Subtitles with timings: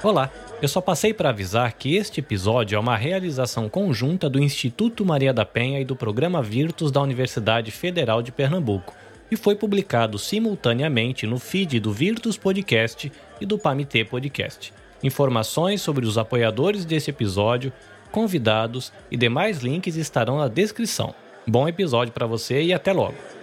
[0.00, 0.30] Olá,
[0.62, 5.32] eu só passei para avisar que este episódio é uma realização conjunta do Instituto Maria
[5.32, 8.94] da Penha e do Programa Virtus da Universidade Federal de Pernambuco
[9.28, 14.72] e foi publicado simultaneamente no feed do Virtus Podcast e do Pamitê Podcast.
[15.02, 17.72] Informações sobre os apoiadores desse episódio,
[18.12, 21.12] convidados e demais links estarão na descrição.
[21.44, 23.37] Bom episódio para você e até logo.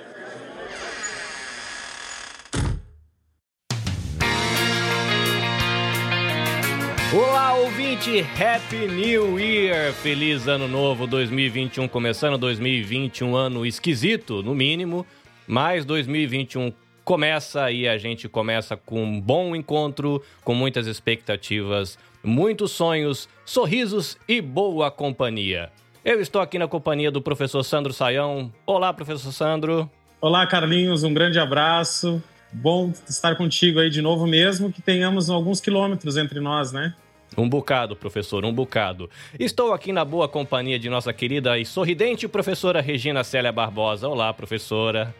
[7.95, 8.25] Ouvinte!
[8.37, 9.93] Happy New Year!
[9.93, 15.05] Feliz Ano Novo 2021, começando 2021, ano esquisito, no mínimo,
[15.47, 16.73] mas 2021
[17.05, 24.17] começa e a gente começa com um bom encontro, com muitas expectativas, muitos sonhos, sorrisos
[24.27, 25.71] e boa companhia.
[26.03, 28.51] Eu estou aqui na companhia do professor Sandro Saião.
[28.65, 29.89] Olá, professor Sandro.
[30.19, 32.21] Olá, Carlinhos, um grande abraço.
[32.51, 36.93] Bom estar contigo aí de novo, mesmo que tenhamos alguns quilômetros entre nós, né?
[37.37, 39.09] Um bocado, professor, um bocado.
[39.37, 44.07] Estou aqui na boa companhia de nossa querida e sorridente professora Regina Célia Barbosa.
[44.07, 45.13] Olá, professora.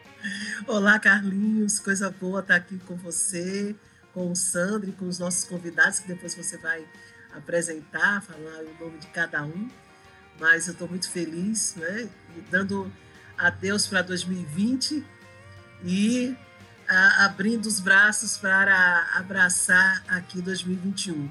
[0.65, 1.77] Olá, Carlinhos.
[1.77, 3.75] Coisa boa estar aqui com você,
[4.13, 6.85] com o Sandro e com os nossos convidados, que depois você vai
[7.35, 9.69] apresentar, falar o nome de cada um.
[10.39, 12.07] Mas eu estou muito feliz, né?
[12.37, 12.89] E dando
[13.37, 15.03] adeus para 2020
[15.83, 16.33] e
[16.87, 21.29] a, abrindo os braços para abraçar aqui 2021.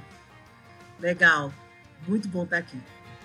[1.00, 1.52] Legal,
[2.06, 2.76] muito bom estar aqui.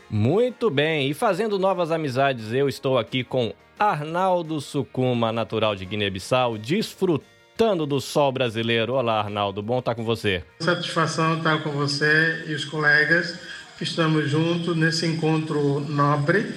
[0.09, 6.57] Muito bem, e fazendo novas amizades, eu estou aqui com Arnaldo Sucuma, natural de Guiné-Bissau,
[6.57, 8.93] desfrutando do sol brasileiro.
[8.93, 10.43] Olá, Arnaldo, bom estar com você.
[10.59, 13.39] Satisfação estar com você e os colegas
[13.77, 16.53] que estamos juntos nesse encontro nobre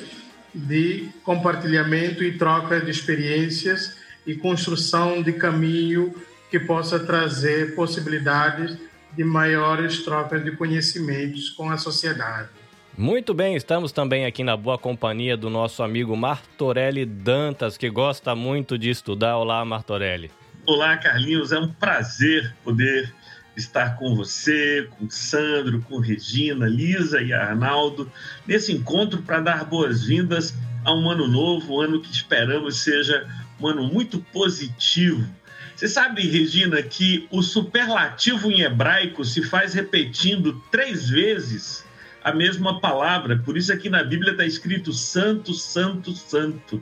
[0.54, 6.14] de compartilhamento e troca de experiências e construção de caminho
[6.50, 8.76] que possa trazer possibilidades
[9.16, 12.48] de maiores trocas de conhecimentos com a sociedade.
[12.97, 18.34] Muito bem, estamos também aqui na boa companhia do nosso amigo Martorelli Dantas, que gosta
[18.34, 19.37] muito de estudar.
[19.38, 20.31] Olá, Martorelli.
[20.66, 21.53] Olá, Carlinhos.
[21.53, 23.12] É um prazer poder
[23.56, 28.10] estar com você, com Sandro, com Regina, Lisa e Arnaldo,
[28.47, 30.54] nesse encontro para dar boas-vindas
[30.84, 33.26] a um ano novo, um ano que esperamos seja
[33.60, 35.26] um ano muito positivo.
[35.82, 41.84] Você sabe, Regina, que o superlativo em hebraico se faz repetindo três vezes
[42.22, 43.37] a mesma palavra.
[43.37, 46.81] Por isso aqui na Bíblia está escrito Santo, Santo, Santo.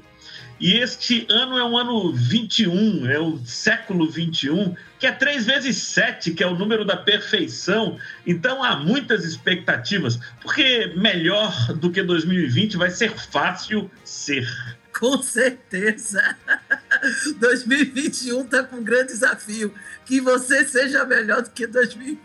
[0.60, 5.78] E este ano é um ano 21, é o século 21, que é 3 vezes
[5.78, 7.96] 7, que é o número da perfeição.
[8.26, 14.46] Então há muitas expectativas, porque melhor do que 2020 vai ser fácil ser.
[14.92, 16.36] Com certeza.
[17.38, 19.72] 2021 está com um grande desafio.
[20.04, 22.20] Que você seja melhor do que 2020.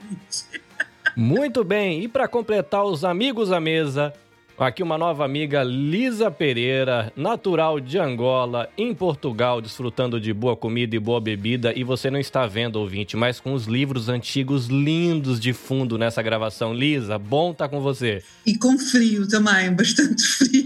[1.16, 4.14] Muito bem, e para completar os amigos à mesa,
[4.58, 10.96] Aqui uma nova amiga, Lisa Pereira, natural de Angola, em Portugal, desfrutando de boa comida
[10.96, 11.74] e boa bebida.
[11.78, 16.22] E você não está vendo, ouvinte, mas com os livros antigos lindos de fundo nessa
[16.22, 16.74] gravação.
[16.74, 18.24] Lisa, bom estar tá com você.
[18.46, 20.65] E com frio também, bastante frio.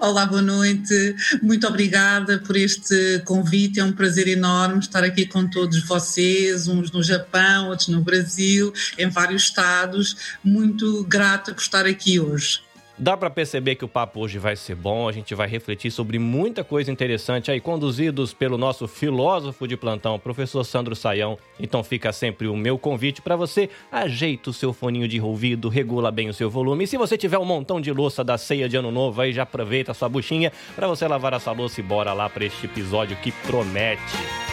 [0.00, 1.14] Olá, boa noite.
[1.42, 3.80] Muito obrigada por este convite.
[3.80, 8.72] É um prazer enorme estar aqui com todos vocês, uns no Japão, outros no Brasil,
[8.98, 10.16] em vários estados.
[10.42, 12.60] Muito grata por estar aqui hoje.
[13.02, 16.20] Dá para perceber que o papo hoje vai ser bom, a gente vai refletir sobre
[16.20, 21.36] muita coisa interessante aí, conduzidos pelo nosso filósofo de plantão, professor Sandro Saião.
[21.58, 26.12] Então fica sempre o meu convite para você, ajeita o seu foninho de ouvido, regula
[26.12, 26.84] bem o seu volume.
[26.84, 29.42] E se você tiver um montão de louça da ceia de ano novo aí, já
[29.42, 33.16] aproveita a sua buchinha para você lavar essa louça e bora lá para este episódio
[33.16, 34.51] que promete.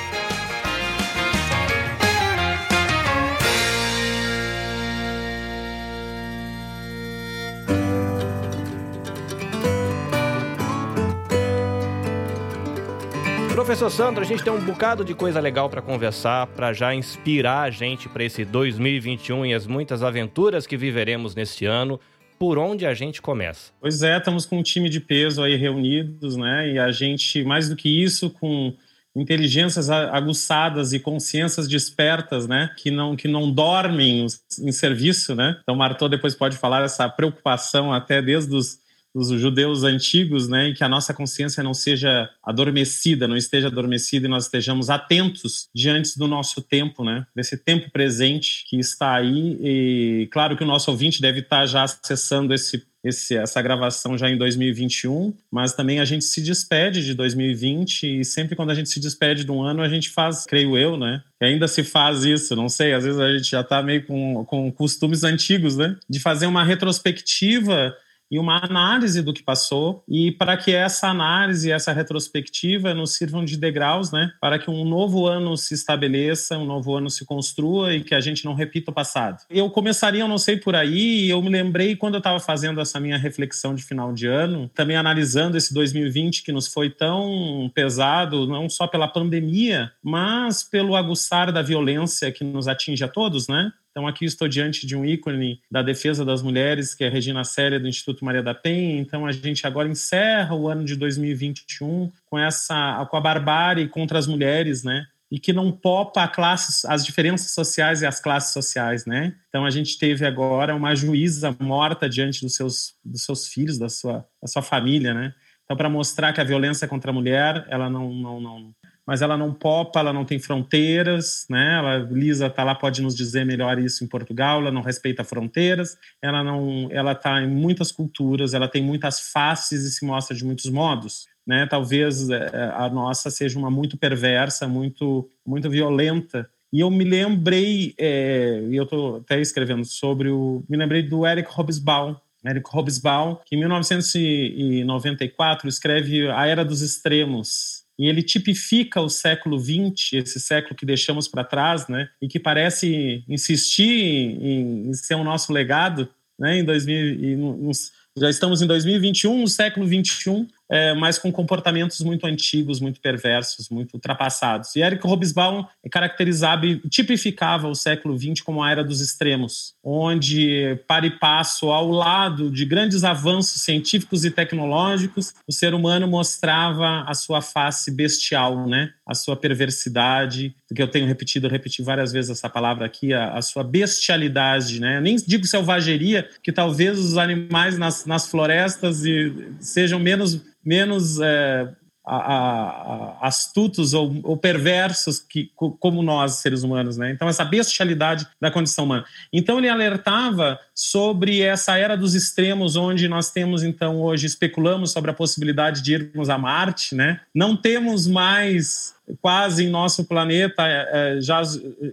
[13.79, 17.61] Professor Sandro, a gente tem um bocado de coisa legal para conversar, para já inspirar
[17.61, 21.97] a gente para esse 2021 e as muitas aventuras que viveremos neste ano.
[22.37, 23.71] Por onde a gente começa?
[23.79, 26.73] Pois é, estamos com um time de peso aí reunidos, né?
[26.73, 28.75] E a gente, mais do que isso, com
[29.15, 34.27] inteligências aguçadas e consciências despertas, né, que não que não dormem
[34.59, 35.57] em serviço, né?
[35.63, 38.77] Então Martô depois pode falar essa preocupação até desde os
[39.13, 44.27] dos judeus antigos, né, e que a nossa consciência não seja adormecida, não esteja adormecida
[44.27, 49.57] e nós estejamos atentos diante do nosso tempo, né, desse tempo presente que está aí.
[49.61, 54.29] E claro que o nosso ouvinte deve estar já acessando esse esse, essa gravação já
[54.29, 58.89] em 2021, mas também a gente se despede de 2020 e sempre quando a gente
[58.89, 61.23] se despede de um ano, a gente faz, creio eu, né?
[61.41, 64.71] Ainda se faz isso, não sei, às vezes a gente já está meio com, com
[64.71, 65.95] costumes antigos, né?
[66.09, 67.95] De fazer uma retrospectiva
[68.29, 73.43] e uma análise do que passou e para que essa análise, essa retrospectiva nos sirvam
[73.43, 77.93] de degraus, né, para que um novo ano se estabeleça, um novo ano se construa
[77.93, 79.43] e que a gente não repita o passado.
[79.49, 82.99] Eu começaria, eu não sei por aí, eu me lembrei quando eu estava fazendo essa
[82.99, 88.47] minha reflexão de final de ano, também analisando esse 2020 que nos foi tão pesado,
[88.47, 93.71] não só pela pandemia, mas pelo aguçar da violência que nos atinge a todos, né?
[93.91, 97.43] Então, aqui estou diante de um ícone da defesa das mulheres, que é a Regina
[97.43, 98.99] Célia, do Instituto Maria da Penha.
[98.99, 104.19] Então, a gente agora encerra o ano de 2021 com essa com a barbárie contra
[104.19, 105.05] as mulheres, né?
[105.31, 109.35] E que não popa classes, as diferenças sociais e as classes sociais, né?
[109.49, 113.89] Então, a gente teve agora uma juíza morta diante dos seus, dos seus filhos, da
[113.89, 115.33] sua, da sua família, né?
[115.69, 118.75] Então, para mostrar que a violência contra a mulher, ela não, não, não,
[119.09, 121.79] mas ela não popa, ela não tem fronteiras, né?
[121.79, 125.97] Ela, Lisa tá lá pode nos dizer melhor isso em Portugal, ela não respeita fronteiras,
[126.21, 130.45] ela não, ela tá em muitas culturas, ela tem muitas faces e se mostra de
[130.45, 131.65] muitos modos, né?
[131.65, 136.47] Talvez é, a nossa seja uma muito perversa, muito muito violenta.
[136.71, 141.25] E eu me lembrei, é, e eu estou até escrevendo sobre o, me lembrei do
[141.25, 142.15] Eric Hobsbawm,
[142.45, 149.59] Eric Hobsbawm, que em 1994 escreve A Era dos Extremos, e ele tipifica o século
[149.59, 155.15] XX, esse século que deixamos para trás, né, e que parece insistir em, em ser
[155.15, 156.07] o nosso legado,
[156.39, 161.31] né, em 2000, e nos, já estamos em 2021, no século 21, é, mas com
[161.31, 164.75] comportamentos muito antigos, muito perversos, muito ultrapassados.
[164.75, 170.79] E Eric Hobsbawm caracterizava e tipificava o século XX como a era dos extremos, onde,
[170.87, 177.03] para e passo, ao lado de grandes avanços científicos e tecnológicos, o ser humano mostrava
[177.07, 178.93] a sua face bestial, né?
[179.05, 183.33] a sua perversidade, que eu tenho repetido, eu repeti várias vezes essa palavra aqui, a,
[183.33, 184.79] a sua bestialidade.
[184.79, 184.97] Né?
[184.97, 191.19] Eu nem digo selvageria, que talvez os animais nas, nas florestas e, sejam menos menos
[191.19, 191.69] é,
[192.05, 196.97] a, a, astutos ou, ou, perversos que, como nós, seres humanos.
[196.97, 197.11] Né?
[197.11, 199.05] Então, essa bestialidade da condição humana.
[199.31, 205.11] Então, ele alertava sobre essa era dos extremos, onde nós temos, então, hoje, especulamos sobre
[205.11, 206.95] a possibilidade de irmos a Marte.
[206.95, 207.19] Né?
[207.33, 211.41] Não temos mais quase em nosso planeta é, é já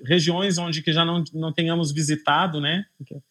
[0.04, 2.84] regiões onde que já não, não tenhamos visitado, né?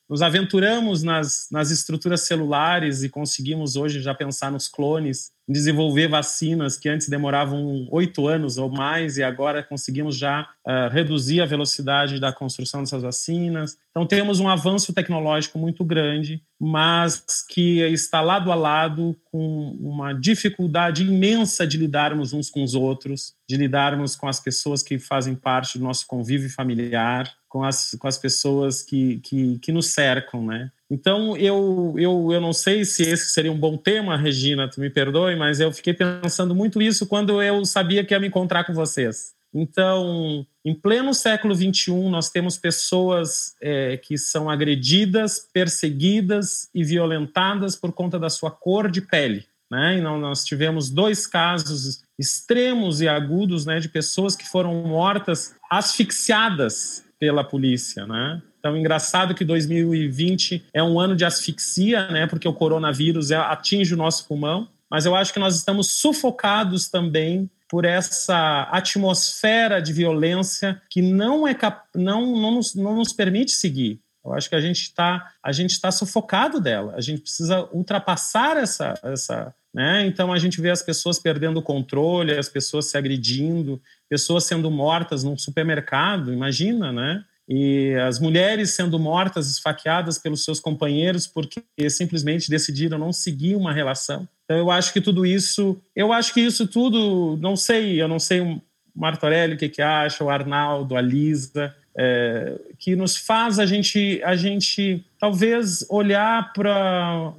[0.08, 6.78] Nos aventuramos nas, nas estruturas celulares e conseguimos hoje já pensar nos clones, desenvolver vacinas
[6.78, 12.20] que antes demoravam oito anos ou mais e agora conseguimos já uh, reduzir a velocidade
[12.20, 13.78] da construção dessas vacinas.
[13.90, 20.14] Então temos um avanço tecnológico muito grande, mas que está lado a lado com uma
[20.14, 25.36] dificuldade imensa de lidarmos uns com os outros, de lidarmos com as pessoas que fazem
[25.36, 30.46] parte do nosso convívio familiar, com as, com as pessoas que, que, que nos cercam,
[30.46, 30.72] né?
[30.90, 34.90] Então, eu, eu, eu não sei se esse seria um bom tema, Regina, tu me
[34.90, 38.74] perdoe, mas eu fiquei pensando muito isso quando eu sabia que ia me encontrar com
[38.74, 39.35] vocês.
[39.58, 47.74] Então, em pleno século XXI, nós temos pessoas é, que são agredidas, perseguidas e violentadas
[47.74, 49.46] por conta da sua cor de pele.
[49.72, 49.98] Né?
[49.98, 57.06] E nós tivemos dois casos extremos e agudos né, de pessoas que foram mortas asfixiadas
[57.18, 58.42] pela polícia, né?
[58.60, 62.28] Então, engraçado que 2020 é um ano de asfixia, né?
[62.28, 66.90] Porque o coronavírus é, atinge o nosso pulmão, mas eu acho que nós estamos sufocados
[66.90, 71.88] também por essa atmosfera de violência que não é cap...
[71.96, 74.00] não, não, nos, não nos permite seguir.
[74.24, 76.94] Eu acho que a gente está a gente está sufocado dela.
[76.96, 80.06] A gente precisa ultrapassar essa essa né?
[80.06, 84.72] Então a gente vê as pessoas perdendo o controle, as pessoas se agredindo, pessoas sendo
[84.72, 87.26] mortas num supermercado, imagina, né?
[87.48, 93.74] E as mulheres sendo mortas, esfaqueadas pelos seus companheiros porque simplesmente decidiram não seguir uma
[93.74, 94.28] relação.
[94.46, 98.20] Então eu acho que tudo isso, eu acho que isso tudo, não sei, eu não
[98.20, 98.62] sei o
[98.96, 104.22] Martorelli o que, que acha, o Arnaldo, a Lisa, é, que nos faz a gente,
[104.24, 107.34] a gente talvez olhar para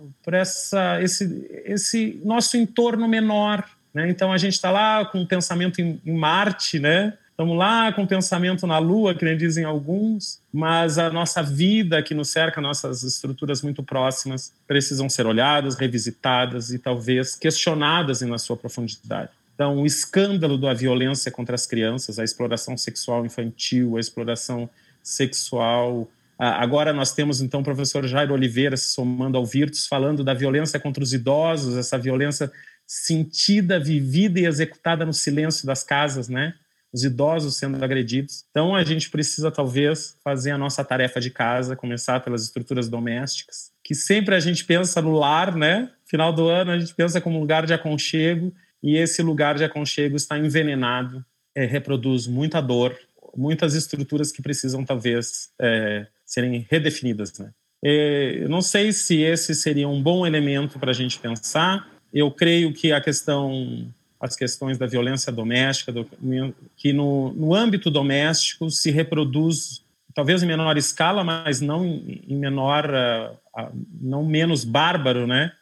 [1.01, 3.65] esse, esse nosso entorno menor.
[3.95, 4.09] Né?
[4.09, 7.15] Então a gente está lá com um pensamento em, em, Marte, né?
[7.37, 12.15] Estamos lá com pensamento na lua, que nem dizem alguns, mas a nossa vida que
[12.15, 18.57] nos cerca, nossas estruturas muito próximas, precisam ser olhadas, revisitadas e talvez questionadas na sua
[18.57, 19.29] profundidade.
[19.55, 24.67] Então, o escândalo da violência contra as crianças, a exploração sexual infantil, a exploração
[25.03, 26.09] sexual.
[26.39, 30.81] Agora nós temos, então, o professor Jairo Oliveira se somando ao Virtus, falando da violência
[30.81, 32.51] contra os idosos, essa violência
[32.87, 36.55] sentida, vivida e executada no silêncio das casas, né?
[36.93, 38.45] Os idosos sendo agredidos.
[38.51, 43.71] Então, a gente precisa, talvez, fazer a nossa tarefa de casa, começar pelas estruturas domésticas,
[43.85, 45.91] que sempre a gente pensa no lar, né?
[46.07, 48.53] Final do ano, a gente pensa como lugar de aconchego,
[48.83, 51.25] e esse lugar de aconchego está envenenado,
[51.55, 52.97] é, reproduz muita dor,
[53.37, 57.39] muitas estruturas que precisam talvez é, serem redefinidas.
[57.39, 57.51] Né?
[57.85, 61.89] É, não sei se esse seria um bom elemento para a gente pensar.
[62.13, 66.09] Eu creio que a questão, as questões da violência doméstica, do,
[66.77, 72.89] que no, no âmbito doméstico se reproduz talvez em menor escala, mas não em menor,
[72.89, 73.71] uh,
[74.01, 75.53] não menos bárbaro, né?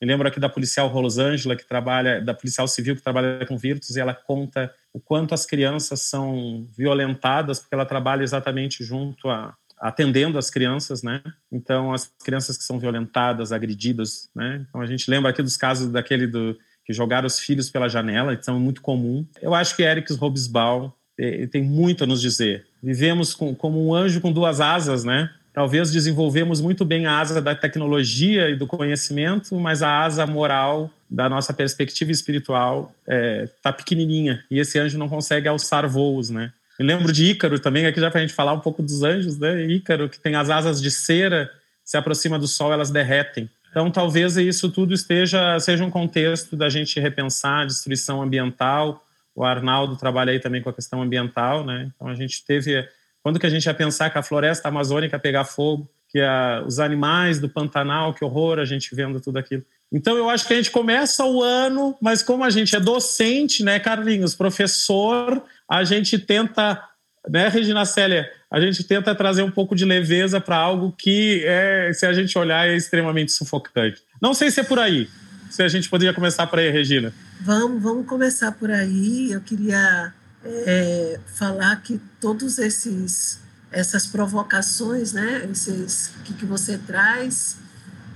[0.00, 3.96] Me lembro aqui da policial Rosângela, que trabalha, da policial civil que trabalha com Virtus,
[3.96, 9.54] e ela conta o quanto as crianças são violentadas, porque ela trabalha exatamente junto a
[9.80, 11.20] atendendo as crianças, né?
[11.50, 14.64] Então as crianças que são violentadas, agredidas, né?
[14.68, 18.32] Então a gente lembra aqui dos casos daquele do que jogaram os filhos pela janela,
[18.32, 19.26] é muito comum.
[19.40, 22.66] Eu acho que Eric Robesbal eh, tem muito a nos dizer.
[22.82, 25.30] Vivemos com, como um anjo com duas asas, né?
[25.54, 30.90] talvez desenvolvemos muito bem a asa da tecnologia e do conhecimento, mas a asa moral
[31.08, 36.28] da nossa perspectiva espiritual está é, tá pequenininha e esse anjo não consegue alçar voos,
[36.28, 36.52] né?
[36.76, 39.38] Eu lembro de Ícaro também, aqui já para a gente falar um pouco dos anjos,
[39.38, 39.64] né?
[39.66, 41.48] Ícaro, que tem as asas de cera,
[41.84, 43.48] se aproxima do sol, elas derretem.
[43.74, 49.04] Então, talvez isso tudo esteja seja um contexto da gente repensar a destruição ambiental.
[49.34, 51.90] O Arnaldo trabalha aí também com a questão ambiental, né?
[51.92, 52.88] Então, a gente teve
[53.20, 56.78] quando que a gente ia pensar que a floresta amazônica pegar fogo, que a, os
[56.78, 59.64] animais do Pantanal, que horror a gente vendo tudo aquilo.
[59.90, 63.64] Então eu acho que a gente começa o ano, mas como a gente é docente,
[63.64, 66.80] né, Carlinhos, professor, a gente tenta,
[67.28, 71.90] né, Regina Célia, a gente tenta trazer um pouco de leveza para algo que é,
[71.92, 74.00] se a gente olhar, é extremamente sufocante.
[74.22, 75.10] Não sei se é por aí.
[75.50, 77.12] Se a gente poderia começar por aí, Regina.
[77.40, 79.32] Vamos, vamos começar por aí.
[79.32, 83.42] Eu queria é, falar que todos esses
[83.72, 87.56] essas provocações, né, esses que, que você traz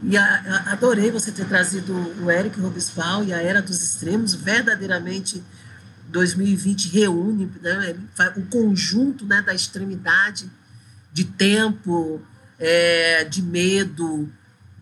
[0.05, 1.93] e a, a, adorei você ter trazido
[2.23, 5.43] o Eric Robespal e a Era dos Extremos, verdadeiramente
[6.09, 7.97] 2020 reúne né,
[8.37, 10.51] o conjunto né, da extremidade
[11.13, 12.21] de tempo,
[12.59, 14.31] é, de medo,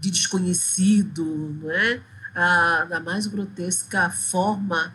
[0.01, 1.25] de desconhecido,
[1.61, 2.01] não é?
[2.35, 4.93] a, da mais grotesca forma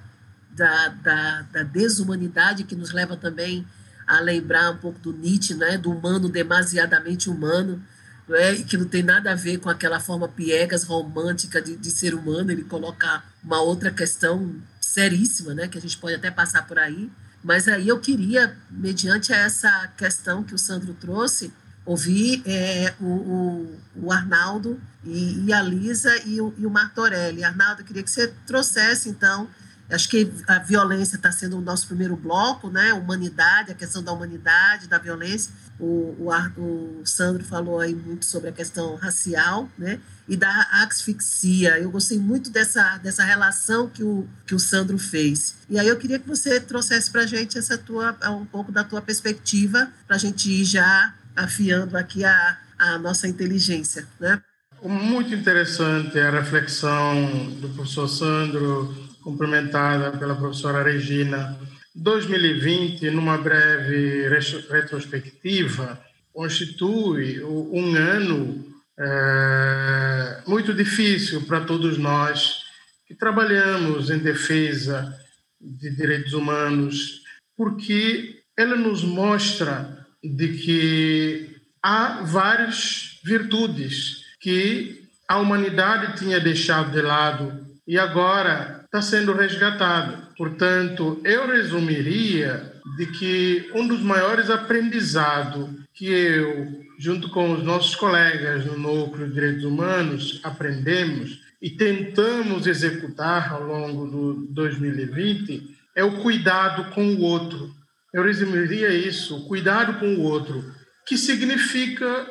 [0.52, 3.66] da, da, da, desumanidade que nos leva também
[4.06, 7.82] a lembrar um pouco do Nietzsche, né, do humano demasiadamente humano,
[8.30, 8.54] é?
[8.54, 12.14] e que não tem nada a ver com aquela forma piegas romântica de, de ser
[12.14, 12.52] humano.
[12.52, 14.56] Ele coloca uma outra questão
[14.92, 17.10] seríssima, né, que a gente pode até passar por aí.
[17.44, 21.52] Mas aí eu queria, mediante essa questão que o Sandro trouxe,
[21.86, 27.44] ouvir é, o, o, o, Arnaldo e, e, a Lisa e o, e o Martorelli.
[27.44, 29.50] Arnaldo, eu queria que você trouxesse, então,
[29.92, 32.94] Acho que a violência está sendo o nosso primeiro bloco, né?
[32.94, 35.52] Humanidade, a questão da humanidade, da violência.
[35.80, 40.00] O, o, o Sandro falou aí muito sobre a questão racial, né?
[40.30, 41.78] E da asfixia.
[41.78, 45.56] Eu gostei muito dessa, dessa relação que o, que o Sandro fez.
[45.70, 48.84] E aí eu queria que você trouxesse para a gente essa tua, um pouco da
[48.84, 54.42] tua perspectiva, para a gente ir já afiando aqui a, a nossa inteligência, né?
[54.84, 61.58] Muito interessante a reflexão do professor Sandro cumprimentada pela professora Regina.
[61.94, 64.28] 2020, numa breve
[64.70, 66.02] retrospectiva,
[66.34, 68.66] constitui um ano
[68.98, 72.62] é, muito difícil para todos nós
[73.06, 75.18] que trabalhamos em defesa
[75.60, 77.22] de direitos humanos,
[77.58, 87.02] porque ela nos mostra de que há várias virtudes que a humanidade tinha deixado de
[87.02, 90.22] lado e agora está sendo resgatado.
[90.36, 96.68] Portanto, eu resumiria de que um dos maiores aprendizados que eu,
[97.00, 103.64] junto com os nossos colegas no Núcleo de Direitos Humanos, aprendemos e tentamos executar ao
[103.64, 107.72] longo do 2020 é o cuidado com o outro.
[108.14, 110.66] Eu resumiria isso, cuidado com o outro,
[111.08, 112.30] que significa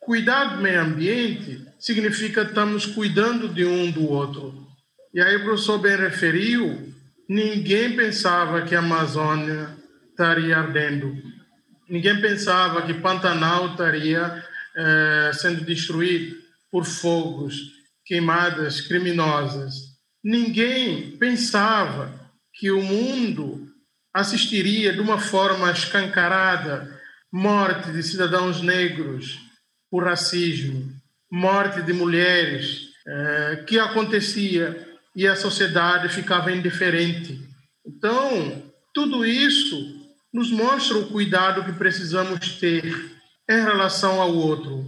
[0.00, 4.63] cuidar do meio ambiente, significa estamos cuidando de um do outro.
[5.14, 6.92] E aí o professor bem referiu,
[7.28, 9.70] ninguém pensava que a Amazônia
[10.10, 11.16] estaria ardendo.
[11.88, 14.44] Ninguém pensava que Pantanal estaria
[14.74, 16.34] eh, sendo destruído
[16.68, 17.54] por fogos,
[18.04, 19.74] queimadas criminosas.
[20.22, 22.12] Ninguém pensava
[22.52, 23.68] que o mundo
[24.12, 26.92] assistiria de uma forma escancarada
[27.32, 29.38] morte de cidadãos negros
[29.88, 30.92] por racismo,
[31.30, 37.40] morte de mulheres, eh, que acontecia e a sociedade ficava indiferente.
[37.86, 40.02] Então, tudo isso
[40.32, 42.84] nos mostra o cuidado que precisamos ter
[43.48, 44.84] em relação ao outro.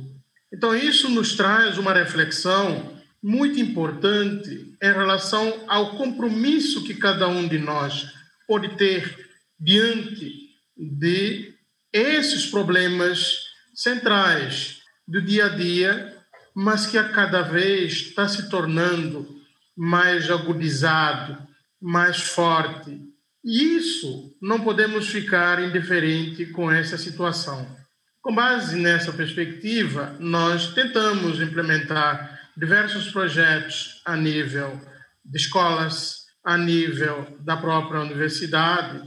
[0.53, 7.47] Então, isso nos traz uma reflexão muito importante em relação ao compromisso que cada um
[7.47, 8.07] de nós
[8.47, 9.29] pode ter
[9.59, 10.33] diante
[10.77, 11.55] de
[11.93, 13.39] esses problemas
[13.75, 16.17] centrais do dia a dia,
[16.55, 19.36] mas que a cada vez está se tornando
[19.77, 21.37] mais agudizado,
[21.81, 23.01] mais forte.
[23.45, 27.77] E isso não podemos ficar indiferente com essa situação.
[28.23, 34.81] Com base nessa perspectiva, nós tentamos implementar diversos projetos a nível
[35.25, 39.01] de escolas, a nível da própria universidade,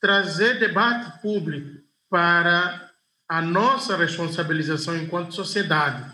[0.00, 1.78] trazer debate público
[2.10, 2.90] para
[3.28, 6.04] a nossa responsabilização enquanto sociedade,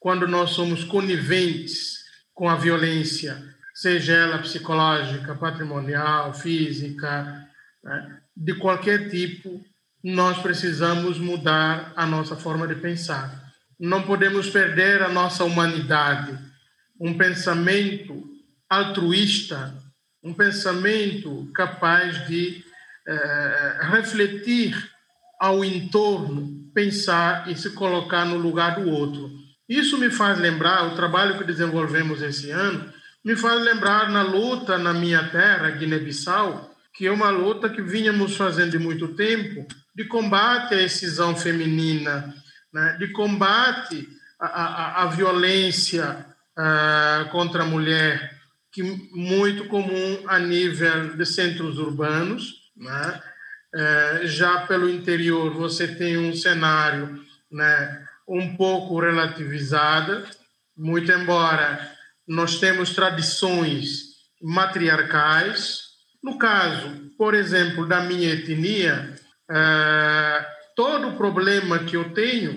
[0.00, 1.93] quando nós somos coniventes
[2.34, 3.40] com a violência,
[3.72, 7.46] seja ela psicológica, patrimonial, física,
[7.82, 8.20] né?
[8.36, 9.64] de qualquer tipo,
[10.02, 13.52] nós precisamos mudar a nossa forma de pensar.
[13.78, 16.36] Não podemos perder a nossa humanidade,
[17.00, 18.22] um pensamento
[18.68, 19.74] altruísta,
[20.22, 22.64] um pensamento capaz de
[23.06, 24.90] eh, refletir
[25.38, 29.30] ao entorno, pensar e se colocar no lugar do outro.
[29.68, 32.92] Isso me faz lembrar, o trabalho que desenvolvemos esse ano,
[33.24, 38.36] me faz lembrar na luta na minha terra, Guiné-Bissau, que é uma luta que vínhamos
[38.36, 42.34] fazendo de muito tempo, de combate à excisão feminina,
[42.72, 42.96] né?
[42.98, 44.06] de combate
[44.38, 46.26] à, à, à violência
[46.58, 48.38] uh, contra a mulher,
[48.70, 53.22] que muito comum a nível de centros urbanos, né?
[53.74, 60.24] Uh, já pelo interior você tem um cenário né, um pouco relativizada,
[60.76, 61.92] muito embora
[62.26, 65.80] nós temos tradições matriarcais.
[66.22, 69.14] No caso, por exemplo, da minha etnia,
[69.50, 72.56] é, todo o problema que eu tenho,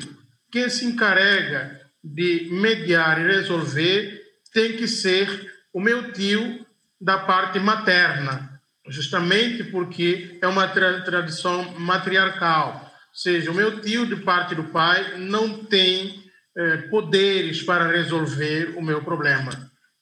[0.51, 4.21] quem se encarrega de mediar e resolver
[4.53, 6.65] tem que ser o meu tio
[6.99, 12.87] da parte materna, justamente porque é uma tra tradição matriarcal
[13.17, 16.23] seja, o meu tio, de parte do pai, não tem
[16.56, 19.49] é, poderes para resolver o meu problema.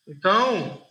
[0.06, 0.82] Então,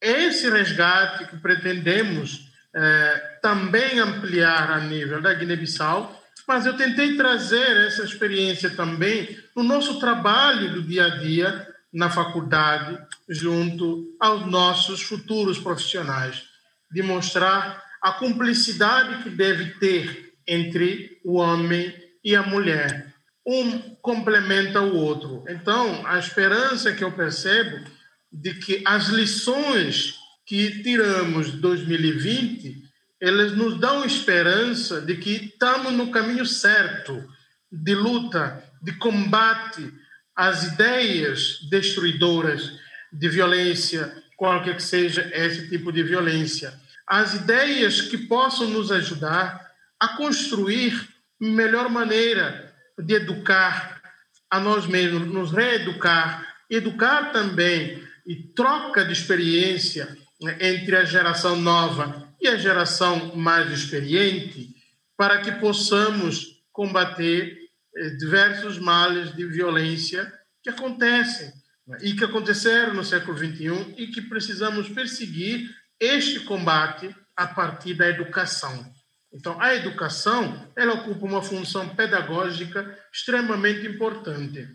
[0.00, 7.86] esse resgate que pretendemos é, também ampliar a nível da Guiné-Bissau, mas eu tentei trazer
[7.86, 15.02] essa experiência também no nosso trabalho do dia a dia na faculdade, junto aos nossos
[15.02, 16.42] futuros profissionais,
[16.90, 23.12] demonstrar a cumplicidade que deve ter entre o homem e a mulher.
[23.46, 25.44] Um complementa o outro.
[25.48, 27.84] Então, a esperança que eu percebo
[28.32, 30.14] de que as lições
[30.46, 32.82] que tiramos de 2020,
[33.20, 37.24] elas nos dão esperança de que estamos no caminho certo
[37.70, 39.92] de luta, de combate
[40.36, 42.72] às ideias destruidoras
[43.12, 46.74] de violência, qualquer que seja esse tipo de violência.
[47.06, 49.63] As ideias que possam nos ajudar
[50.04, 51.08] a construir
[51.40, 54.02] melhor maneira de educar
[54.50, 61.56] a nós mesmos, nos reeducar, educar também e troca de experiência né, entre a geração
[61.56, 64.74] nova e a geração mais experiente,
[65.16, 67.56] para que possamos combater
[67.96, 70.30] eh, diversos males de violência
[70.62, 71.50] que acontecem
[71.86, 77.94] né, e que aconteceram no século XXI e que precisamos perseguir este combate a partir
[77.94, 78.92] da educação.
[79.34, 84.68] Então, a educação, ela ocupa uma função pedagógica extremamente importante.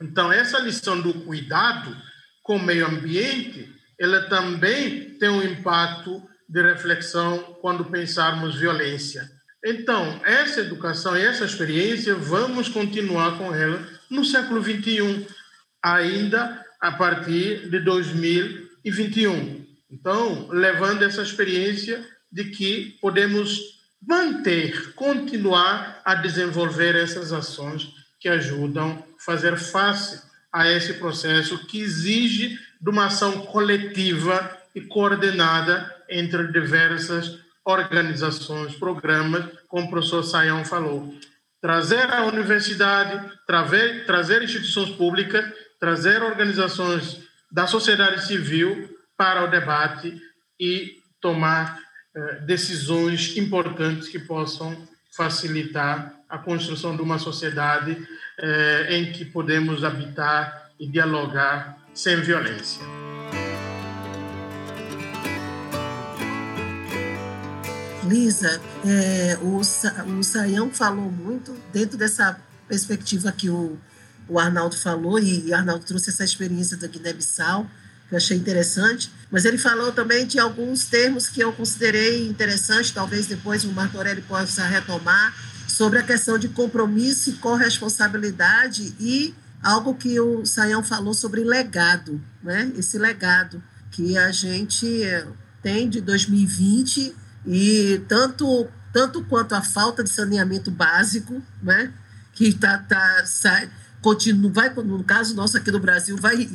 [0.00, 1.96] Então, essa lição do cuidado
[2.42, 9.30] com o meio ambiente, ela também tem um impacto de reflexão quando pensarmos violência.
[9.64, 15.26] Então, essa educação e essa experiência, vamos continuar com ela no século 21,
[15.82, 19.64] ainda a partir de 2021.
[19.90, 23.74] Então, levando essa experiência de que podemos
[24.06, 31.80] manter, continuar a desenvolver essas ações que ajudam a fazer face a esse processo que
[31.80, 40.64] exige de uma ação coletiva e coordenada entre diversas organizações, programas, como o professor Sayão
[40.64, 41.14] falou.
[41.60, 45.44] Trazer a universidade, trazer, trazer instituições públicas,
[45.80, 50.20] trazer organizações da sociedade civil para o debate
[50.60, 51.78] e tomar
[52.46, 54.76] decisões importantes que possam
[55.16, 57.96] facilitar a construção de uma sociedade
[58.38, 62.82] eh, em que podemos habitar e dialogar sem violência.
[68.04, 73.78] Lisa, é, o, o Saião falou muito dentro dessa perspectiva que o,
[74.28, 77.66] o Arnaldo falou, e Arnaldo trouxe essa experiência da Guiné-Bissau,
[78.08, 82.90] que eu achei interessante, mas ele falou também de alguns termos que eu considerei interessantes,
[82.90, 85.34] talvez depois o Martorelli possa retomar,
[85.66, 92.22] sobre a questão de compromisso e corresponsabilidade e algo que o Saião falou sobre legado,
[92.42, 92.70] né?
[92.76, 94.86] esse legado que a gente
[95.62, 101.92] tem de 2020 e tanto, tanto quanto a falta de saneamento básico, né?
[102.34, 103.70] que tá, tá, sai,
[104.04, 106.46] continua, vai, no caso nosso aqui no Brasil, vai,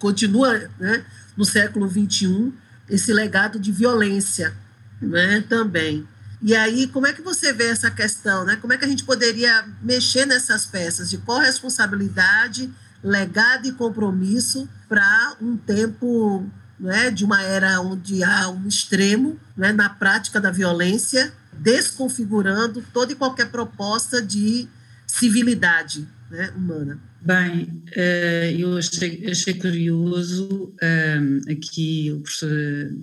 [0.00, 1.04] continua né?
[1.36, 2.52] no século XXI,
[2.90, 4.52] esse legado de violência
[5.00, 5.44] né?
[5.48, 6.08] também.
[6.42, 8.44] E aí, como é que você vê essa questão?
[8.44, 8.56] Né?
[8.56, 12.68] Como é que a gente poderia mexer nessas peças de corresponsabilidade,
[13.02, 19.70] legado e compromisso para um tempo né, de uma era onde há um extremo né,
[19.70, 24.68] na prática da violência, desconfigurando toda e qualquer proposta de
[25.06, 27.00] civilidade né, humana.
[27.20, 32.50] Bem, eh, eu achei, achei curioso um, eh, aqui o professor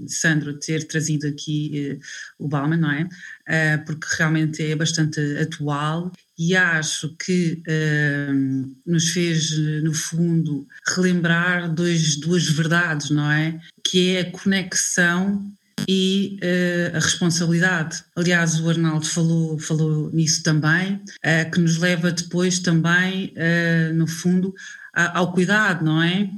[0.07, 1.99] Sandro ter trazido aqui
[2.39, 3.03] uh, o Bauman, não é?
[3.03, 11.73] Uh, porque realmente é bastante atual e acho que uh, nos fez, no fundo, relembrar
[11.73, 13.59] dois, duas verdades, não é?
[13.83, 15.51] Que é a conexão
[15.87, 18.03] e uh, a responsabilidade.
[18.15, 24.07] Aliás, o Arnaldo falou, falou nisso também, uh, que nos leva depois também, uh, no
[24.07, 24.53] fundo,
[24.93, 26.29] a, ao cuidado, não é?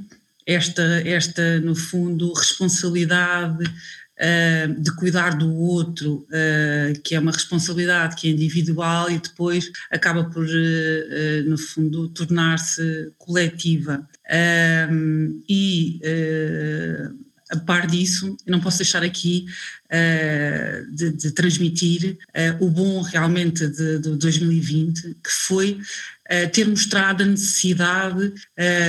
[0.46, 3.64] Esta, esta no fundo, responsabilidade
[4.80, 6.26] de cuidar do outro,
[7.04, 10.44] que é uma responsabilidade que é individual e depois acaba por,
[11.46, 14.08] no fundo, tornar-se coletiva.
[15.48, 16.00] e
[17.50, 19.46] a par disso, não posso deixar aqui
[19.86, 26.68] uh, de, de, transmitir uh, o bom realmente de, de 2020, que foi uh, ter
[26.68, 28.32] mostrado a necessidade,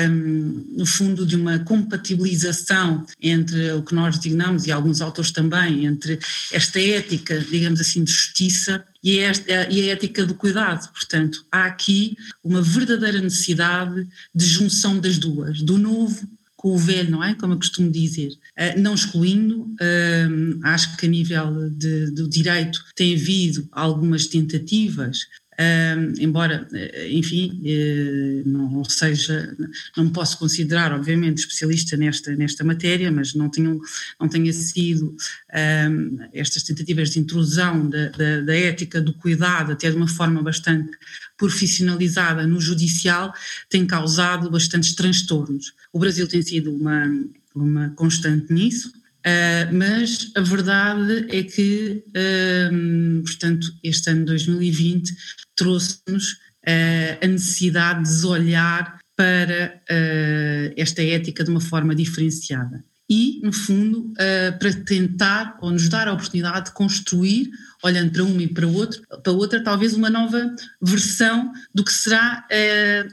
[0.10, 5.86] um, no fundo, de uma compatibilização entre o que nós designamos, e alguns autores também,
[5.86, 6.20] entre
[6.52, 9.32] esta ética, digamos assim, de justiça e a,
[9.70, 10.92] e a ética do cuidado.
[10.92, 16.28] Portanto, há aqui uma verdadeira necessidade de junção das duas, do novo
[16.60, 17.34] com o velho, não é?
[17.36, 18.34] Como eu costumo dizer.
[18.34, 25.20] Uh, não excluindo, uh, acho que a nível de, do direito tem havido algumas tentativas
[26.20, 29.54] Embora, eh, enfim, uh, não seja,
[29.98, 33.78] não me posso considerar, obviamente, especialista nesta, nesta matéria, mas não, tenham,
[34.18, 39.92] não tenha sido uh, estas tentativas de intrusão da, da, da, ética do cuidado, até
[39.92, 40.92] de uma forma bastante
[41.38, 43.34] profissionalizada no judicial,
[43.70, 45.74] tem causado bastantes transtornos.
[45.92, 47.06] O Brasil tem sido uma,
[47.54, 55.14] uma constante nisso, Uh, mas a verdade é que, uh, portanto, este ano 2020
[55.56, 59.82] trouxe-nos uh, a necessidade de olhar para
[60.78, 62.82] esta ética de uma forma diferenciada.
[63.10, 64.14] E, no fundo,
[64.58, 67.50] para tentar ou nos dar a oportunidade de construir,
[67.84, 72.48] olhando para uma e para, outro, para outra, talvez uma nova versão do que será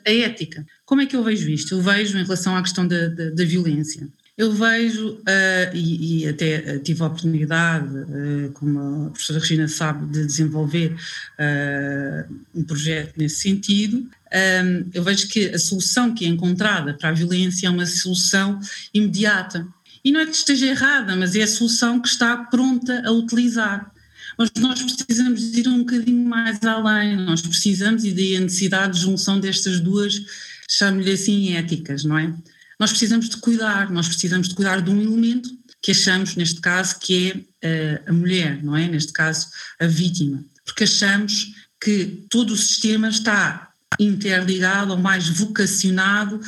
[0.07, 0.64] a ética.
[0.85, 1.75] Como é que eu vejo isto?
[1.75, 4.09] Eu vejo em relação à questão da, da, da violência.
[4.37, 10.12] Eu vejo, uh, e, e, até tive a oportunidade, uh, como a professora Regina sabe,
[10.12, 13.96] de desenvolver uh, um projeto nesse sentido.
[13.96, 18.61] Um, eu vejo que a solução que é encontrada para a violência é uma solução
[18.92, 19.66] imediata.
[20.05, 23.90] E não é que esteja errada, mas é a solução que está pronta a utilizar.
[24.37, 29.01] Mas nós precisamos ir um bocadinho mais além, nós precisamos, e daí a necessidade de
[29.01, 30.20] junção destas duas,
[30.68, 32.35] chamo-lhe assim, éticas, não é?
[32.79, 35.49] Nós precisamos de cuidar, nós precisamos de cuidar de um elemento
[35.83, 38.89] que achamos, neste caso, que é uh, a mulher, não é?
[38.89, 39.47] Neste caso,
[39.79, 40.45] a vítima.
[40.65, 46.41] Porque achamos que todo o sistema está interligado ou mais vocacionado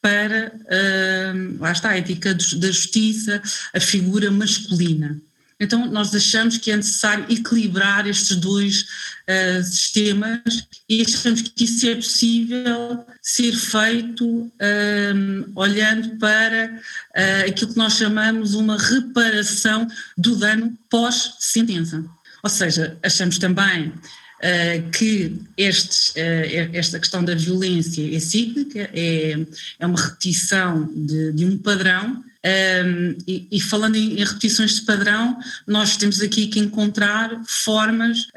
[0.00, 3.42] para, uh, lá está, a ética da justiça,
[3.72, 5.20] a figura masculina.
[5.60, 10.40] Então, nós achamos que é necessário equilibrar estes dois uh, sistemas
[10.88, 17.94] e achamos que isso é possível ser feito uh, olhando para uh, aquilo que nós
[17.94, 19.86] chamamos uma reparação
[20.18, 22.04] do dano pós-sentença.
[22.42, 23.92] Ou seja, achamos também
[24.34, 29.36] Uh, que estes, uh, esta questão da violência é cíclica, é,
[29.78, 34.82] é uma repetição de, de um padrão um, e, e, falando em, em, repetições de
[34.82, 38.28] padrão, nós temos aqui que encontrar formas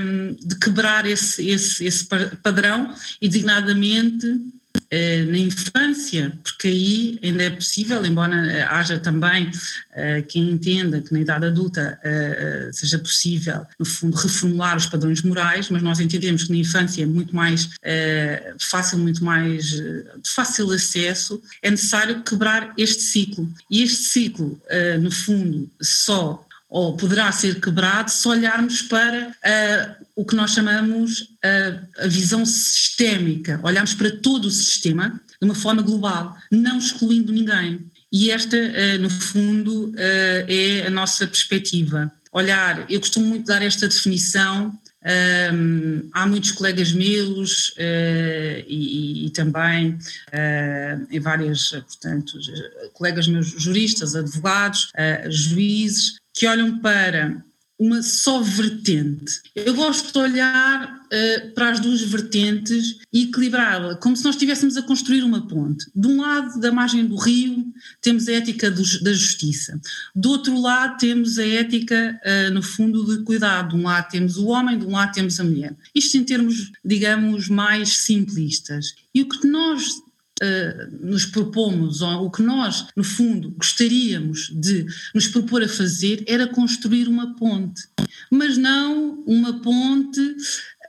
[0.00, 2.04] um, de quebrar esse, esse, esse
[2.42, 4.26] padrão e, designadamente,
[5.30, 11.12] na infância, porque aí ainda é possível, embora eh, haja também uh, quem entenda que
[11.12, 11.98] na idade adulta
[12.72, 17.06] seja possível, no fundo, reformular os padrões morais, mas nós entendemos que na infância é
[17.06, 17.68] muito mais
[18.60, 23.48] fácil, muito mais de fácil acesso, é necessário quebrar este ciclo.
[23.70, 24.60] E este ciclo,
[25.00, 31.20] no fundo, só ou poderá ser quebrado se olharmos para uh, o que nós chamamos
[31.20, 37.30] uh, a visão sistémica, olharmos para todo o sistema de uma forma global, não excluindo
[37.30, 37.78] ninguém.
[38.10, 42.10] E esta, uh, no fundo, é a nossa perspectiva.
[42.32, 44.72] Olhar, eu costumo muito dar esta definição
[45.52, 49.98] um, há muitos colegas meus e, e, também
[51.10, 52.38] em várias, portanto,
[52.92, 54.92] colegas meus juristas, advogados,
[55.28, 57.44] juízes, que olham para
[57.82, 59.40] uma só vertente.
[59.56, 64.76] Eu gosto de olhar uh, para as duas vertentes e equilibrá-la, como se nós estivéssemos
[64.76, 65.86] a construir uma ponte.
[65.92, 69.80] De um lado da margem do rio temos a ética do, da justiça,
[70.14, 73.70] do outro lado temos a ética, uh, no fundo, de cuidado.
[73.70, 75.74] De um lado temos o homem, de um lado temos a mulher.
[75.92, 78.94] Isto em termos, digamos, mais simplistas.
[79.12, 80.00] E o que nós
[80.40, 86.24] uh, nos propomos, ou o que nós, no fundo, gostaríamos de nos propor a fazer
[86.26, 87.82] era construir uma ponte,
[88.30, 90.34] mas não uma ponte um,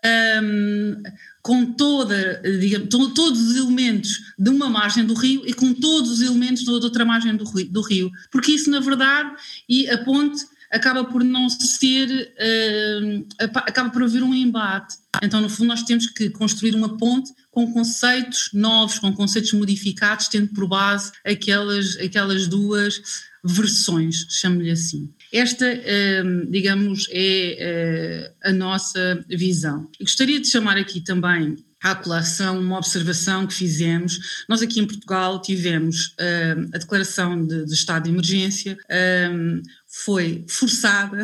[0.04, 1.04] ehm,
[1.42, 6.22] com toda, digamos, todos os elementos de uma margem do rio e com todos os
[6.22, 8.12] elementos da outra margem do rio, do rio.
[8.32, 9.36] porque isso na verdade,
[9.68, 14.96] e a ponte acaba por não ser, uh, acaba por haver um embate.
[15.22, 20.28] Então, no fundo, nós temos que construir uma ponte com conceitos novos, com conceitos modificados,
[20.28, 23.02] tendo por base aquelas, aquelas duas
[23.44, 25.14] versões, chamo-lhe assim.
[25.32, 29.88] Esta, uh, digamos, é uh, a nossa visão.
[30.02, 34.46] Gostaria de chamar aqui também à colação uma observação que fizemos.
[34.48, 40.46] Nós aqui em Portugal tivemos uh, a declaração de, de, estado de emergência, uh, foi
[40.48, 41.22] forçada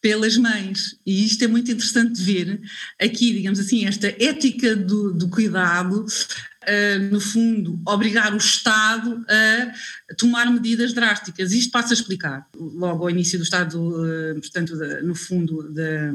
[0.00, 0.96] pelas mães.
[1.04, 2.60] E isto é muito interessante de ver
[2.98, 10.14] aqui, digamos assim, esta ética do, do cuidado, uh, no fundo, obrigar o Estado a
[10.14, 11.52] tomar medidas drásticas.
[11.52, 12.46] Isto passa a explicar.
[12.56, 16.12] Logo ao início do Estado, uh, portanto, da, no fundo, da,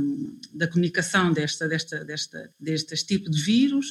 [0.53, 3.85] da comunicação desta, desta, desta, deste tipo de vírus,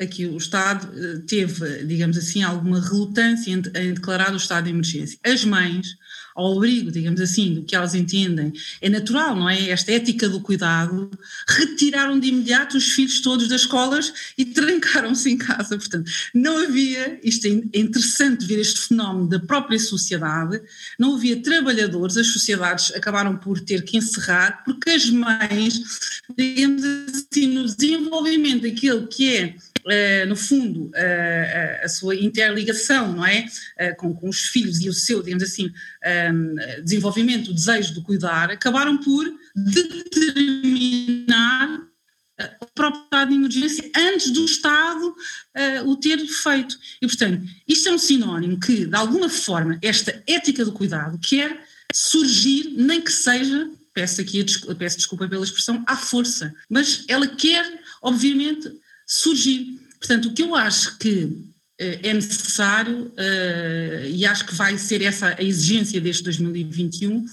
[0.00, 4.70] aqui o Estado uh, teve, digamos assim, alguma relutância em, em declarar o estado de
[4.70, 5.18] emergência.
[5.22, 5.86] As mães
[6.36, 9.70] ao abrigo, digamos assim, do que elas entendem, é natural, não é?
[9.70, 11.10] Esta ética do cuidado,
[11.48, 15.78] retiraram de imediato os filhos todos das escolas e trancaram-se em casa.
[15.78, 20.60] Portanto, não havia, isto é interessante ver este fenómeno da própria sociedade,
[20.98, 25.80] não havia trabalhadores, as sociedades acabaram por ter que encerrar, porque as mães,
[26.36, 29.56] digamos assim, no desenvolvimento daquilo que é
[30.26, 33.46] no fundo, uh, a sua interligação, não é?
[33.80, 35.72] Uh, com, com, os filhos e o seu, digamos assim,
[36.32, 41.06] um, desenvolvimento, o desejo de cuidar, acabaram por determinar
[42.60, 45.14] o próprio estado de emergência antes do Estado
[45.86, 46.78] o ter feito.
[47.00, 51.58] E, portanto, isto é um sinónimo que, de alguma forma, esta ética do cuidado quer
[51.94, 54.44] surgir, nem que seja peço aqui,
[54.78, 57.64] peço desculpa pela expressão, à força, mas ela quer,
[58.02, 58.70] obviamente,
[59.06, 59.80] surgir.
[59.98, 61.46] Portanto, o que eu acho que
[61.78, 67.26] eh, é necessário, uh, e acho que vai ser essa a exigência deste 2021,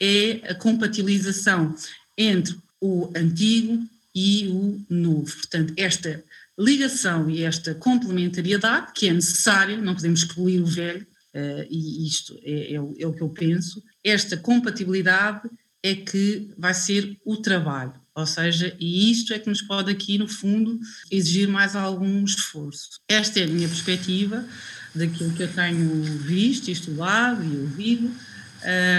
[0.00, 1.74] é a compatibilização
[2.16, 5.34] entre o antigo e o novo.
[5.34, 6.22] Portanto, esta
[6.56, 12.38] ligação e esta complementariedade, que é necessária, não podemos excluir o velho, uh, e isto
[12.42, 15.48] é, é, é o que eu penso, esta compatibilidade
[15.82, 17.94] é que vai ser o trabalho.
[18.18, 22.98] Ou seja, e isto é que nos pode aqui, no fundo, exigir mais algum esforço.
[23.06, 24.44] Esta é a minha perspectiva
[24.92, 28.10] daquilo que eu tenho visto, estudado e ouvido.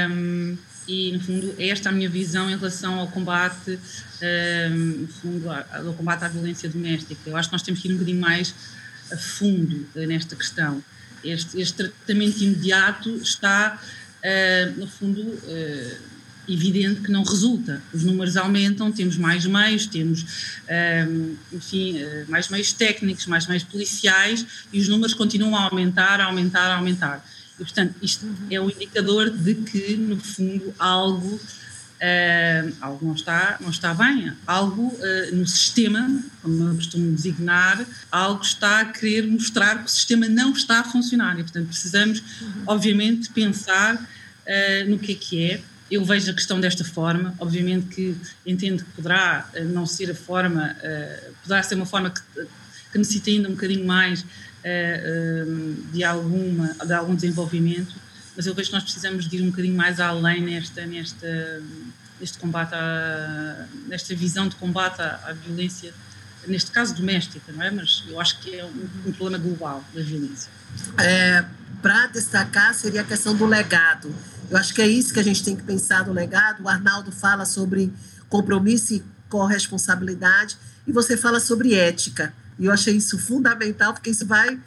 [0.09, 3.77] Um, e, no fundo, é esta a minha visão em relação ao combate,
[4.71, 7.19] um, fundo, ao combate à violência doméstica.
[7.29, 8.55] Eu acho que nós temos que ir um bocadinho mais
[9.11, 10.81] a fundo nesta questão.
[11.21, 13.81] Este, este tratamento imediato está,
[14.23, 16.18] uh, no fundo, uh,
[16.49, 17.81] evidente que não resulta.
[17.93, 20.25] Os números aumentam, temos mais meios, temos
[21.07, 26.19] um, enfim, eh, mais meios técnicos, mais meios policiais e os números continuam a aumentar,
[26.19, 27.25] a aumentar, a aumentar.
[27.59, 33.57] E, portanto, isto é um indicador de que, no fundo, algo, uh, algo não, está,
[33.59, 39.27] não está bem, algo uh, no sistema, como eu costumo designar, algo está a querer
[39.27, 41.37] mostrar que o sistema não está a funcionar.
[41.37, 42.23] E, portanto, precisamos,
[42.65, 47.33] obviamente, pensar uh, no que é que é eu vejo a questão desta forma.
[47.39, 52.11] Obviamente que entendo que poderá eh, não ser a forma, uh, poderá ser uma forma
[52.11, 52.21] que,
[52.91, 57.95] que necessita ainda um bocadinho mais uh, uh, de, alguma, de algum desenvolvimento,
[58.35, 61.61] mas eu vejo que nós precisamos de ir um bocadinho mais além nesta, nesta,
[62.19, 65.93] neste combate, à, nesta visão de combate à, à, violência,
[66.47, 67.69] neste caso doméstica, não é?
[67.69, 70.49] Mas eu acho que é um, um problema global da violência.
[70.97, 71.43] É,
[71.81, 74.13] Para destacar seria a questão do legado
[74.49, 76.63] eu acho que é isso que a gente tem que pensar no legado.
[76.63, 77.91] O Arnaldo fala sobre
[78.27, 80.57] compromisso e corresponsabilidade,
[80.87, 82.33] e você fala sobre ética.
[82.57, 84.59] E eu achei isso fundamental, porque isso vai.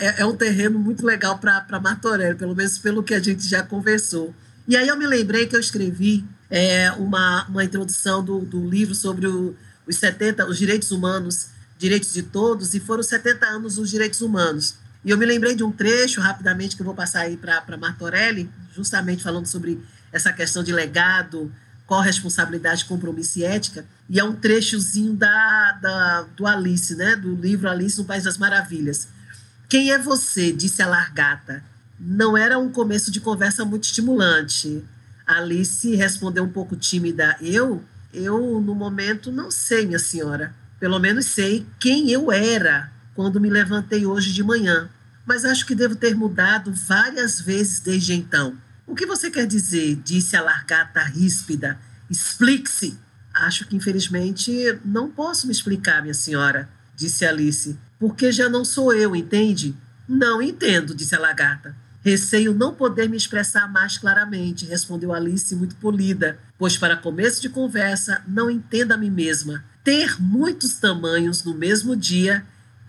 [0.00, 3.62] É, é um terreno muito legal para Martorelli, pelo menos pelo que a gente já
[3.62, 4.34] conversou.
[4.66, 8.94] E aí eu me lembrei que eu escrevi é, uma, uma introdução do, do livro
[8.94, 9.54] sobre o,
[9.86, 11.48] os 70, os direitos humanos,
[11.78, 14.74] direitos de todos, e foram 70 anos os direitos humanos.
[15.04, 18.48] E eu me lembrei de um trecho, rapidamente, que eu vou passar aí para Martorelli,
[18.74, 21.52] justamente falando sobre essa questão de legado,
[21.86, 23.84] corresponsabilidade, compromisso e ética.
[24.08, 27.16] E é um trechozinho da, da, do Alice, né?
[27.16, 29.08] do livro Alice no País das Maravilhas.
[29.68, 30.52] Quem é você?
[30.52, 31.64] disse a largata.
[31.98, 34.84] Não era um começo de conversa muito estimulante.
[35.26, 37.36] Alice respondeu um pouco tímida.
[37.40, 37.82] Eu?
[38.12, 40.54] Eu, no momento, não sei, minha senhora.
[40.78, 44.88] Pelo menos sei quem eu era quando me levantei hoje de manhã,
[45.24, 48.56] mas acho que devo ter mudado várias vezes desde então.
[48.86, 49.96] O que você quer dizer?
[49.96, 51.78] disse a largata ríspida.
[52.10, 52.98] Explique-se.
[53.32, 58.92] Acho que, infelizmente, não posso me explicar, minha senhora, disse Alice, porque já não sou
[58.92, 59.74] eu, entende?
[60.06, 61.74] Não entendo, disse a lagarta.
[62.04, 67.48] Receio não poder me expressar mais claramente, respondeu Alice muito polida, pois, para começo de
[67.48, 69.64] conversa, não entendo a mim mesma.
[69.84, 72.44] Ter muitos tamanhos no mesmo dia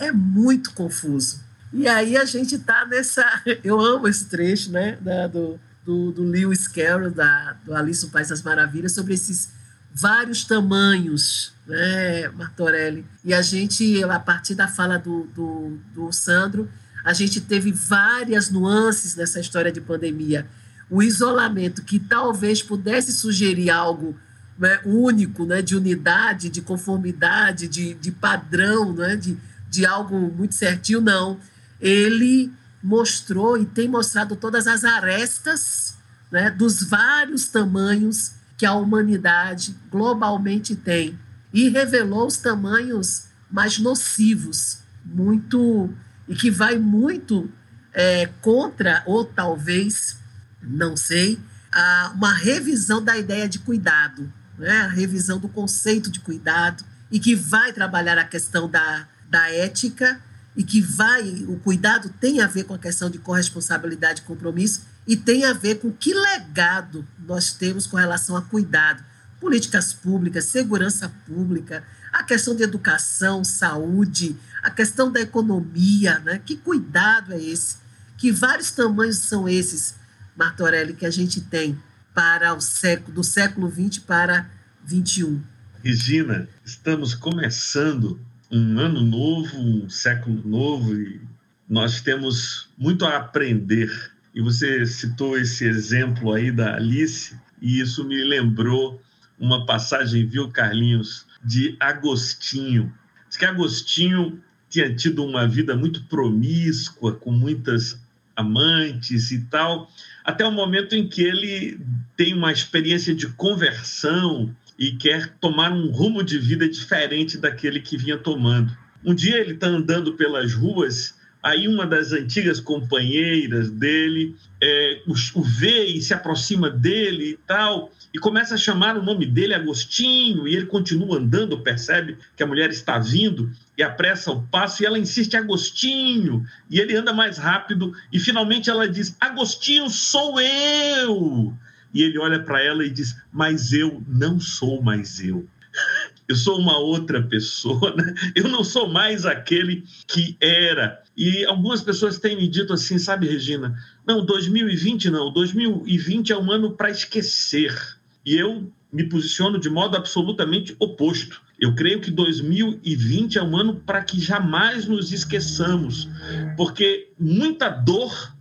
[0.08, 1.42] é muito confuso.
[1.72, 3.24] E aí a gente tá nessa.
[3.64, 4.98] Eu amo esse trecho, né?
[5.02, 9.50] Da, do, do, do Lewis Carroll, da, do Alice no País das Maravilhas, sobre esses
[9.94, 13.06] vários tamanhos, né, Martorelli?
[13.24, 16.70] E a gente, a partir da fala do, do, do Sandro,
[17.04, 20.48] a gente teve várias nuances nessa história de pandemia.
[20.90, 24.18] O isolamento, que talvez pudesse sugerir algo
[24.58, 29.38] né, único, né, de unidade, de conformidade, de, de padrão, né, de,
[29.74, 31.40] de algo muito certinho, não.
[31.82, 35.96] Ele mostrou e tem mostrado todas as arestas
[36.32, 41.18] né, dos vários tamanhos que a humanidade globalmente tem
[41.52, 45.92] e revelou os tamanhos mais nocivos, muito
[46.28, 47.50] e que vai muito
[47.92, 50.18] é, contra ou talvez,
[50.62, 51.40] não sei,
[51.72, 57.20] a, uma revisão da ideia de cuidado, né, a revisão do conceito de cuidado e
[57.20, 60.22] que vai trabalhar a questão da da ética
[60.56, 64.84] e que vai, o cuidado tem a ver com a questão de corresponsabilidade e compromisso
[65.08, 69.04] e tem a ver com que legado nós temos com relação a cuidado.
[69.40, 76.40] Políticas públicas, segurança pública, a questão de educação, saúde, a questão da economia, né?
[76.46, 77.78] Que cuidado é esse?
[78.20, 79.96] Que vários tamanhos são esses,
[80.38, 81.78] Martorelli, que a gente tem
[82.14, 84.48] para o século, do século XX para
[84.86, 85.42] 21?
[85.84, 88.22] Regina, estamos começando
[88.54, 91.20] um ano novo, um século novo e
[91.68, 93.90] nós temos muito a aprender.
[94.36, 99.02] E você citou esse exemplo aí da Alice e isso me lembrou
[99.40, 102.94] uma passagem, viu, Carlinhos, de Agostinho.
[103.28, 104.40] Diz que Agostinho
[104.70, 108.00] tinha tido uma vida muito promíscua, com muitas
[108.36, 109.90] amantes e tal,
[110.24, 111.80] até o momento em que ele
[112.16, 117.98] tem uma experiência de conversão e quer tomar um rumo de vida diferente daquele que
[117.98, 118.76] vinha tomando.
[119.06, 125.14] Um dia ele está andando pelas ruas, aí uma das antigas companheiras dele é, o,
[125.40, 129.54] o vê e se aproxima dele e tal, e começa a chamar o nome dele
[129.54, 134.82] Agostinho, e ele continua andando, percebe que a mulher está vindo e apressa o passo,
[134.82, 140.40] e ela insiste Agostinho, e ele anda mais rápido, e finalmente ela diz: Agostinho, sou
[140.40, 141.54] eu!
[141.94, 145.48] E ele olha para ela e diz: Mas eu não sou mais eu.
[146.26, 148.14] Eu sou uma outra pessoa, né?
[148.34, 151.04] eu não sou mais aquele que era.
[151.18, 153.78] E algumas pessoas têm me dito assim, sabe, Regina?
[154.08, 157.78] Não, 2020 não, 2020 é um ano para esquecer.
[158.26, 161.42] E eu me posiciono de modo absolutamente oposto.
[161.60, 166.10] Eu creio que 2020 é um ano para que jamais nos esqueçamos,
[166.56, 168.33] porque muita dor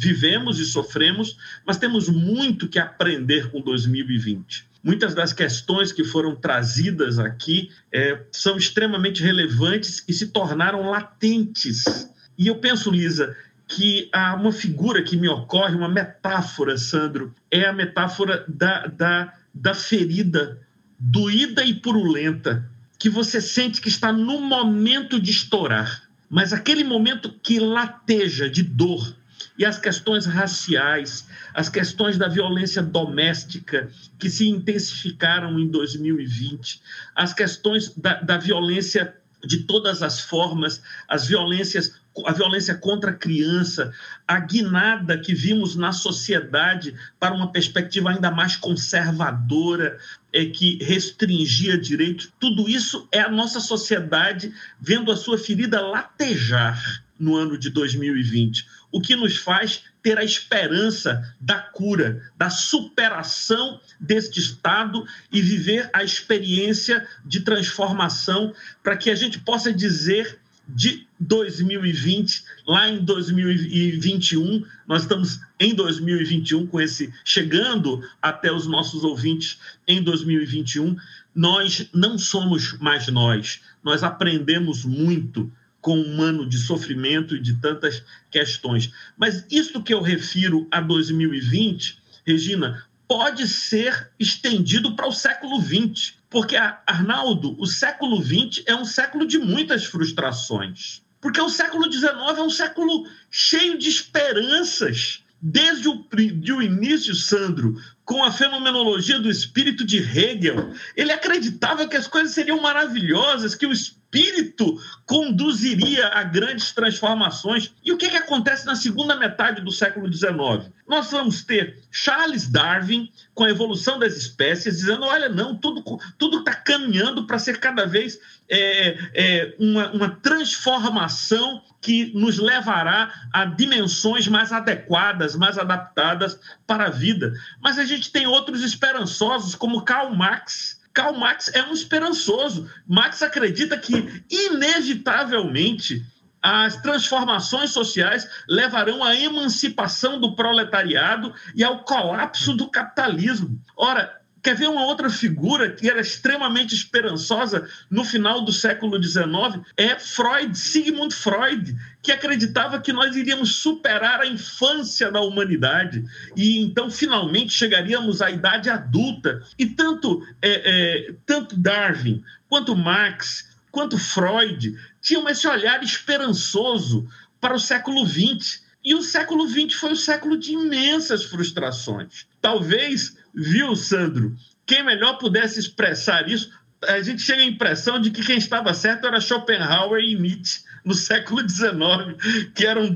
[0.00, 1.36] vivemos e sofremos,
[1.66, 4.64] mas temos muito que aprender com 2020.
[4.82, 12.08] Muitas das questões que foram trazidas aqui é, são extremamente relevantes e se tornaram latentes.
[12.38, 13.36] E eu penso, Lisa,
[13.68, 19.34] que há uma figura que me ocorre, uma metáfora, Sandro, é a metáfora da, da,
[19.52, 20.58] da ferida
[20.98, 22.66] doída e purulenta,
[22.98, 28.62] que você sente que está no momento de estourar, mas aquele momento que lateja de
[28.62, 29.16] dor,
[29.60, 36.80] e as questões raciais, as questões da violência doméstica, que se intensificaram em 2020,
[37.14, 41.94] as questões da, da violência de todas as formas, as violências,
[42.24, 43.92] a violência contra a criança,
[44.26, 49.98] a guinada que vimos na sociedade para uma perspectiva ainda mais conservadora,
[50.32, 57.04] é, que restringia direitos, tudo isso é a nossa sociedade vendo a sua ferida latejar
[57.20, 63.80] no ano de 2020, o que nos faz ter a esperança da cura, da superação
[63.98, 70.38] deste estado e viver a experiência de transformação para que a gente possa dizer
[70.74, 79.02] de 2020, lá em 2021, nós estamos em 2021 com esse chegando até os nossos
[79.02, 80.96] ouvintes em 2021,
[81.34, 85.50] nós não somos mais nós, nós aprendemos muito
[85.80, 88.92] com um ano de sofrimento e de tantas questões.
[89.16, 96.14] Mas isso que eu refiro a 2020, Regina, pode ser estendido para o século XX.
[96.28, 101.02] Porque, Arnaldo, o século XX é um século de muitas frustrações.
[101.20, 105.24] Porque o século XIX é um século cheio de esperanças.
[105.42, 107.74] Desde o, de o início, Sandro,
[108.10, 113.64] com a fenomenologia do espírito de Hegel, ele acreditava que as coisas seriam maravilhosas, que
[113.64, 117.72] o espírito conduziria a grandes transformações.
[117.84, 120.72] E o que, que acontece na segunda metade do século XIX?
[120.88, 126.52] Nós vamos ter Charles Darwin, com a evolução das espécies, dizendo: olha, não, tudo está
[126.52, 134.28] caminhando para ser cada vez é, é, uma, uma transformação que nos levará a dimensões
[134.28, 137.32] mais adequadas, mais adaptadas para a vida.
[137.62, 142.68] Mas a gente tem outros esperançosos, como Karl Marx, Karl Marx é um esperançoso.
[142.86, 146.04] Marx acredita que, inevitavelmente,
[146.42, 153.60] as transformações sociais levarão à emancipação do proletariado e ao colapso do capitalismo.
[153.76, 159.64] Ora, Quer ver uma outra figura que era extremamente esperançosa no final do século XIX?
[159.76, 166.58] É Freud, Sigmund Freud, que acreditava que nós iríamos superar a infância da humanidade e
[166.58, 169.42] então finalmente chegaríamos à idade adulta.
[169.58, 177.06] E tanto, é, é, tanto Darwin quanto Marx quanto Freud tinham esse olhar esperançoso
[177.40, 178.62] para o século XX.
[178.82, 182.26] E o século XX foi o século de imensas frustrações.
[182.40, 184.34] Talvez viu, Sandro?
[184.66, 186.50] Quem melhor pudesse expressar isso,
[186.86, 190.94] a gente chega à impressão de que quem estava certo era Schopenhauer e Nietzsche no
[190.94, 192.94] século XIX, que eram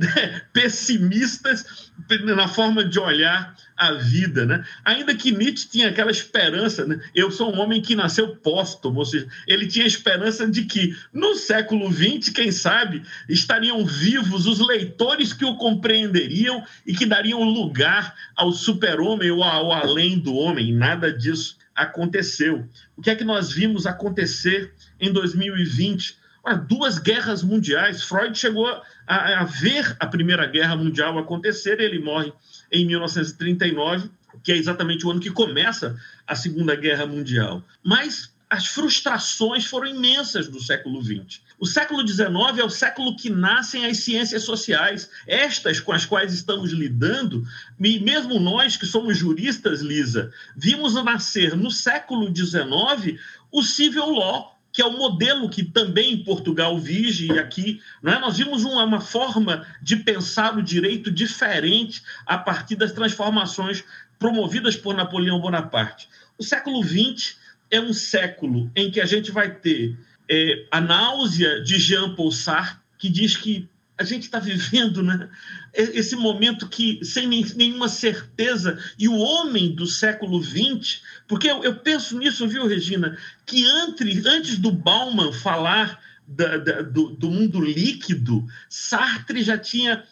[0.53, 1.91] pessimistas
[2.25, 4.65] na forma de olhar a vida, né?
[4.85, 7.01] Ainda que Nietzsche tinha aquela esperança, né?
[7.15, 11.35] eu sou um homem que nasceu póstumo, ou seja, ele tinha esperança de que no
[11.35, 18.15] século XX, quem sabe, estariam vivos os leitores que o compreenderiam e que dariam lugar
[18.37, 20.73] ao super-homem ou ao além do homem.
[20.73, 22.69] Nada disso aconteceu.
[22.97, 26.17] O que é que nós vimos acontecer em 2020?
[26.53, 28.03] Duas guerras mundiais.
[28.03, 28.67] Freud chegou
[29.07, 32.33] a, a, ver a Primeira Guerra Mundial acontecer, ele morre
[32.71, 34.11] em 1939,
[34.43, 37.63] que é exatamente o ano que começa a Segunda Guerra Mundial.
[37.83, 41.41] Mas as frustrações foram imensas do século XX.
[41.59, 42.29] O século XIX
[42.59, 47.47] é o século que nascem as ciências sociais, estas com as quais estamos lidando,
[47.81, 53.19] e mesmo nós que somos juristas, Lisa, vimos nascer no século XIX
[53.51, 57.81] o civil law, que é o modelo que também em Portugal vige e aqui.
[58.03, 58.19] Não é?
[58.19, 63.85] Nós vimos uma, uma forma de pensar o direito diferente a partir das transformações
[64.19, 66.09] promovidas por Napoleão Bonaparte.
[66.37, 67.37] O século XX
[67.71, 69.97] é um século em que a gente vai ter
[70.29, 75.29] é, a náusea de Jean Paul Sartre, que diz que a gente está vivendo né,
[75.73, 81.77] esse momento que sem nenhuma certeza, e o homem do século XX, porque eu, eu
[81.77, 83.17] penso nisso, viu, Regina,
[83.47, 90.03] que antes, antes do Bauman falar da, da, do, do mundo líquido, Sartre já tinha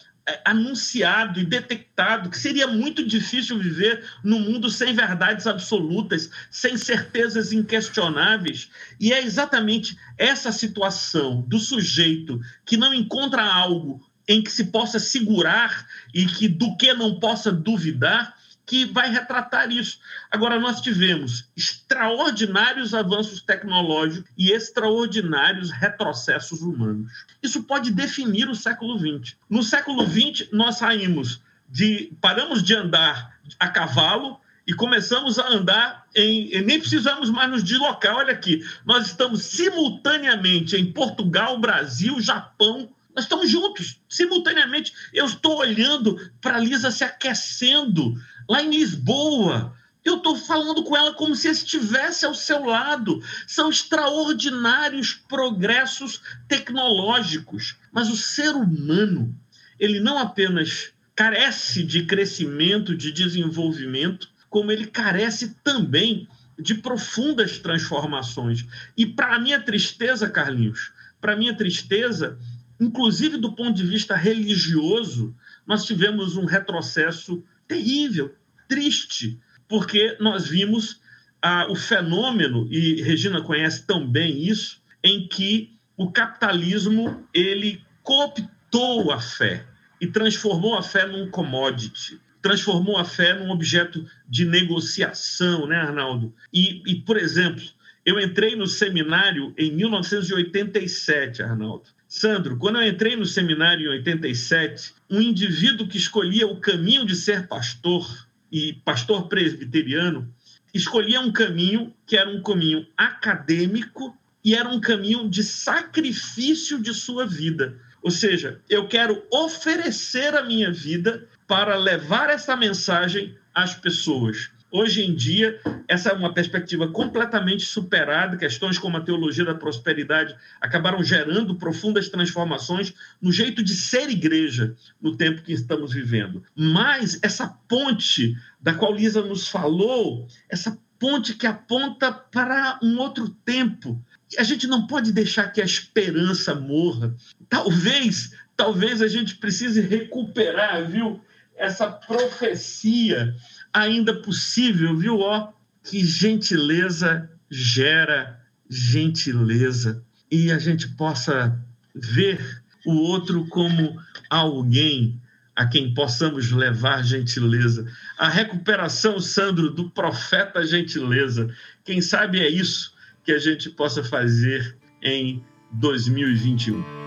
[0.45, 7.53] anunciado e detectado que seria muito difícil viver num mundo sem verdades absolutas, sem certezas
[7.53, 8.71] inquestionáveis.
[9.01, 15.01] E é exatamente essa situação do sujeito que não encontra algo em que se possa
[15.01, 19.99] segurar e que do que não possa duvidar que vai retratar isso.
[20.31, 27.11] Agora, nós tivemos extraordinários avanços tecnológicos e extraordinários retrocessos humanos.
[27.43, 29.37] Isso pode definir o século XX.
[29.49, 32.13] No século XX, nós saímos de.
[32.21, 36.63] paramos de andar a cavalo e começamos a andar em.
[36.63, 38.17] nem precisamos mais nos deslocar.
[38.17, 44.93] Olha aqui, nós estamos simultaneamente em Portugal, Brasil, Japão, nós estamos juntos, simultaneamente.
[45.13, 48.15] Eu estou olhando para a Lisa se aquecendo
[48.49, 49.75] lá em Lisboa.
[50.05, 53.23] Eu estou falando com ela como se estivesse ao seu lado.
[53.47, 57.77] São extraordinários progressos tecnológicos.
[57.93, 59.35] Mas o ser humano,
[59.79, 66.27] ele não apenas carece de crescimento, de desenvolvimento, como ele carece também
[66.59, 68.65] de profundas transformações.
[68.97, 72.39] E para minha tristeza, Carlinhos, para minha tristeza,
[72.81, 75.35] inclusive do ponto de vista religioso,
[75.67, 77.43] nós tivemos um retrocesso
[77.73, 78.35] terrível,
[78.69, 81.01] triste, porque nós vimos
[81.41, 89.11] ah, o fenômeno, e Regina conhece tão bem isso, em que o capitalismo ele cooptou
[89.11, 89.65] a fé
[90.01, 96.35] e transformou a fé num commodity, transformou a fé num objeto de negociação, né, Arnaldo?
[96.53, 97.63] E, e por exemplo,
[98.05, 101.89] eu entrei no seminário em 1987, Arnaldo.
[102.15, 107.17] Sandro, quando eu entrei no seminário em 87, um indivíduo que escolhia o caminho de
[107.17, 108.07] ser pastor
[108.53, 110.31] e pastor presbiteriano
[110.75, 116.93] escolhia um caminho que era um caminho acadêmico e era um caminho de sacrifício de
[116.93, 117.81] sua vida.
[118.03, 124.51] Ou seja, eu quero oferecer a minha vida para levar essa mensagem às pessoas.
[124.75, 128.39] Hoje em dia, essa é uma perspectiva completamente superada.
[128.39, 134.75] Questões como a teologia da prosperidade acabaram gerando profundas transformações no jeito de ser igreja
[134.99, 136.43] no tempo que estamos vivendo.
[136.57, 143.29] Mas essa ponte da qual Lisa nos falou, essa ponte que aponta para um outro
[143.29, 144.03] tempo.
[144.39, 147.15] A gente não pode deixar que a esperança morra.
[147.47, 151.21] Talvez, talvez a gente precise recuperar, viu,
[151.57, 153.35] essa profecia
[153.73, 155.21] ainda possível, viu?
[155.21, 155.53] Ó,
[155.85, 161.59] que gentileza gera gentileza e a gente possa
[161.95, 164.01] ver o outro como
[164.31, 165.21] alguém
[165.55, 167.87] a quem possamos levar gentileza.
[168.19, 171.55] A recuperação, Sandro, do profeta gentileza.
[171.85, 172.95] Quem sabe é isso
[173.25, 177.02] que a gente possa fazer em 2021.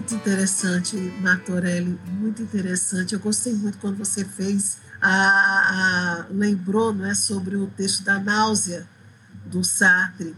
[0.00, 3.12] Muito interessante, Martorelli, muito interessante.
[3.12, 8.18] Eu gostei muito quando você fez, a, a, lembrou não é, sobre o texto da
[8.18, 8.88] náusea
[9.44, 10.34] do Sartre.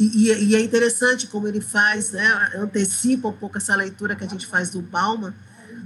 [0.00, 4.28] E, e, é interessante como ele faz, né, antecipa um pouco essa leitura que a
[4.28, 5.32] gente faz do Bauman,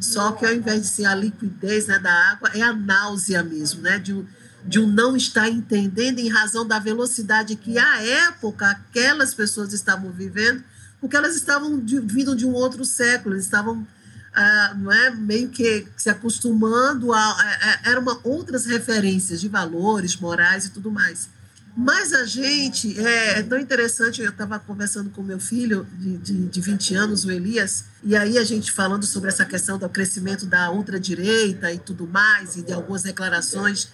[0.00, 3.82] só que ao invés de ser a liquidez né, da água, é a náusea mesmo,
[3.82, 4.24] né, de,
[4.64, 10.10] de um não estar entendendo em razão da velocidade que, à época, aquelas pessoas estavam
[10.10, 10.64] vivendo,
[11.00, 13.86] porque elas estavam de, vindo de um outro século, estavam
[14.34, 20.16] ah, não é, meio que se acostumando a, a, a eram outras referências de valores
[20.16, 21.28] morais e tudo mais.
[21.74, 26.46] Mas a gente, é, é tão interessante, eu estava conversando com meu filho de, de,
[26.48, 30.46] de 20 anos, o Elias, e aí a gente falando sobre essa questão do crescimento
[30.46, 33.88] da ultradireita e tudo mais, e de algumas declarações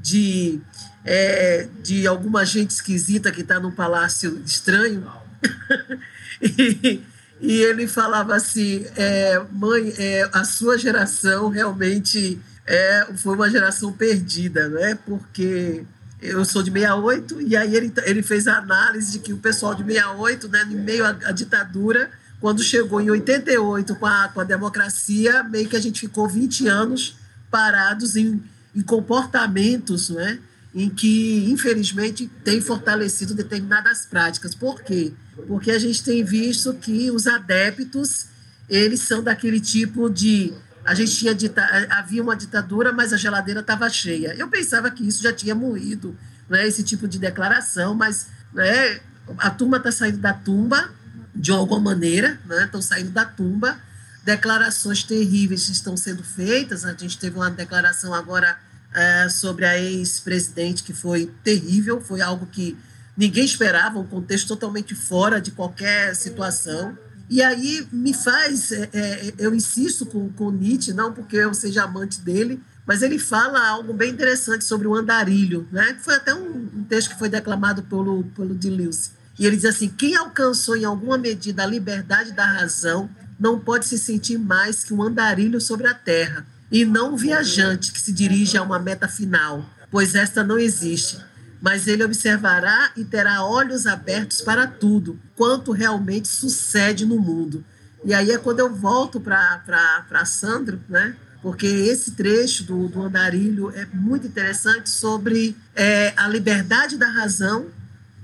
[0.00, 0.60] de,
[1.04, 5.06] é, de alguma gente esquisita que está num palácio estranho.
[7.38, 13.92] E, ele falava assim: é, mãe, é, a sua geração realmente é, foi uma geração
[13.92, 14.94] perdida, não é?
[14.94, 15.84] Porque
[16.22, 19.74] eu sou de 68, e aí ele, ele fez a análise de que o pessoal
[19.74, 22.10] de 68, né, em meio à, ditadura,
[22.40, 26.66] quando chegou em 88 com a, com a democracia, meio que a gente ficou 20
[26.68, 27.18] anos
[27.50, 28.42] parados em,
[28.74, 30.38] em comportamentos, não é?
[30.74, 34.54] em que, infelizmente, tem fortalecido determinadas práticas.
[34.54, 35.10] Por quê?
[35.14, 35.25] Porque
[35.70, 38.26] a gente tem visto que os adeptos,
[38.68, 40.52] eles são daquele tipo de...
[40.84, 44.34] A gente tinha dita, havia uma ditadura, mas a geladeira estava cheia.
[44.34, 46.16] Eu pensava que isso já tinha morrido,
[46.48, 49.00] né, esse tipo de declaração, mas né,
[49.38, 50.90] a turma está saindo da tumba,
[51.34, 53.78] de alguma maneira, estão né, saindo da tumba,
[54.24, 56.84] declarações terríveis estão sendo feitas.
[56.84, 58.58] A gente teve uma declaração agora
[58.94, 62.76] é, sobre a ex-presidente, que foi terrível, foi algo que
[63.16, 66.96] ninguém esperava, um contexto totalmente fora de qualquer situação.
[67.28, 71.82] E aí me faz, é, é, eu insisto com, com Nietzsche, não porque eu seja
[71.82, 75.96] amante dele, mas ele fala algo bem interessante sobre o andarilho, né?
[76.00, 79.10] Foi até um, um texto que foi declamado pelo, pelo Deleuze.
[79.38, 83.86] E ele diz assim: quem alcançou em alguma medida a liberdade da razão não pode
[83.86, 88.12] se sentir mais que um andarilho sobre a terra, e não um viajante que se
[88.12, 91.18] dirige a uma meta final, pois esta não existe.
[91.66, 97.64] Mas ele observará e terá olhos abertos para tudo, quanto realmente sucede no mundo.
[98.04, 101.16] E aí é quando eu volto para Sandro, né?
[101.42, 107.66] porque esse trecho do, do Andarilho é muito interessante sobre é, a liberdade da razão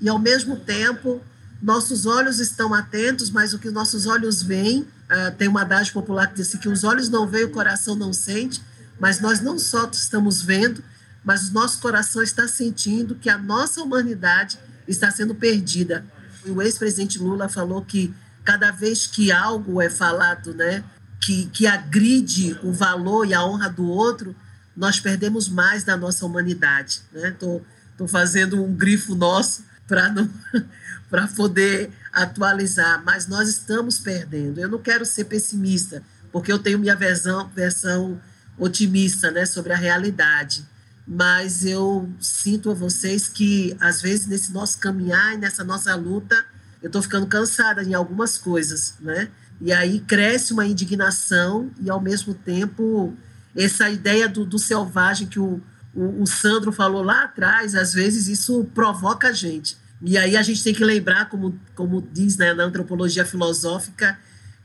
[0.01, 1.21] e, ao mesmo tempo,
[1.61, 6.29] nossos olhos estão atentos, mas o que nossos olhos veem, uh, tem uma adagem popular
[6.29, 8.63] que diz assim, que os olhos não veem, o coração não sente,
[9.01, 10.81] mas nós não só estamos vendo,
[11.25, 14.59] mas o nosso coração está sentindo que a nossa humanidade
[14.89, 16.05] está sendo perdida.
[16.47, 18.13] O ex-presidente Lula falou que
[18.45, 20.83] cada vez que algo é falado, né,
[21.21, 24.35] que, que agride o valor e a honra do outro,
[24.77, 27.03] nós perdemos mais da nossa humanidade.
[27.15, 27.65] Estou né?
[27.97, 34.59] Tô, fazendo um grifo nosso para poder atualizar, mas nós estamos perdendo.
[34.59, 36.03] Eu não quero ser pessimista,
[36.33, 38.21] porque eu tenho minha versão, versão
[38.59, 40.67] otimista né, sobre a realidade.
[41.07, 46.45] Mas eu sinto a vocês que, às vezes, nesse nosso caminhar e nessa nossa luta,
[46.81, 49.29] eu estou ficando cansada em algumas coisas, né?
[49.61, 53.17] E aí cresce uma indignação e, ao mesmo tempo,
[53.55, 55.61] essa ideia do, do selvagem que o,
[55.95, 59.77] o, o, Sandro falou lá atrás, às vezes isso provoca a gente.
[60.01, 64.19] E aí a gente tem que lembrar, como, como diz né, na antropologia filosófica,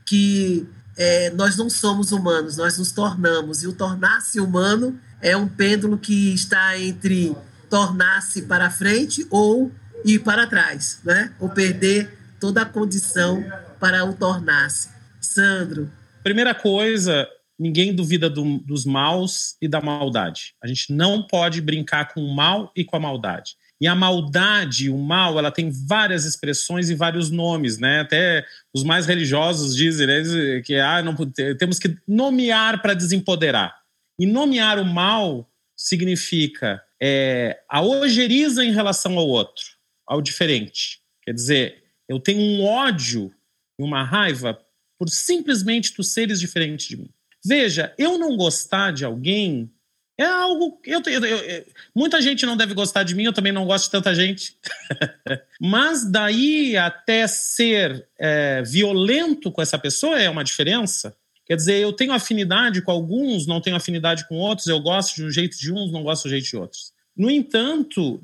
[0.04, 0.66] que
[0.96, 3.62] é, nós não somos humanos, nós nos tornamos.
[3.62, 7.34] E o tornar-se humano é um pêndulo que está entre
[7.68, 9.70] tornar-se para frente ou
[10.04, 11.32] ir para trás, né?
[11.38, 13.44] ou perder toda a condição
[13.80, 14.88] para o tornar-se.
[15.20, 15.90] Sandro.
[16.22, 20.54] Primeira coisa, ninguém duvida do, dos maus e da maldade.
[20.62, 23.56] A gente não pode brincar com o mal e com a maldade.
[23.80, 28.00] E a maldade, o mal, ela tem várias expressões e vários nomes, né?
[28.00, 28.44] Até
[28.74, 31.14] os mais religiosos dizem né, que ah, não,
[31.56, 33.76] temos que nomear para desempoderar.
[34.18, 39.64] E nomear o mal significa é, a ojeriza em relação ao outro,
[40.06, 41.00] ao diferente.
[41.22, 43.32] Quer dizer, eu tenho um ódio
[43.78, 44.58] e uma raiva
[44.98, 47.10] por simplesmente tu seres diferente de mim.
[47.44, 49.70] Veja, eu não gostar de alguém
[50.18, 50.80] é algo.
[50.84, 53.92] Eu, eu, eu, muita gente não deve gostar de mim, eu também não gosto de
[53.92, 54.58] tanta gente.
[55.60, 61.16] Mas daí até ser é, violento com essa pessoa é uma diferença.
[61.48, 65.24] Quer dizer, eu tenho afinidade com alguns, não tenho afinidade com outros, eu gosto de
[65.24, 66.92] um jeito de uns, não gosto do jeito de outros.
[67.16, 68.20] No entanto,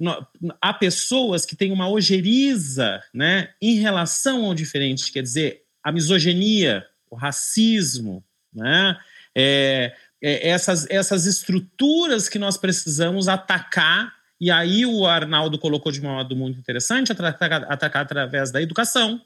[0.60, 6.84] há pessoas que têm uma ojeriza né, em relação ao diferente, quer dizer, a misoginia,
[7.10, 8.22] o racismo,
[8.54, 8.96] né,
[9.34, 14.12] é, é, essas, essas estruturas que nós precisamos atacar.
[14.38, 19.18] E aí o Arnaldo colocou de um modo muito interessante, atacar, atacar através da educação,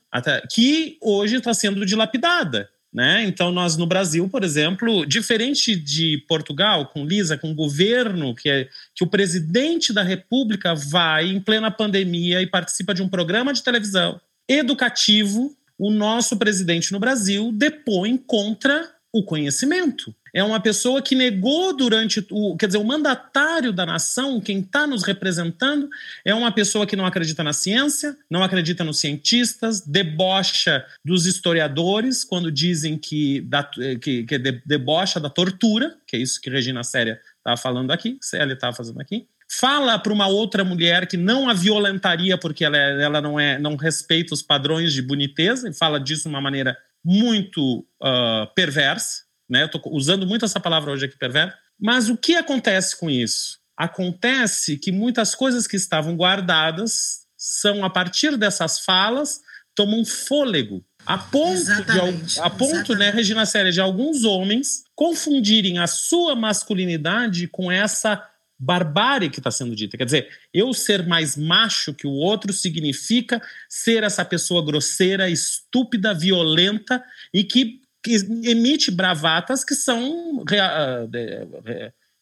[0.51, 2.71] que hoje está sendo dilapidada.
[2.93, 3.25] Né?
[3.25, 8.49] Então, nós no Brasil, por exemplo, diferente de Portugal, com Lisa, com o governo, que,
[8.49, 13.53] é, que o presidente da República vai em plena pandemia e participa de um programa
[13.53, 14.19] de televisão
[14.49, 20.15] educativo, o nosso presidente no Brasil depõe contra o conhecimento.
[20.35, 22.57] É uma pessoa que negou durante o.
[22.57, 25.89] Quer dizer, o mandatário da nação, quem está nos representando,
[26.25, 32.25] é uma pessoa que não acredita na ciência, não acredita nos cientistas, debocha dos historiadores
[32.25, 37.21] quando dizem que, da, que, que debocha da tortura, que é isso que Regina Séria
[37.39, 39.27] estava falando aqui, Célia estava fazendo aqui.
[39.51, 43.59] Fala para uma outra mulher que não a violentaria porque ela, é, ela não, é,
[43.59, 49.28] não respeita os padrões de boniteza, e fala disso de uma maneira muito uh, perversa
[49.49, 49.65] né?
[49.65, 51.57] Estou usando muito essa palavra hoje aqui, perverso.
[51.81, 53.59] Mas o que acontece com isso?
[53.77, 59.41] Acontece que muitas coisas que estavam guardadas são, a partir dessas falas,
[59.75, 60.85] tomam fôlego.
[61.07, 67.47] A ponto, de, a ponto né, Regina Séria, de alguns homens confundirem a sua masculinidade
[67.47, 68.29] com essa
[68.59, 69.97] barbárie que está sendo dita.
[69.97, 76.13] Quer dizer, eu ser mais macho que o outro significa ser essa pessoa grosseira, estúpida,
[76.13, 80.45] violenta e que que emite bravatas que são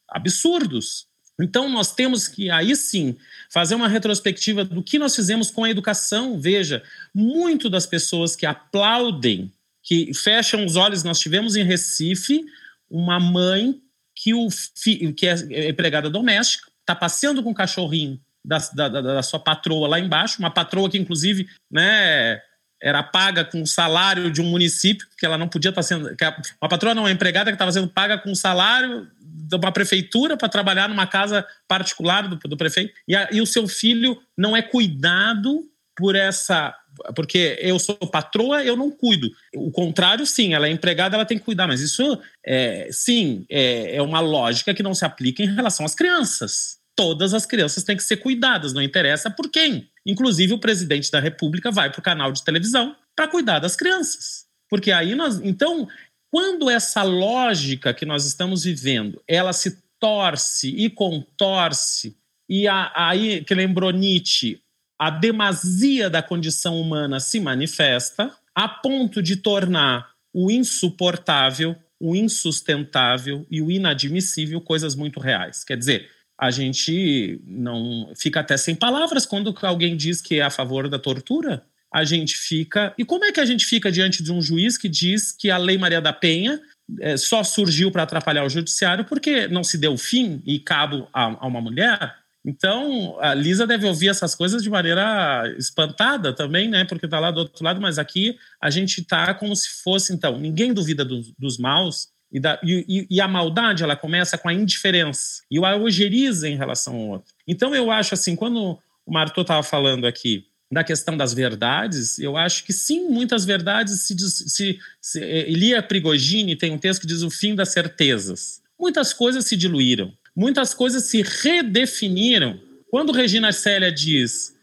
[0.08, 1.06] absurdos.
[1.38, 3.16] Então, nós temos que, aí sim,
[3.50, 6.40] fazer uma retrospectiva do que nós fizemos com a educação.
[6.40, 6.82] Veja,
[7.14, 9.52] muito das pessoas que aplaudem,
[9.82, 12.44] que fecham os olhos, nós tivemos em Recife
[12.90, 13.80] uma mãe
[14.14, 19.22] que, o fi, que é empregada doméstica, está passeando com um cachorrinho da, da, da,
[19.22, 22.40] sua patroa lá embaixo, uma patroa que, inclusive, né,
[22.82, 26.14] era paga com o salário de um município, que ela não podia estar sendo.
[26.16, 29.56] Que a, uma patroa não, uma empregada que estava sendo paga com o salário de
[29.56, 33.68] uma prefeitura para trabalhar numa casa particular do, do prefeito, e, a, e o seu
[33.68, 35.64] filho não é cuidado
[35.96, 36.74] por essa.
[37.14, 39.30] Porque eu sou patroa, eu não cuido.
[39.54, 43.96] O contrário, sim, ela é empregada, ela tem que cuidar, mas isso, é, sim, é,
[43.96, 47.96] é uma lógica que não se aplica em relação às crianças todas as crianças têm
[47.96, 49.88] que ser cuidadas, não interessa por quem.
[50.04, 54.46] Inclusive, o presidente da República vai para o canal de televisão para cuidar das crianças.
[54.68, 55.40] Porque aí nós.
[55.42, 55.86] Então,
[56.30, 62.16] quando essa lógica que nós estamos vivendo ela se torce e contorce,
[62.48, 64.60] e aí que lembrou Nietzsche,
[64.98, 73.46] a demasia da condição humana se manifesta, a ponto de tornar o insuportável, o insustentável
[73.50, 75.64] e o inadmissível coisas muito reais.
[75.64, 80.50] Quer dizer, a gente não fica até sem palavras quando alguém diz que é a
[80.50, 81.62] favor da tortura.
[81.92, 82.92] A gente fica.
[82.98, 85.56] E como é que a gente fica diante de um juiz que diz que a
[85.56, 86.60] Lei Maria da Penha
[87.00, 91.24] é, só surgiu para atrapalhar o judiciário porque não se deu fim e cabo a,
[91.24, 92.14] a uma mulher?
[92.44, 96.84] Então, a Lisa deve ouvir essas coisas de maneira espantada também, né?
[96.84, 100.38] Porque está lá do outro lado, mas aqui a gente está como se fosse, então,
[100.38, 104.54] ninguém duvida do, dos maus, e, da, e, e, a maldade ela começa com a
[104.54, 107.32] indiferença e o algeriza em relação ao outro.
[107.46, 112.36] Então eu acho assim, quando o Marto estava falando aqui da questão das verdades, eu
[112.36, 117.22] acho que sim, muitas verdades se, se, se Elia Prigogine tem um texto que diz
[117.22, 118.60] o fim das certezas.
[118.78, 122.60] Muitas coisas se diluíram, muitas coisas se redefiniram.
[122.90, 124.54] Quando Regina Célia diz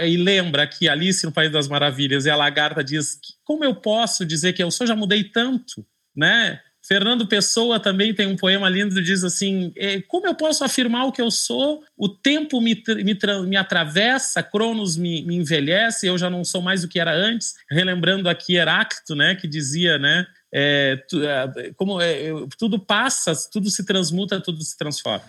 [0.00, 4.24] e lembra que Alice no País das Maravilhas e a lagarta diz como eu posso
[4.24, 5.84] dizer que eu só já mudei tanto,
[6.14, 6.60] né?
[6.88, 11.12] Fernando Pessoa também tem um poema lindo diz assim: é, Como eu posso afirmar o
[11.12, 11.84] que eu sou?
[11.98, 16.82] O tempo me, me, me atravessa, Cronos me, me, envelhece, eu já não sou mais
[16.82, 17.56] o que era antes.
[17.70, 23.68] Relembrando aqui Heráclito, né, que dizia, né, é, tu, é, como é, tudo passa, tudo
[23.68, 25.24] se transmuta, tudo se transforma.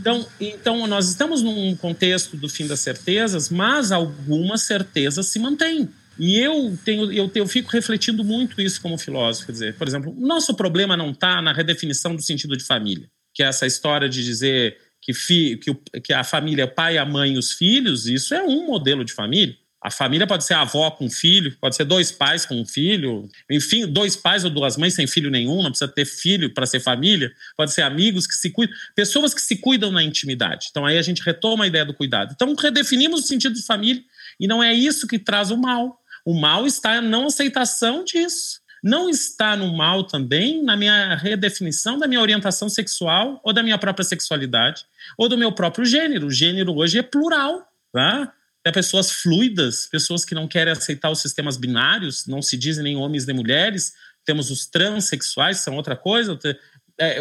[0.00, 5.90] Então, então, nós estamos num contexto do fim das certezas, mas algumas certezas se mantêm.
[6.18, 9.46] E eu tenho, eu, eu fico refletindo muito isso como filósofo.
[9.46, 13.08] Quer dizer, por exemplo, o nosso problema não está na redefinição do sentido de família,
[13.34, 16.98] que é essa história de dizer que, fi, que, o, que a família é pai,
[16.98, 19.56] a mãe e os filhos, isso é um modelo de família.
[19.86, 22.66] A família pode ser a avó com um filho, pode ser dois pais com um
[22.66, 26.66] filho, enfim, dois pais ou duas mães sem filho nenhum, não precisa ter filho para
[26.66, 30.68] ser família, pode ser amigos que se cuidam, pessoas que se cuidam na intimidade.
[30.70, 32.32] Então aí a gente retoma a ideia do cuidado.
[32.34, 34.02] Então redefinimos o sentido de família
[34.40, 36.00] e não é isso que traz o mal.
[36.26, 38.60] O mal está na não aceitação disso.
[38.82, 43.78] Não está no mal também na minha redefinição da minha orientação sexual ou da minha
[43.78, 44.84] própria sexualidade
[45.16, 46.26] ou do meu próprio gênero.
[46.26, 48.32] O gênero hoje é plural, tá?
[48.64, 52.96] Tem pessoas fluidas, pessoas que não querem aceitar os sistemas binários, não se dizem nem
[52.96, 53.92] homens nem mulheres.
[54.24, 56.36] Temos os transexuais, são outra coisa.
[56.98, 57.18] É,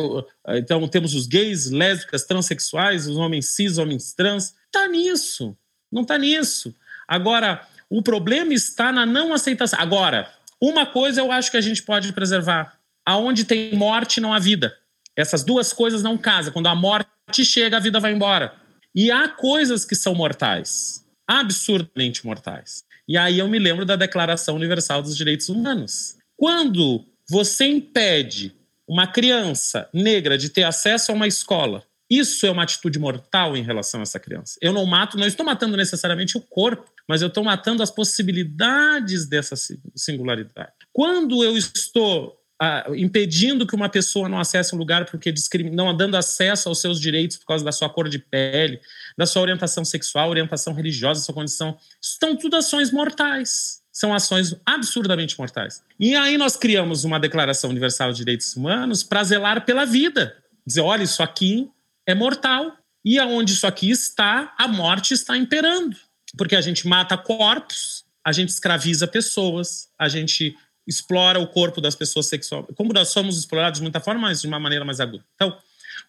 [0.57, 4.55] então temos os gays, lésbicas, transexuais, os homens cis, homens trans.
[4.71, 5.55] Tá nisso,
[5.91, 6.73] não tá nisso.
[7.07, 7.67] Agora,
[7.97, 9.79] o problema está na não aceitação.
[9.79, 10.29] Agora,
[10.61, 14.75] uma coisa eu acho que a gente pode preservar: aonde tem morte, não há vida.
[15.15, 16.51] Essas duas coisas não casam.
[16.51, 18.53] Quando a morte chega, a vida vai embora.
[18.93, 22.83] E há coisas que são mortais, absurdamente mortais.
[23.07, 26.17] E aí eu me lembro da Declaração Universal dos Direitos Humanos.
[26.35, 28.53] Quando você impede
[28.85, 33.63] uma criança negra de ter acesso a uma escola, isso é uma atitude mortal em
[33.63, 34.57] relação a essa criança.
[34.61, 39.27] Eu não mato, não estou matando necessariamente o corpo, mas eu estou matando as possibilidades
[39.27, 39.55] dessa
[39.95, 40.71] singularidade.
[40.91, 45.33] Quando eu estou ah, impedindo que uma pessoa não acesse um lugar porque
[45.71, 48.79] não dando acesso aos seus direitos por causa da sua cor de pele,
[49.17, 53.83] da sua orientação sexual, orientação religiosa, sua condição, estão tudo ações mortais.
[53.91, 55.81] São ações absurdamente mortais.
[55.97, 60.35] E aí nós criamos uma Declaração Universal de Direitos Humanos para zelar pela vida.
[60.67, 61.69] Dizer, olha, isso aqui
[62.05, 62.75] é mortal.
[63.05, 65.95] E aonde isso aqui está, a morte está imperando
[66.37, 70.55] porque a gente mata corpos, a gente escraviza pessoas, a gente
[70.87, 72.73] explora o corpo das pessoas sexualmente.
[72.73, 75.23] Como nós somos explorados de muita forma, mas de uma maneira mais aguda.
[75.35, 75.57] Então,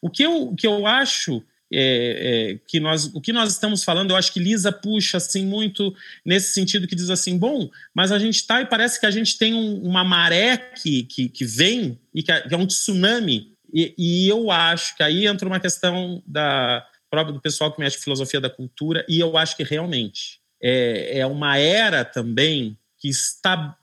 [0.00, 3.82] o que eu, o que eu acho é, é, que nós, o que nós estamos
[3.82, 8.12] falando, eu acho que Lisa puxa assim muito nesse sentido que diz assim, bom, mas
[8.12, 11.44] a gente está e parece que a gente tem um, uma maré que, que, que
[11.44, 15.60] vem e que é, é um tsunami e, e, eu acho que aí entra uma
[15.60, 21.20] questão da do pessoal que mexe filosofia da cultura, e eu acho que realmente é,
[21.20, 23.76] é uma era também que está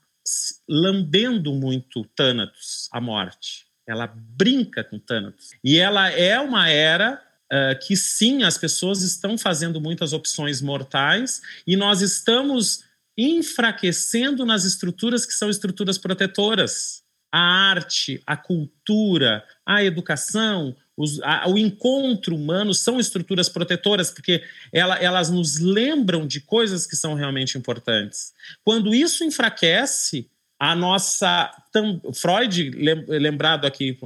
[0.67, 3.65] lambendo muito Thanatos, a morte.
[3.87, 5.51] Ela brinca com Thanatos.
[5.63, 7.21] E ela é uma era
[7.51, 12.83] uh, que sim, as pessoas estão fazendo muitas opções mortais e nós estamos
[13.17, 17.03] enfraquecendo nas estruturas que são estruturas protetoras.
[17.31, 24.43] A arte, a cultura, a educação, os, a, o encontro humano são estruturas protetoras, porque
[24.71, 28.33] ela, elas nos lembram de coisas que são realmente importantes.
[28.63, 30.29] Quando isso enfraquece,
[30.59, 31.51] a nossa.
[31.71, 32.71] Tam, Freud,
[33.07, 33.97] lembrado aqui,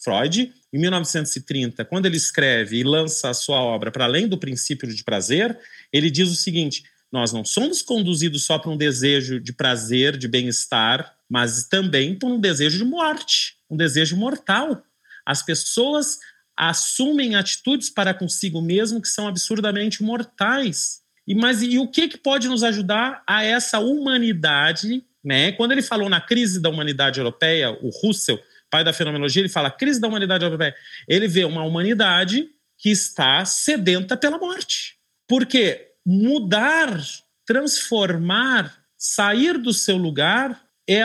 [0.00, 4.86] Freud, em 1930, quando ele escreve e lança a sua obra para além do princípio
[4.86, 5.58] de prazer,
[5.92, 10.28] ele diz o seguinte: nós não somos conduzidos só por um desejo de prazer, de
[10.28, 14.82] bem-estar, mas também por um desejo de morte, um desejo mortal.
[15.26, 16.18] As pessoas
[16.56, 21.02] assumem atitudes para consigo mesmo que são absurdamente mortais.
[21.26, 25.52] E mas e o que, que pode nos ajudar a essa humanidade né?
[25.52, 28.38] Quando ele falou na crise da humanidade europeia, o Russell,
[28.70, 30.74] pai da fenomenologia, ele fala crise da humanidade europeia.
[31.08, 34.96] Ele vê uma humanidade que está sedenta pela morte.
[35.26, 37.02] Porque mudar,
[37.46, 41.00] transformar, sair do seu lugar é,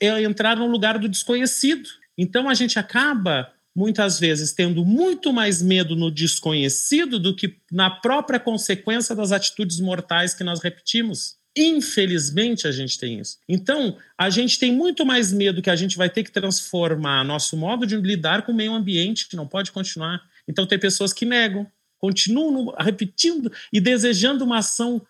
[0.00, 1.88] é entrar no lugar do desconhecido.
[2.18, 7.90] Então a gente acaba muitas vezes tendo muito mais medo no desconhecido do que na
[7.90, 11.36] própria consequência das atitudes mortais que nós repetimos.
[11.56, 13.38] Infelizmente, a gente tem isso.
[13.48, 17.56] Então, a gente tem muito mais medo que a gente vai ter que transformar nosso
[17.56, 20.22] modo de lidar com o meio ambiente, que não pode continuar.
[20.48, 21.66] Então, tem pessoas que negam,
[21.98, 25.00] continuam repetindo e desejando uma ação,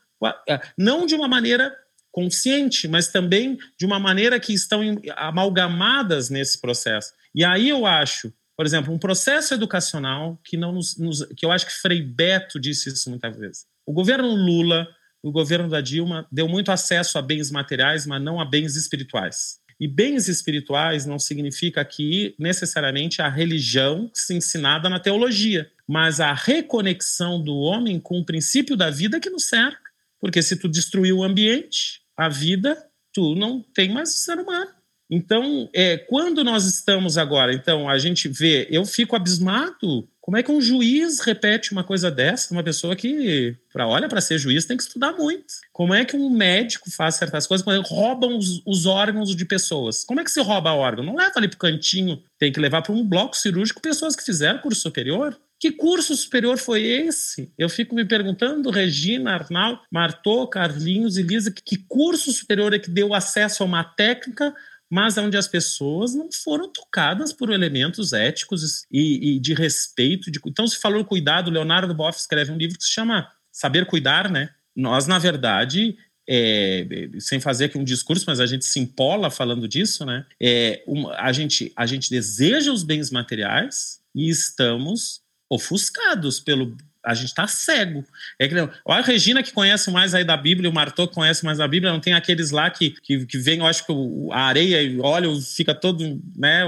[0.48, 1.74] é, não de uma maneira
[2.10, 4.82] consciente, mas também de uma maneira que estão
[5.16, 7.12] amalgamadas nesse processo.
[7.34, 8.32] E aí eu acho,
[8.62, 12.60] por exemplo, um processo educacional que não nos, nos que eu acho que Frei Beto
[12.60, 13.66] disse isso muitas vezes.
[13.84, 14.86] O governo Lula
[15.20, 19.58] o governo da Dilma deu muito acesso a bens materiais, mas não a bens espirituais.
[19.80, 26.20] E bens espirituais não significa aqui necessariamente a religião que se ensinada na teologia, mas
[26.20, 29.90] a reconexão do homem com o princípio da vida que nos cerca.
[30.20, 32.80] Porque se tu destruir o ambiente, a vida,
[33.12, 34.70] tu não tem mais ser humano.
[35.14, 40.42] Então, é, quando nós estamos agora, então a gente vê, eu fico abismado como é
[40.42, 42.54] que um juiz repete uma coisa dessa?
[42.54, 45.52] Uma pessoa que, pra, olha, para ser juiz tem que estudar muito.
[45.72, 50.04] Como é que um médico faz certas coisas quando roubam os, os, órgãos de pessoas?
[50.04, 51.04] Como é que se rouba órgão?
[51.04, 54.60] Não leva ali pro cantinho, tem que levar para um bloco cirúrgico pessoas que fizeram
[54.60, 55.36] curso superior.
[55.58, 57.52] Que curso superior foi esse?
[57.58, 62.90] Eu fico me perguntando, Regina, Arnaldo, Martô, Carlinhos e Lisa, que curso superior é que
[62.90, 64.54] deu acesso a uma técnica
[64.92, 70.30] mas onde as pessoas não foram tocadas por elementos éticos e, e de respeito.
[70.30, 70.38] De...
[70.44, 74.50] Então, se falou cuidado, Leonardo Boff escreve um livro que se chama Saber Cuidar, né?
[74.76, 75.96] Nós, na verdade,
[76.28, 80.26] é, sem fazer aqui um discurso, mas a gente se empola falando disso, né?
[80.38, 80.84] É,
[81.16, 87.46] a, gente, a gente deseja os bens materiais e estamos ofuscados pelo, a gente está
[87.46, 88.04] cego.
[88.38, 91.44] É que, olha a Regina que conhece mais aí da Bíblia, o Martô que conhece
[91.44, 93.92] mais da Bíblia, não tem aqueles lá que, que, que vem, eu acho que
[94.30, 96.64] a areia e óleo fica todo, né?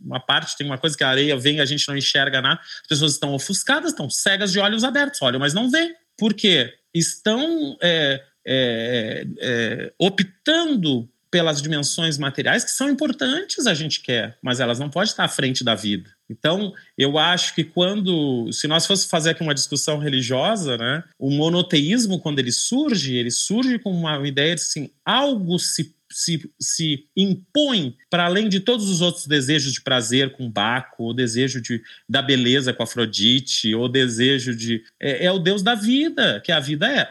[0.00, 2.60] Uma parte tem uma coisa que a areia vem a gente não enxerga nada.
[2.82, 5.94] As pessoas estão ofuscadas, estão cegas de olhos abertos, olham, mas não vê.
[6.16, 6.74] Por quê?
[6.92, 14.60] Estão é, é, é, optando pelas dimensões materiais que são importantes, a gente quer, mas
[14.60, 16.13] elas não podem estar à frente da vida.
[16.30, 21.30] Então, eu acho que quando, se nós fosse fazer aqui uma discussão religiosa, né, o
[21.30, 27.06] monoteísmo, quando ele surge, ele surge com uma ideia de assim, algo se se, se
[27.16, 31.82] impõe para além de todos os outros desejos de prazer com Baco, ou desejo de,
[32.08, 34.84] da beleza com Afrodite, ou desejo de.
[35.00, 37.10] É, é o Deus da vida, que a vida é.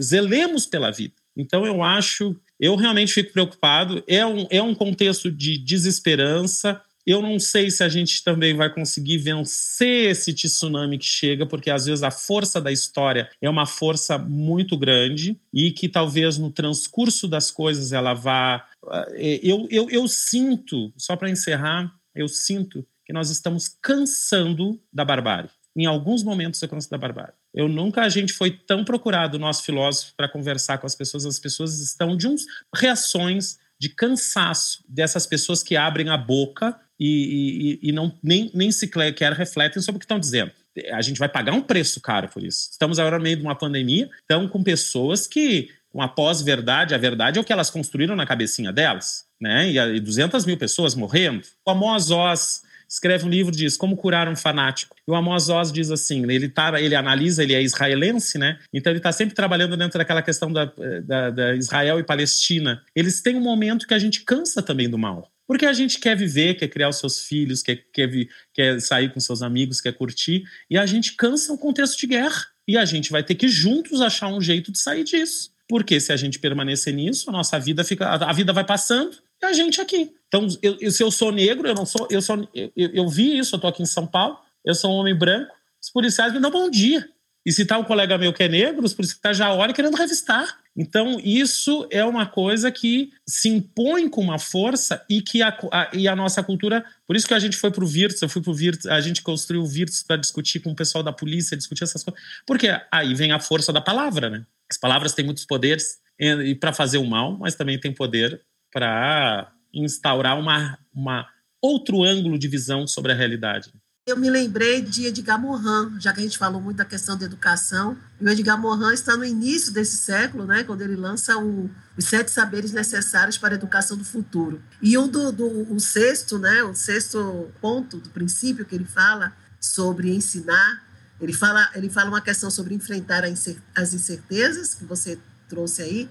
[0.00, 1.14] Zelemos pela vida.
[1.36, 4.02] Então, eu acho eu realmente fico preocupado.
[4.06, 6.80] É um, é um contexto de desesperança.
[7.06, 11.70] Eu não sei se a gente também vai conseguir vencer esse tsunami que chega, porque
[11.70, 16.50] às vezes a força da história é uma força muito grande e que talvez no
[16.50, 18.66] transcurso das coisas ela vá.
[19.14, 25.04] Eh, eu, eu, eu sinto, só para encerrar, eu sinto que nós estamos cansando da
[25.04, 25.48] barbárie.
[25.76, 27.34] Em alguns momentos eu canso da barbárie.
[27.54, 31.24] Eu nunca a gente foi tão procurado, nosso filósofo, para conversar com as pessoas.
[31.24, 32.44] As pessoas estão de uns
[32.74, 38.70] reações de cansaço dessas pessoas que abrem a boca e, e, e não nem, nem
[38.70, 40.50] sequer refletem sobre o que estão dizendo.
[40.92, 42.68] A gente vai pagar um preço caro por isso.
[42.70, 46.98] Estamos agora no meio de uma pandemia, então com pessoas que, com a pós-verdade, a
[46.98, 49.70] verdade é o que elas construíram na cabecinha delas, né?
[49.70, 51.46] E, e 200 mil pessoas morrendo.
[51.64, 54.96] O Amos Oz escreve um livro diz Como curar um fanático.
[55.06, 58.58] E o Amos Oz diz assim, ele tá, ele analisa, ele é israelense, né?
[58.72, 60.72] Então ele está sempre trabalhando dentro daquela questão da,
[61.04, 62.82] da, da Israel e Palestina.
[62.94, 65.30] Eles têm um momento que a gente cansa também do mal.
[65.46, 68.10] Porque a gente quer viver, quer criar os seus filhos, quer, quer,
[68.52, 72.46] quer sair com seus amigos, quer curtir, e a gente cansa o contexto de guerra.
[72.66, 75.52] E a gente vai ter que juntos achar um jeito de sair disso.
[75.68, 78.08] Porque se a gente permanecer nisso, a nossa vida fica.
[78.08, 80.12] A vida vai passando e a gente aqui.
[80.28, 82.06] Então, eu, se eu sou negro, eu não sou.
[82.10, 84.94] Eu, sou, eu, eu vi isso, eu tô aqui em São Paulo, eu sou um
[84.94, 85.52] homem branco,
[85.82, 87.08] os policiais me dão bom dia.
[87.46, 90.58] E se tá um colega meu que é negro, os policiais já olham querendo revistar.
[90.76, 95.90] Então, isso é uma coisa que se impõe com uma força e que a, a,
[95.92, 96.84] e a nossa cultura.
[97.06, 99.00] Por isso que a gente foi para o Virtus, eu fui para o Virtus, a
[99.00, 102.20] gente construiu o Virtus para discutir com o pessoal da polícia, discutir essas coisas.
[102.44, 104.44] Porque aí vem a força da palavra, né?
[104.68, 109.52] As palavras têm muitos poderes e para fazer o mal, mas também tem poder para
[109.84, 111.26] instaurar uma, uma
[111.60, 113.72] outro ângulo de visão sobre a realidade.
[114.06, 117.24] Eu me lembrei de Edgar Morin, já que a gente falou muito da questão da
[117.24, 117.98] educação.
[118.20, 121.68] E o Edgar Morin está no início desse século, né, quando ele lança o,
[121.98, 124.62] os sete saberes necessários para a educação do futuro.
[124.80, 129.32] E um do, do o sexto, né, o sexto ponto do princípio que ele fala
[129.60, 130.84] sobre ensinar,
[131.20, 135.18] ele fala, ele fala uma questão sobre enfrentar as incertezas que você
[135.48, 136.08] trouxe aí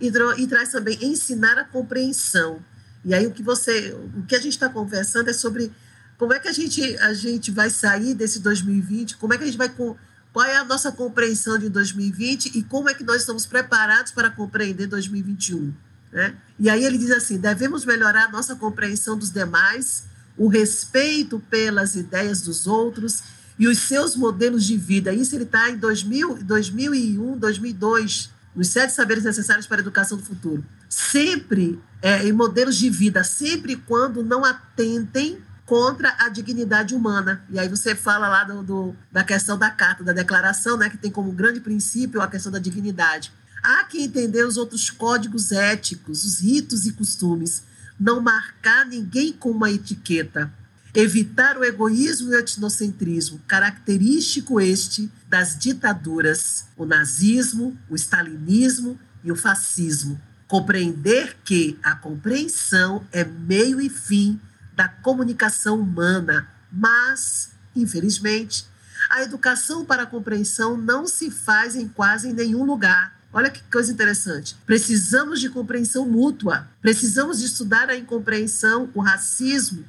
[0.00, 2.64] e, e traz também ensinar a compreensão.
[3.06, 5.72] E aí o que você, o que a gente está conversando é sobre
[6.18, 9.46] como é que a gente, a gente vai sair desse 2020, como é que a
[9.46, 13.46] gente vai qual é a nossa compreensão de 2020 e como é que nós estamos
[13.46, 15.72] preparados para compreender 2021.
[16.12, 16.34] Né?
[16.58, 20.04] E aí ele diz assim: devemos melhorar a nossa compreensão dos demais,
[20.36, 23.22] o respeito pelas ideias dos outros
[23.56, 25.14] e os seus modelos de vida.
[25.14, 30.24] Isso ele está em 2000, 2001, 2002, nos sete saberes necessários para a educação do
[30.24, 30.64] futuro.
[30.88, 37.44] Sempre é, em modelos de vida, sempre quando não atentem contra a dignidade humana.
[37.50, 40.96] E aí você fala lá do, do, da questão da carta, da declaração, né, que
[40.96, 43.30] tem como grande princípio a questão da dignidade.
[43.62, 47.64] Há que entender os outros códigos éticos, os ritos e costumes,
[47.98, 50.52] não marcar ninguém com uma etiqueta,
[50.96, 59.30] evitar o egoísmo e o etnocentrismo, característico este das ditaduras, o nazismo, o stalinismo e
[59.30, 60.18] o fascismo.
[60.48, 64.40] Compreender que a compreensão é meio e fim
[64.74, 68.64] da comunicação humana, mas, infelizmente,
[69.10, 73.14] a educação para a compreensão não se faz em quase nenhum lugar.
[73.34, 74.56] Olha que coisa interessante.
[74.64, 76.66] Precisamos de compreensão mútua.
[76.80, 79.84] Precisamos de estudar a incompreensão, o racismo,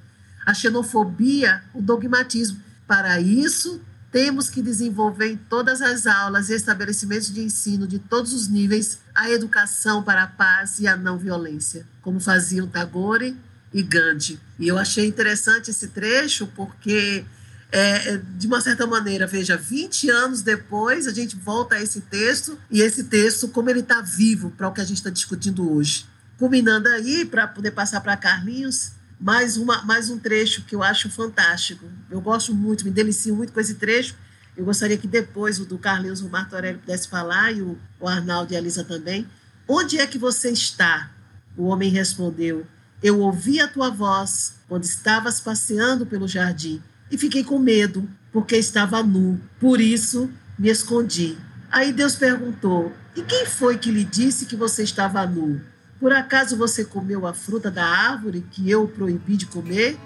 [0.47, 2.57] a xenofobia, o dogmatismo.
[2.87, 8.31] Para isso, temos que desenvolver em todas as aulas e estabelecimentos de ensino de todos
[8.31, 13.35] os níveis a educação para a paz e a não violência, como faziam Tagore
[13.73, 14.39] e Gandhi.
[14.57, 17.25] E eu achei interessante esse trecho porque,
[17.69, 21.99] é, é de uma certa maneira, veja, 20 anos depois a gente volta a esse
[21.99, 25.69] texto e esse texto, como ele está vivo para o que a gente está discutindo
[25.69, 26.05] hoje.
[26.37, 31.09] Culminando aí, para poder passar para Carlinhos, mais, uma, mais um trecho que eu acho
[31.09, 31.85] fantástico.
[32.09, 34.15] Eu gosto muito, me delicio muito com esse trecho.
[34.55, 38.07] Eu gostaria que depois o do Carlinhos, o Marco Aurélio pudesse falar, e o, o
[38.07, 39.27] Arnaldo e a Lisa também.
[39.67, 41.11] Onde é que você está?
[41.55, 42.65] O homem respondeu:
[43.01, 48.55] eu ouvi a tua voz quando estavas passeando pelo jardim e fiquei com medo, porque
[48.55, 49.39] estava nu.
[49.59, 51.37] Por isso me escondi.
[51.71, 55.61] Aí Deus perguntou: E quem foi que lhe disse que você estava nu?
[55.99, 59.97] Por acaso você comeu a fruta da árvore que eu proibi de comer?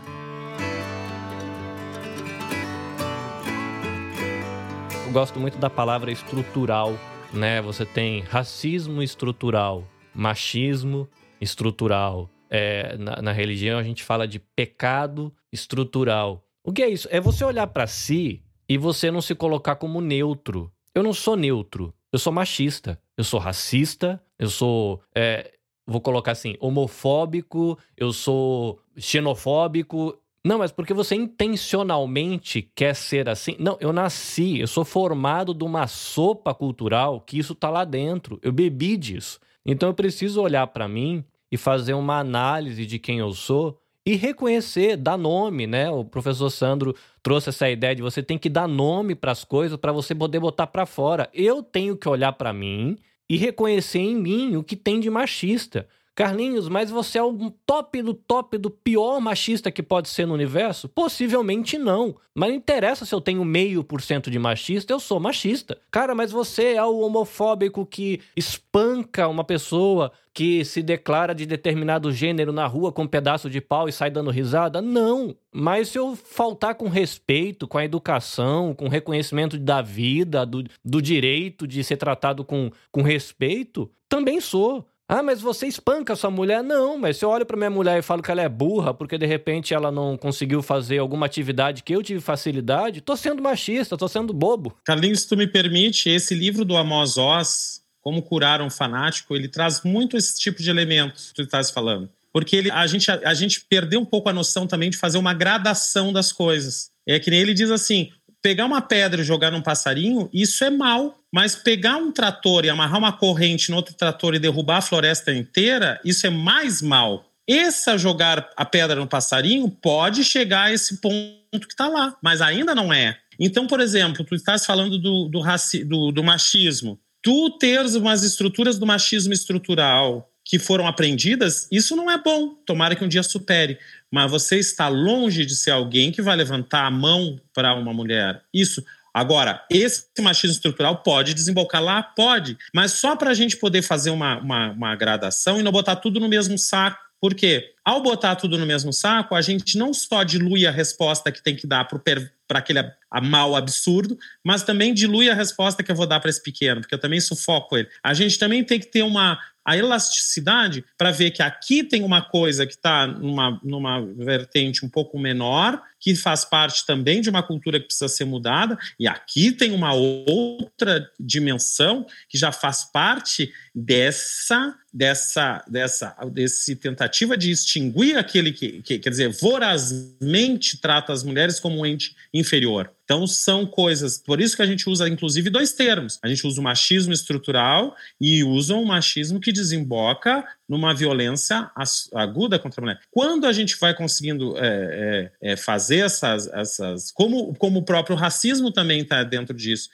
[5.06, 6.98] Eu gosto muito da palavra estrutural,
[7.34, 7.62] né?
[7.62, 9.86] Você tem racismo estrutural,
[10.16, 11.10] machismo
[11.42, 16.46] estrutural, é, na, na religião a gente fala de pecado estrutural.
[16.64, 17.08] O que é isso?
[17.10, 20.72] É você olhar para si e você não se colocar como neutro.
[20.94, 21.94] Eu não sou neutro.
[22.12, 23.00] Eu sou machista.
[23.18, 24.22] Eu sou racista.
[24.38, 25.02] Eu sou.
[25.16, 25.52] É,
[25.86, 27.78] vou colocar assim, homofóbico.
[27.98, 30.18] Eu sou xenofóbico.
[30.44, 33.56] Não, mas porque você intencionalmente quer ser assim?
[33.60, 38.40] Não, eu nasci, eu sou formado de uma sopa cultural que isso tá lá dentro.
[38.42, 39.40] Eu bebi disso.
[39.64, 44.16] Então eu preciso olhar para mim e fazer uma análise de quem eu sou e
[44.16, 45.92] reconhecer, dar nome, né?
[45.92, 49.78] O professor Sandro trouxe essa ideia de você tem que dar nome para as coisas
[49.78, 51.30] para você poder botar para fora.
[51.34, 52.98] Eu tenho que olhar para mim
[53.32, 55.88] e reconhecer em mim o que tem de machista.
[56.22, 60.34] Carlinhos, mas você é o top do top do pior machista que pode ser no
[60.34, 60.88] universo?
[60.88, 62.16] Possivelmente não.
[62.34, 65.78] Mas não interessa se eu tenho meio por cento de machista, eu sou machista.
[65.90, 72.12] Cara, mas você é o homofóbico que espanca uma pessoa que se declara de determinado
[72.12, 74.82] gênero na rua com um pedaço de pau e sai dando risada?
[74.82, 75.36] Não.
[75.52, 81.02] Mas se eu faltar com respeito, com a educação, com reconhecimento da vida, do, do
[81.02, 84.86] direito de ser tratado com, com respeito, também sou.
[85.14, 86.64] Ah, mas você espanca sua mulher?
[86.64, 89.18] Não, mas se eu olho para minha mulher e falo que ela é burra porque
[89.18, 93.98] de repente ela não conseguiu fazer alguma atividade que eu tive facilidade, tô sendo machista,
[93.98, 94.74] tô sendo bobo.
[94.86, 99.50] Carlinhos, se tu me permite, esse livro do Amos Oz, Como Curar um Fanático, ele
[99.50, 102.10] traz muito esse tipo de elementos que tu estás falando.
[102.32, 105.18] Porque ele, a, gente, a, a gente perdeu um pouco a noção também de fazer
[105.18, 106.90] uma gradação das coisas.
[107.06, 108.12] É que nem ele diz assim:
[108.42, 111.18] pegar uma pedra e jogar num passarinho, isso é mal.
[111.32, 115.34] Mas pegar um trator e amarrar uma corrente no outro trator e derrubar a floresta
[115.34, 117.26] inteira, isso é mais mal.
[117.48, 122.42] Essa jogar a pedra no passarinho pode chegar a esse ponto que está lá, mas
[122.42, 123.18] ainda não é.
[123.40, 127.00] Então, por exemplo, tu estás falando do, do, raci do, do machismo.
[127.24, 132.50] Tu teres umas estruturas do machismo estrutural que foram aprendidas, isso não é bom.
[132.66, 133.78] Tomara que um dia supere.
[134.12, 138.42] Mas você está longe de ser alguém que vai levantar a mão para uma mulher.
[138.54, 138.84] Isso.
[139.14, 142.04] Agora, esse machismo estrutural pode desembocar lá?
[142.04, 142.58] Pode.
[142.76, 146.20] Mas só para a gente poder fazer uma, uma, uma gradação e não botar tudo
[146.20, 147.00] no mesmo saco.
[147.22, 147.74] Por quê?
[147.86, 151.56] Ao botar tudo no mesmo saco, a gente não só dilui a resposta que tem
[151.56, 152.80] que dar para aquele
[153.12, 156.82] a mal absurdo, mas também dilui a resposta que eu vou dar para esse pequeno,
[156.82, 157.88] porque eu também sufoco ele.
[158.04, 162.22] A gente também tem que ter uma, a elasticidade para ver que aqui tem uma
[162.22, 167.44] coisa que está numa, numa vertente um pouco menor, que faz parte também de uma
[167.44, 173.54] cultura que precisa ser mudada, e aqui tem uma outra dimensão que já faz parte
[173.74, 181.24] dessa dessa dessa desse tentativa de extinguir aquele que, que quer dizer vorazmente trata as
[181.24, 182.92] mulheres como um ente inferior.
[183.06, 186.18] Então são coisas, por isso que a gente usa inclusive dois termos.
[186.22, 191.70] A gente usa o machismo estrutural e usa um machismo que desemboca numa violência
[192.14, 193.02] aguda contra a mulher.
[193.12, 198.16] Quando a gente vai conseguindo é, é, é, fazer essas, essas como, como o próprio
[198.16, 199.90] racismo também está dentro disso,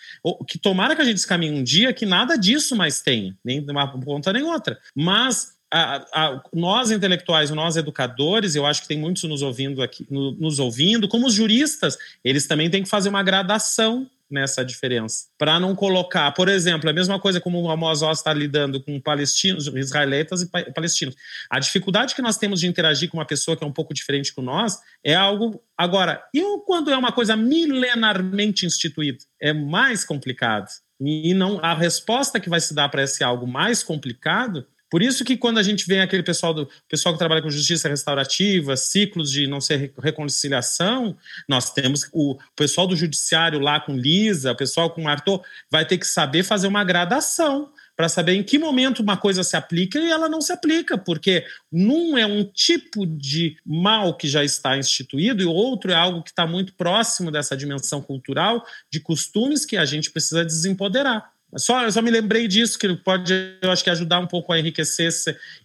[0.48, 3.72] que tomara que a gente caminhe um dia que nada disso mais tenha, nem de
[3.72, 4.80] uma ponta nem outra.
[4.96, 10.06] Mas a, a, nós intelectuais, nós educadores, eu acho que tem muitos nos ouvindo aqui,
[10.10, 15.28] no, nos ouvindo, como os juristas, eles também têm que fazer uma gradação nessa diferença.
[15.38, 19.68] Para não colocar, por exemplo, a mesma coisa como o Amos está lidando com palestinos,
[19.68, 21.16] israelitas e palestinos.
[21.50, 24.34] A dificuldade que nós temos de interagir com uma pessoa que é um pouco diferente
[24.34, 25.62] com nós é algo.
[25.78, 29.20] Agora, e quando é uma coisa milenarmente instituída?
[29.42, 30.68] É mais complicado.
[31.00, 35.26] E não a resposta que vai se dar para esse algo mais complicado por isso
[35.26, 39.32] que quando a gente vê aquele pessoal do pessoal que trabalha com justiça restaurativa, ciclos
[39.32, 41.18] de não ser reconciliação,
[41.48, 45.98] nós temos o pessoal do judiciário lá com Lisa, o pessoal com Arthur, vai ter
[45.98, 50.12] que saber fazer uma gradação para saber em que momento uma coisa se aplica e
[50.12, 55.42] ela não se aplica, porque num é um tipo de mal que já está instituído
[55.42, 59.76] e o outro é algo que está muito próximo dessa dimensão cultural, de costumes que
[59.76, 61.34] a gente precisa desempoderar.
[61.56, 64.60] Só, eu só me lembrei disso, que pode, eu acho que ajudar um pouco a
[64.60, 65.08] enriquecer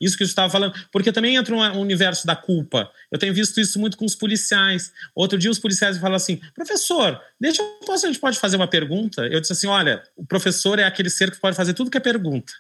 [0.01, 2.89] isso que você estava falando, porque também entra um universo da culpa.
[3.11, 4.93] Eu tenho visto isso muito com os policiais.
[5.15, 8.69] Outro dia os policiais falam assim, professor, deixa eu, posso, a gente pode fazer uma
[8.69, 9.27] pergunta?
[9.27, 12.01] Eu disse assim, olha, o professor é aquele ser que pode fazer tudo que é
[12.01, 12.53] pergunta.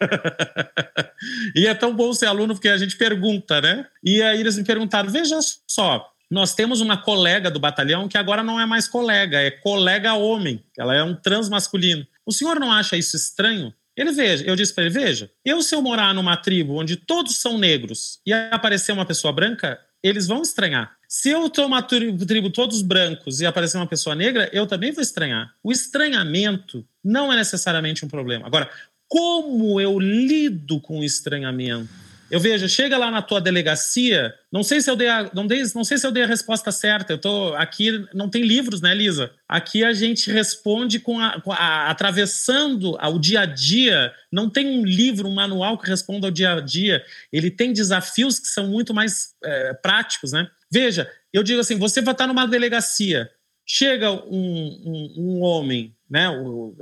[1.54, 3.86] e é tão bom ser aluno porque a gente pergunta, né?
[4.02, 8.42] E aí eles me perguntaram, veja só, nós temos uma colega do batalhão que agora
[8.42, 10.64] não é mais colega, é colega homem.
[10.78, 12.06] Ela é um transmasculino.
[12.26, 13.72] O senhor não acha isso estranho?
[13.96, 17.36] Ele veja, eu disse para ele: veja, eu se eu morar numa tribo onde todos
[17.36, 20.96] são negros e aparecer uma pessoa branca, eles vão estranhar.
[21.08, 25.02] Se eu estou uma tribo todos brancos e aparecer uma pessoa negra, eu também vou
[25.02, 25.52] estranhar.
[25.62, 28.46] O estranhamento não é necessariamente um problema.
[28.46, 28.70] Agora,
[29.08, 31.90] como eu lido com o estranhamento?
[32.30, 35.62] Eu vejo, chega lá na tua delegacia, não sei se eu dei a, não, dei,
[35.74, 37.12] não sei se eu dei a resposta certa.
[37.12, 39.32] Eu tô aqui, não tem livros, né, Lisa?
[39.48, 44.12] Aqui a gente responde com a, com a atravessando o dia a dia.
[44.30, 47.02] Não tem um livro, um manual que responda ao dia a dia.
[47.32, 50.48] Ele tem desafios que são muito mais é, práticos, né?
[50.70, 53.28] Veja, eu digo assim, você vai estar numa delegacia,
[53.66, 56.74] chega um, um, um homem, né, um,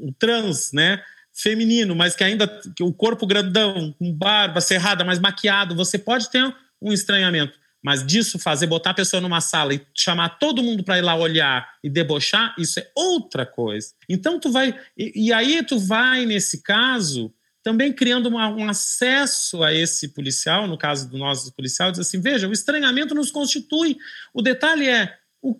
[0.00, 1.02] um trans, né?
[1.32, 6.30] Feminino, mas que ainda que o corpo grandão, com barba cerrada, mais maquiado, você pode
[6.30, 7.58] ter um estranhamento.
[7.82, 11.14] Mas disso fazer, botar a pessoa numa sala e chamar todo mundo para ir lá
[11.14, 13.88] olhar e debochar, isso é outra coisa.
[14.08, 14.78] Então tu vai.
[14.96, 17.32] E, e aí tu vai, nesse caso,
[17.62, 22.20] também criando uma, um acesso a esse policial, no caso do nosso policial, diz assim:
[22.20, 23.96] veja, o estranhamento nos constitui.
[24.34, 25.16] O detalhe é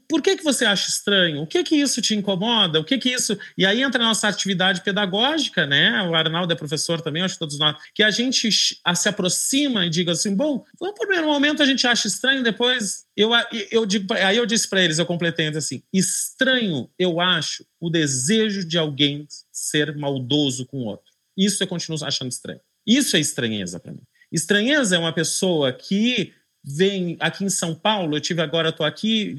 [0.09, 1.43] por que, que você acha estranho?
[1.43, 2.79] O que que isso te incomoda?
[2.79, 3.39] O que que isso...
[3.57, 6.03] E aí entra a nossa atividade pedagógica, né?
[6.03, 9.91] O Arnaldo é professor também, acho que todos nós, que a gente se aproxima e
[9.91, 13.31] diga assim, bom, no primeiro momento a gente acha estranho, depois eu,
[13.71, 18.67] eu digo, aí eu disse para eles, eu completei assim, estranho eu acho o desejo
[18.67, 21.11] de alguém ser maldoso com o outro.
[21.37, 22.61] Isso eu continuo achando estranho.
[22.87, 24.03] Isso é estranheza para mim.
[24.31, 26.33] Estranheza é uma pessoa que
[26.63, 29.37] vem aqui em São Paulo, eu tive agora, estou aqui,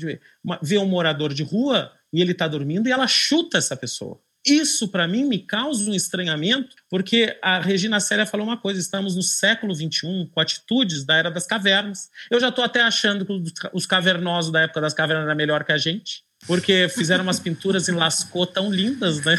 [0.61, 4.19] vê um morador de rua e ele está dormindo e ela chuta essa pessoa.
[4.45, 9.15] Isso, para mim, me causa um estranhamento, porque a Regina Célia falou uma coisa: estamos
[9.15, 12.10] no século XXI, com atitudes da era das cavernas.
[12.30, 15.72] Eu já estou até achando que os cavernosos da época das cavernas eram melhor que
[15.72, 19.38] a gente porque fizeram umas pinturas em Lascaux tão lindas, né?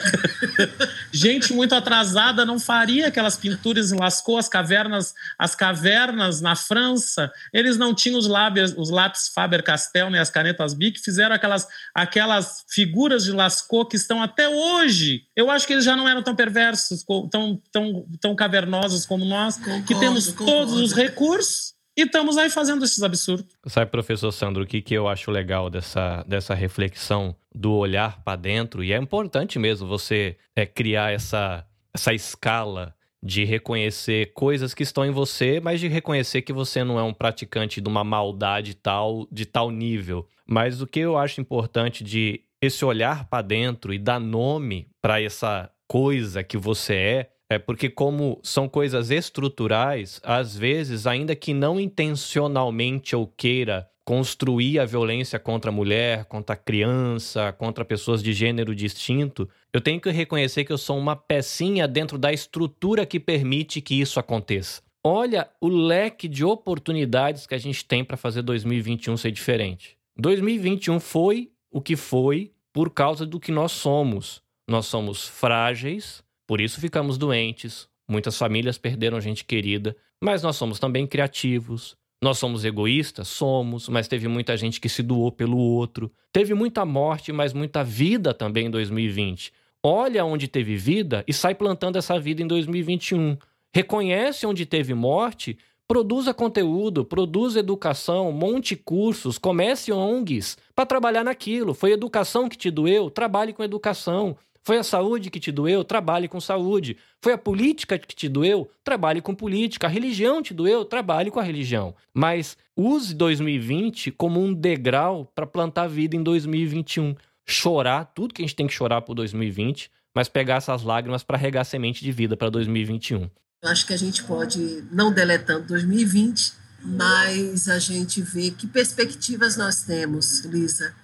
[1.12, 7.30] Gente muito atrasada não faria aquelas pinturas em Lascaux, as cavernas, as cavernas na França,
[7.52, 11.66] eles não tinham os lábios, os lápis Faber-Castell, nem né, as canetas Bic, fizeram aquelas
[11.94, 15.24] aquelas figuras de Lascaux que estão até hoje.
[15.34, 19.56] Eu acho que eles já não eram tão perversos, tão tão tão cavernosos como nós,
[19.56, 20.52] concordo, que temos concordo.
[20.52, 23.54] todos os recursos e estamos aí fazendo esses absurdos.
[23.66, 28.36] Sabe, professor Sandro, o que, que eu acho legal dessa, dessa reflexão do olhar para
[28.36, 28.82] dentro?
[28.82, 35.04] E é importante mesmo você é, criar essa, essa escala de reconhecer coisas que estão
[35.06, 39.28] em você, mas de reconhecer que você não é um praticante de uma maldade tal,
[39.30, 40.26] de tal nível.
[40.44, 45.20] Mas o que eu acho importante de esse olhar para dentro e dar nome para
[45.20, 51.52] essa coisa que você é, é porque, como são coisas estruturais, às vezes, ainda que
[51.52, 58.22] não intencionalmente eu queira construir a violência contra a mulher, contra a criança, contra pessoas
[58.22, 63.06] de gênero distinto, eu tenho que reconhecer que eu sou uma pecinha dentro da estrutura
[63.06, 64.82] que permite que isso aconteça.
[65.04, 69.96] Olha o leque de oportunidades que a gente tem para fazer 2021 ser diferente.
[70.16, 74.42] 2021 foi o que foi por causa do que nós somos.
[74.68, 80.78] Nós somos frágeis, por isso ficamos doentes, muitas famílias perderam gente querida, mas nós somos
[80.78, 81.96] também criativos.
[82.22, 83.26] Nós somos egoístas?
[83.26, 86.08] Somos, mas teve muita gente que se doou pelo outro.
[86.32, 89.52] Teve muita morte, mas muita vida também em 2020.
[89.82, 93.36] Olha onde teve vida e sai plantando essa vida em 2021.
[93.74, 95.58] Reconhece onde teve morte,
[95.88, 101.74] produza conteúdo, produza educação, monte cursos, comece ONGs para trabalhar naquilo.
[101.74, 103.10] Foi educação que te doeu?
[103.10, 104.36] Trabalhe com educação.
[104.64, 105.82] Foi a saúde que te doeu?
[105.82, 106.96] Trabalhe com saúde.
[107.20, 108.70] Foi a política que te doeu?
[108.84, 109.88] Trabalhe com política.
[109.88, 110.84] A religião te doeu?
[110.84, 111.94] Trabalhe com a religião.
[112.14, 117.16] Mas use 2020 como um degrau para plantar vida em 2021.
[117.44, 121.36] Chorar tudo que a gente tem que chorar por 2020, mas pegar essas lágrimas para
[121.36, 123.28] regar semente de vida para 2021.
[123.62, 126.52] Eu acho que a gente pode, não deletando 2020,
[126.84, 130.94] mas a gente vê que perspectivas nós temos, Lisa,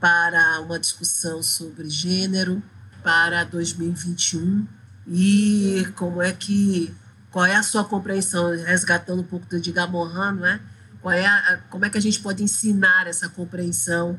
[0.00, 2.62] para uma discussão sobre gênero,
[3.02, 4.66] para 2021
[5.08, 6.94] e como é que
[7.30, 10.60] qual é a sua compreensão resgatando um pouco do Edgar não é?
[11.00, 14.18] Qual é a, como é que a gente pode ensinar essa compreensão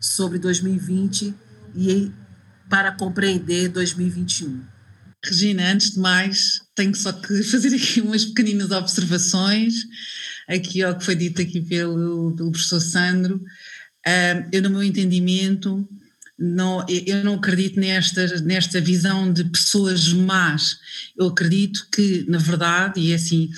[0.00, 1.34] sobre 2020
[1.74, 2.12] e
[2.68, 4.62] para compreender 2021?
[5.24, 9.74] Regina, antes de mais, tenho só que fazer aqui umas pequeninas observações
[10.48, 13.36] aqui ao que foi dito aqui pelo, pelo professor Sandro.
[13.36, 15.86] Uh, eu, no meu entendimento,
[16.38, 20.78] não, eu não acredito nesta, nesta visão de pessoas más.
[21.16, 23.50] Eu acredito que, na verdade, e é assim,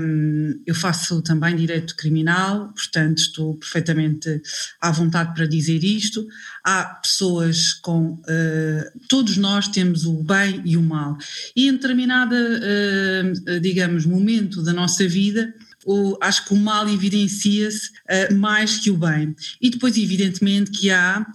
[0.00, 4.40] um, eu faço também direito criminal, portanto estou perfeitamente
[4.80, 6.24] à vontade para dizer isto.
[6.62, 8.12] Há pessoas com.
[8.12, 11.18] Uh, todos nós temos o bem e o mal.
[11.56, 15.52] E em determinada, uh, digamos, momento da nossa vida,
[15.84, 19.34] o, acho que o mal evidencia-se uh, mais que o bem.
[19.60, 21.26] E depois, evidentemente, que há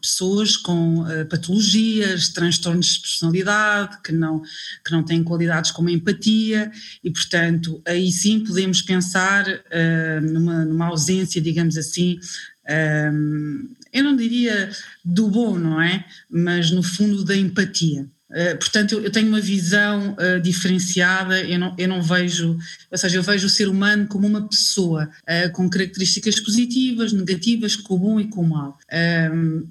[0.00, 4.42] pessoas com uh, patologias, transtornos de personalidade, que não,
[4.84, 6.70] que não têm qualidades como empatia,
[7.02, 12.18] e portanto aí sim podemos pensar uh, numa, numa ausência, digamos assim,
[13.94, 14.70] eu não diria
[15.02, 16.04] do bom, não é?
[16.28, 18.06] Mas no fundo da empatia.
[18.30, 22.58] Eh, portanto, eu, tenho uma visão uh, diferenciada, eu não, eu não vejo,
[22.90, 27.74] ou seja, eu vejo o ser humano como uma pessoa uh, com características positivas, negativas,
[27.74, 28.78] com o bom e com o mal.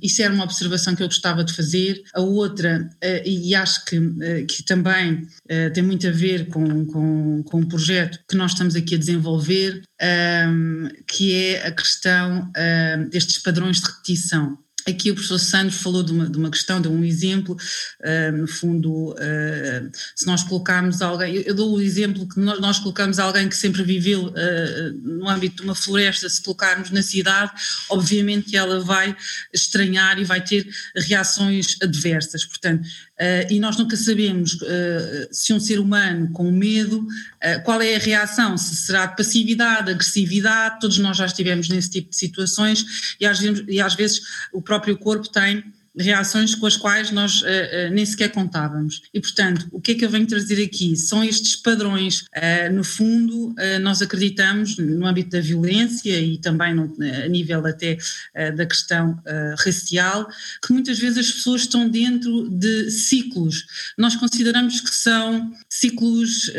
[0.02, 2.04] Isso era uma observação que eu gostava de fazer.
[2.14, 2.90] A outra,
[3.26, 4.00] e acho que,
[4.48, 5.28] que também
[5.74, 9.82] tem muito a ver com, com, com o projeto que nós estamos aqui a desenvolver,
[11.08, 12.52] que é a questão
[13.10, 16.88] destes padrões de repetição Aqui o professor Sandro falou de uma, de uma questão, de
[16.88, 22.27] um exemplo, uh, no fundo, uh, se nós colocarmos alguém, eu, eu, dou o exemplo
[22.27, 24.34] que nós, nós colocamos alguém que sempre viveu uh,
[25.03, 27.51] no âmbito de uma floresta, se colocarmos na cidade,
[27.89, 29.15] obviamente que ela vai
[29.53, 30.65] estranhar e vai ter
[30.95, 32.88] reações adversas, portanto,
[33.49, 34.57] e nós nunca sabemos
[35.31, 37.06] se um ser humano com medo,
[37.65, 42.10] qual é a reação, se será de passividade, agressividade, todos nós já estivemos nesse tipo
[42.10, 44.22] de situações e às vezes, e às vezes
[44.53, 45.64] o próprio corpo tem
[45.99, 49.02] reações com as quais nós uh, uh, nem sequer contávamos.
[49.14, 50.95] E, portanto, o que é que eu venho trazer aqui?
[50.95, 52.22] São estes padrões.
[52.22, 56.94] Uh, no fundo, nós acreditamos, no âmbito da violência e também no,
[57.24, 57.98] a nível até
[58.56, 59.19] da questão
[59.57, 60.28] racial,
[60.65, 63.65] que muitas vezes as pessoas estão dentro de ciclos.
[63.98, 66.52] Nós consideramos que são ciclos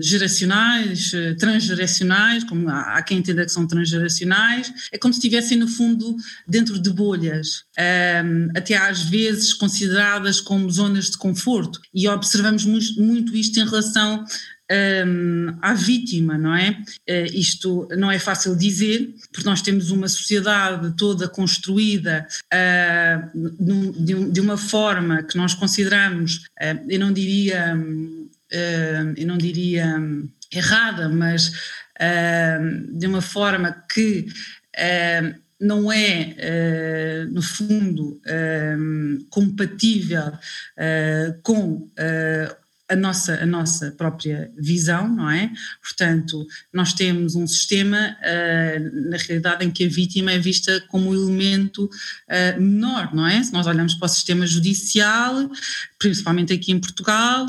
[0.00, 5.68] geracionais, transgeracionais, como há, há quem entenda que são transgeracionais, é como se estivessem, no
[5.68, 6.16] fundo,
[6.46, 7.64] dentro de bolhas
[8.54, 14.24] até às vezes consideradas como zonas de conforto, e observamos muito isto em relação
[15.06, 16.70] um, à vítima, não é?
[17.08, 24.30] Uh, isto não é fácil dizer, porque nós temos uma sociedade toda construída uh, de,
[24.30, 27.76] de, uma forma que nós consideramos, uh, eu não diria,
[29.16, 29.98] eu não diria
[30.52, 31.52] errada, mas
[32.92, 34.26] de uma forma que
[35.62, 36.34] não é,
[37.28, 41.88] uh, no fundo, uh, compatível uh, com
[42.88, 45.50] a nossa, a nossa própria visão, não é?
[45.80, 48.14] Portanto, nós temos um sistema,
[49.08, 51.88] na realidade, em que a vítima é vista como um elemento
[52.58, 53.42] menor, não é?
[53.42, 55.50] Se nós olhamos para o sistema judicial,
[55.98, 57.46] principalmente aqui em Portugal,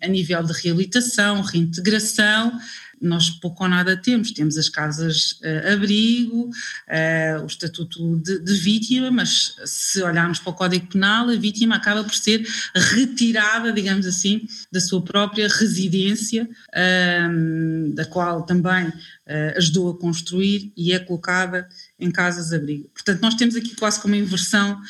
[0.00, 2.58] a nível de reabilitação, reintegração,
[3.02, 4.30] nós pouco ou nada temos.
[4.30, 10.50] Temos as casas uh, abrigo, uh, o estatuto de, de, vítima, mas se olharmos para
[10.50, 16.48] o Código Penal, a vítima acaba por ser retirada, digamos assim, da sua própria residência,
[16.68, 21.68] uh, da qual também uh, ajudou a construir e é colocada
[21.98, 22.88] em casas abrigo.
[22.94, 24.80] Portanto, nós temos aqui quase como inversão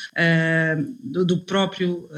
[1.03, 2.09] do, do, próprio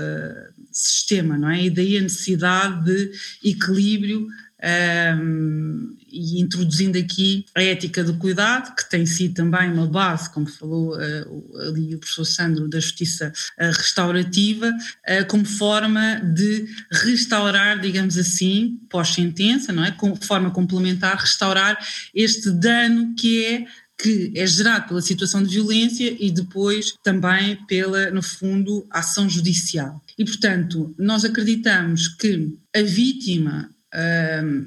[0.72, 1.63] sistema, não é?
[1.63, 3.11] E daí a necessidade de
[3.43, 4.27] equilíbrio
[4.66, 10.48] um, e introduzindo aqui a ética do cuidado, que tem sido também uma base, como
[10.48, 17.80] falou uh, ali o professor Sandro, da justiça uh, restaurativa, uh, como forma de restaurar,
[17.80, 19.92] digamos assim, pós-sentença, não é?
[19.92, 21.78] Com forma complementar, restaurar
[22.14, 23.66] este dano que é
[23.98, 30.04] que é gerado pela situação de violência e depois também pela, no fundo, ação judicial.
[30.18, 33.70] E, portanto, nós acreditamos que a vítima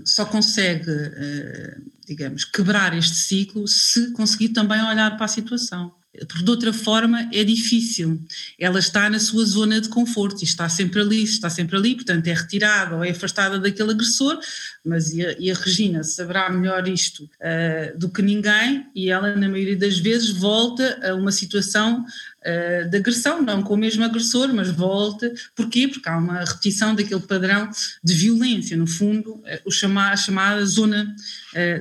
[0.05, 5.98] só consegue, uh, digamos, quebrar este ciclo se conseguir também olhar para a situação.
[6.26, 8.20] Porque de outra forma é difícil.
[8.59, 12.26] Ela está na sua zona de conforto e está sempre ali, está sempre ali, portanto
[12.26, 14.39] é retirada ou é afastada daquele agressor,
[14.85, 19.36] mas e a, e a Regina saberá melhor isto uh, do que ninguém e ela,
[19.36, 24.02] na maioria das vezes, volta a uma situação uh, de agressão, não com o mesmo
[24.02, 25.30] agressor, mas volta.
[25.55, 25.89] Porquê?
[25.89, 27.70] Porque há uma repetição daquele padrão
[28.02, 31.14] de violência, no fundo, uh, o chamar, a chamada zona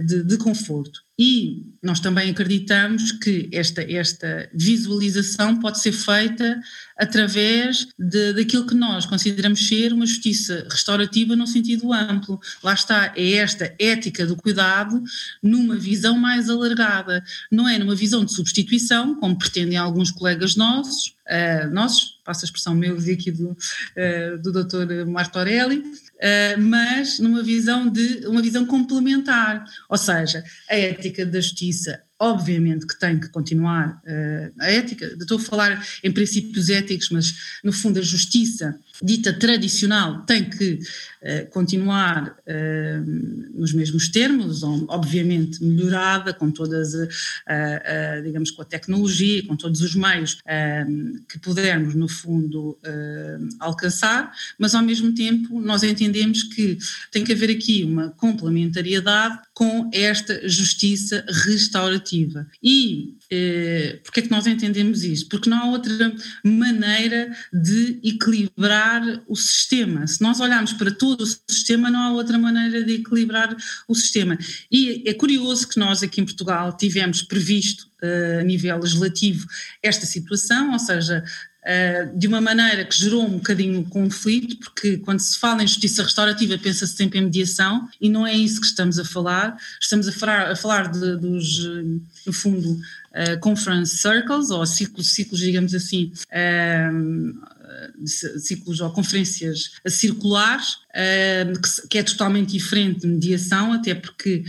[0.06, 1.07] de, de conforto.
[1.20, 6.62] E nós também acreditamos que esta, esta visualização pode ser feita
[6.96, 12.40] através de, daquilo que nós consideramos ser uma justiça restaurativa no sentido amplo.
[12.64, 15.02] Lá está, é esta ética do cuidado
[15.42, 17.24] numa visão mais alargada.
[17.52, 22.48] Não é numa visão de substituição, como pretendem alguns colegas nossos, uh, nossos, passo a
[22.48, 25.06] expressão meu e aqui do, uh, do Dr.
[25.08, 25.84] Marto Aureli,
[26.18, 32.88] Uh, mas numa visão de uma visão complementar, ou seja, a ética da justiça obviamente
[32.88, 37.72] que tem que continuar uh, a ética, estou a falar em princípios éticos, mas no
[37.72, 40.80] fundo a justiça dita tradicional tem que
[41.22, 46.94] uh, continuar uh, nos mesmos termos, obviamente melhorada com todas,
[48.24, 50.38] digamos, com a tecnologia, com todos os meios
[51.28, 52.78] que pudermos no fundo
[53.60, 56.78] alcançar, mas ao mesmo tempo nós entendemos que
[57.12, 62.07] tem que haver aqui uma complementariedade com esta justiça restaurativa.
[62.64, 65.30] E eh, porque é que nós entendemos isto?
[65.30, 66.14] Porque não há outra
[66.44, 70.08] maneira de equilibrar o sistema.
[70.08, 73.56] Se nós olharmos para todo o sistema, não há outra maneira de equilibrar
[73.88, 74.38] o sistema.
[74.72, 79.48] E é curioso que nós aqui em Portugal tivemos previsto uh, a nível legislativo
[79.82, 81.47] esta situação, ou seja, eh,
[82.16, 86.58] de uma maneira que gerou um bocadinho conflito, porque quando se fala em justiça restaurativa
[86.58, 89.58] pensa-se sempre em mediação e não é isso que estamos a falar.
[89.82, 91.60] Estamos a falar, a falar de, dos,
[92.26, 96.12] no fundo, uh, conference circles, ou ciclos, ciclos digamos assim,
[98.40, 100.78] ciclos ou conferências circulares,
[101.90, 104.44] que é totalmente diferente de mediação, até porque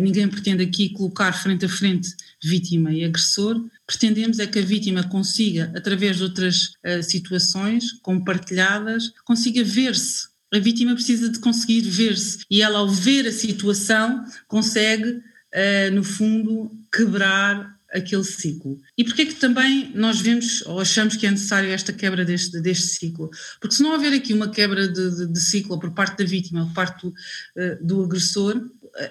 [0.00, 2.14] ninguém pretende aqui colocar frente a frente
[2.46, 3.60] vítima e agressor.
[3.86, 10.28] Pretendemos é que a vítima consiga, através de outras situações compartilhadas, consiga ver-se.
[10.52, 15.20] A vítima precisa de conseguir ver-se e ela, ao ver a situação, consegue,
[15.92, 18.78] no fundo, quebrar aquele ciclo.
[18.96, 22.88] E porquê que também nós vemos ou achamos que é necessário esta quebra deste, deste
[22.88, 23.30] ciclo?
[23.60, 26.66] Porque se não houver aqui uma quebra de, de, de ciclo por parte da vítima,
[26.66, 28.60] por parte do, uh, do agressor,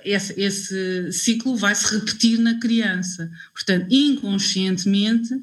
[0.04, 3.30] esse, esse ciclo vai se repetir na criança.
[3.54, 5.34] Portanto, inconscientemente,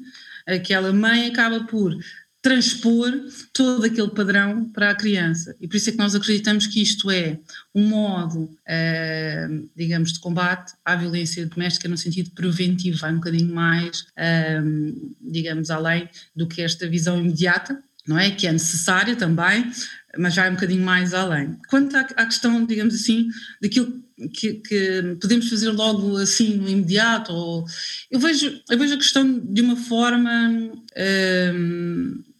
[0.45, 1.97] aquela mãe acaba por
[2.43, 3.09] transpor
[3.53, 5.55] todo aquele padrão para a criança.
[5.61, 7.39] E por isso é que nós acreditamos que isto é
[7.73, 13.55] um modo, uh, digamos, de combate à violência doméstica no sentido preventivo, vai um bocadinho
[13.55, 18.29] mais, uh, digamos, além do que esta visão imediata, não é?
[18.29, 19.71] Que é necessária também,
[20.17, 21.57] mas vai um bocadinho mais além.
[21.69, 23.29] Quanto à questão, digamos assim,
[23.61, 27.65] daquilo que, que, podemos fazer logo assim no imediato, ou,
[28.11, 30.71] eu, vejo, eu vejo a questão de uma forma.
[30.91, 32.33] Uh,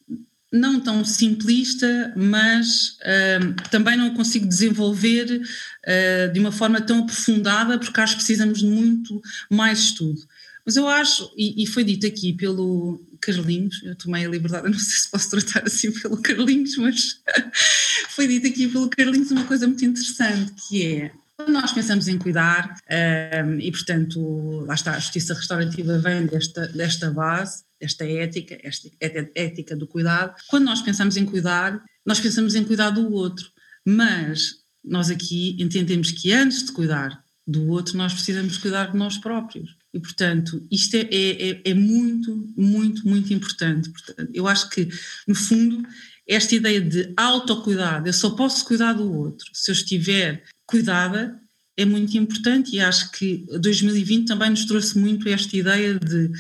[0.53, 7.79] não tão simplista, mas uh, também não consigo desenvolver uh, de uma forma tão aprofundada,
[7.79, 9.19] porque acho que precisamos de muito
[9.49, 10.21] mais estudo.
[10.63, 14.77] Mas eu acho, e, e, foi dito aqui pelo Carlinhos, eu tomei a liberdade, não
[14.77, 17.19] sei se posso tratar assim pelo Carlinhos, mas
[18.15, 21.11] foi dito aqui pelo Carlinhos uma coisa muito interessante, que é
[21.47, 22.75] nós pensamos em cuidar,
[23.45, 28.89] um, e portanto, lá está, a justiça restaurativa vem desta, desta base, esta ética, esta
[29.35, 30.35] ética do cuidado.
[30.47, 33.45] Quando nós pensamos em cuidar, nós pensamos em cuidar do outro,
[33.85, 39.17] mas nós aqui entendemos que antes de cuidar do outro, nós precisamos cuidar de nós
[39.17, 39.75] próprios.
[39.93, 43.89] E, portanto, isto é, é, é, é muito, muito, muito importante.
[43.89, 44.87] Portanto, eu acho que,
[45.27, 45.85] no fundo,
[46.27, 50.43] esta ideia de autocuidado, eu só posso cuidar do outro se eu estiver
[50.73, 51.39] cuidada,
[51.77, 56.31] é muito importante e acho que 2020 também nos trouxe muito esta ideia de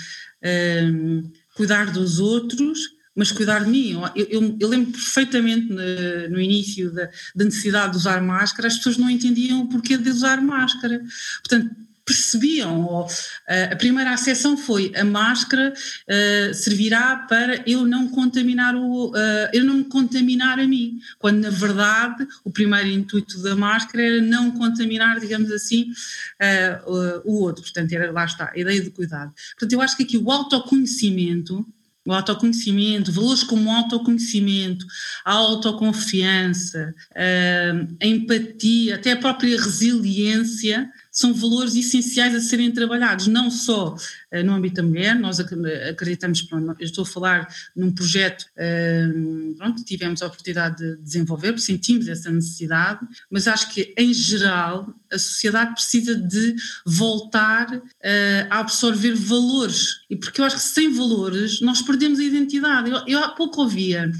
[0.91, 2.79] um, cuidar dos outros,
[3.15, 3.91] mas cuidar de mim.
[4.15, 8.77] Eu, eu, eu lembro perfeitamente no, no início da, da, necessidade de usar máscara, as
[8.77, 10.99] pessoas não entendiam o porquê de usar máscara.
[11.47, 12.85] Portanto, percebiam.
[12.85, 13.09] Ou, uh,
[13.71, 19.13] a primeira acessão foi a máscara uh, servirá para eu não contaminar o, uh,
[19.53, 24.21] eu não me contaminar a mim, quando na verdade o primeiro intuito da máscara era
[24.21, 25.91] não contaminar, digamos assim,
[26.85, 27.63] o, o outro.
[27.63, 29.33] Portanto, era lá está, a ideia de cuidado.
[29.51, 31.65] Portanto, eu acho que aqui o autoconhecimento
[32.05, 34.85] o autoconhecimento, valores como autoconhecimento,
[35.23, 43.51] a autoconfiança, a empatia, até a própria resiliência, são valores essenciais a serem trabalhados, não
[43.51, 49.55] só uh, no âmbito da mulher, nós acreditamos, eu estou a falar num projeto uh,
[49.55, 55.19] pronto, tivemos a oportunidade de desenvolver, sentimos essa necessidade, mas acho que em geral a
[55.19, 57.81] sociedade precisa de voltar uh,
[58.49, 62.89] a absorver valores, e porque eu acho que sem valores nós perdemos a identidade.
[62.89, 64.11] Eu, eu há pouco ouvia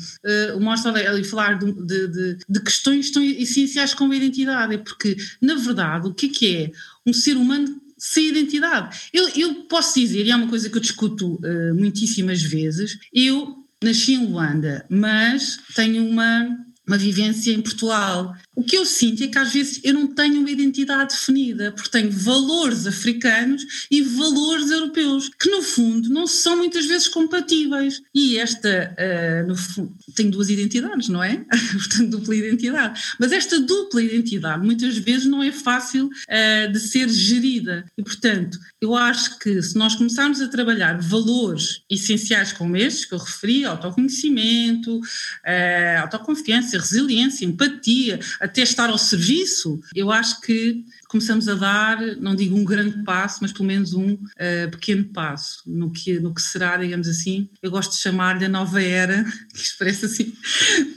[0.55, 5.55] o Márcio ali falar de, de, de, questões tão essenciais como a identidade, porque na
[5.55, 6.71] verdade o que é que é?
[7.05, 9.09] Um ser humano sem identidade.
[9.13, 13.63] Eu, eu posso dizer, e é uma coisa que eu discuto uh, muitíssimas vezes, eu
[13.83, 16.57] nasci em Luanda, mas tenho uma,
[16.87, 18.35] uma vivência em Portugal.
[18.55, 21.89] O que eu sinto é que às vezes eu não tenho uma identidade definida, porque
[21.89, 28.01] tenho valores africanos e valores europeus, que no fundo não são muitas vezes compatíveis.
[28.13, 31.43] E esta, uh, no fundo, tenho duas identidades, não é?
[31.73, 33.01] Portanto, dupla identidade.
[33.19, 37.85] Mas esta dupla identidade muitas vezes não é fácil uh, de ser gerida.
[37.97, 43.13] E, portanto, eu acho que se nós começarmos a trabalhar valores essenciais como estes que
[43.13, 51.47] eu referi, autoconhecimento, uh, autoconfiança, resiliência, empatia, até estar ao serviço, eu acho que começamos
[51.47, 55.89] a dar, não digo um grande passo, mas pelo menos um uh, pequeno passo no
[55.89, 59.23] que, no que será, digamos assim, eu gosto de chamar-lhe a nova era,
[59.55, 60.33] que parece assim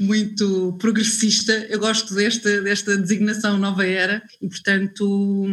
[0.01, 5.47] muito progressista, eu gosto desta, desta designação nova era e, portanto,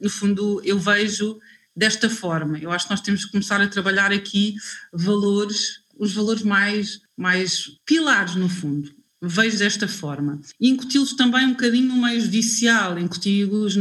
[0.00, 1.38] no fundo, eu vejo
[1.76, 2.58] desta forma.
[2.58, 4.54] Eu acho que nós temos que começar a trabalhar aqui
[4.90, 10.40] valores, os valores mais, mais pilares, no fundo vejo desta forma.
[10.60, 13.76] Incuti-los também um bocadinho no meio judicial, incuti-los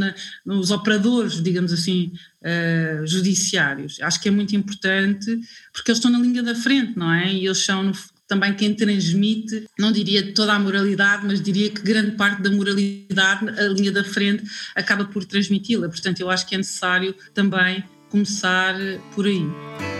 [0.46, 2.12] nos operadores, digamos assim,
[2.42, 4.00] uh, judiciários.
[4.02, 5.40] Acho que é muito importante
[5.72, 7.34] porque eles estão na linha da frente, não é?
[7.34, 7.94] E eles são no,
[8.28, 13.50] também quem transmite, não diria toda a moralidade, mas diria que grande parte da moralidade,
[13.50, 14.44] a linha da frente,
[14.76, 15.88] acaba por transmiti-la.
[15.88, 18.76] Portanto, eu acho que é necessário também começar
[19.14, 19.93] por aí.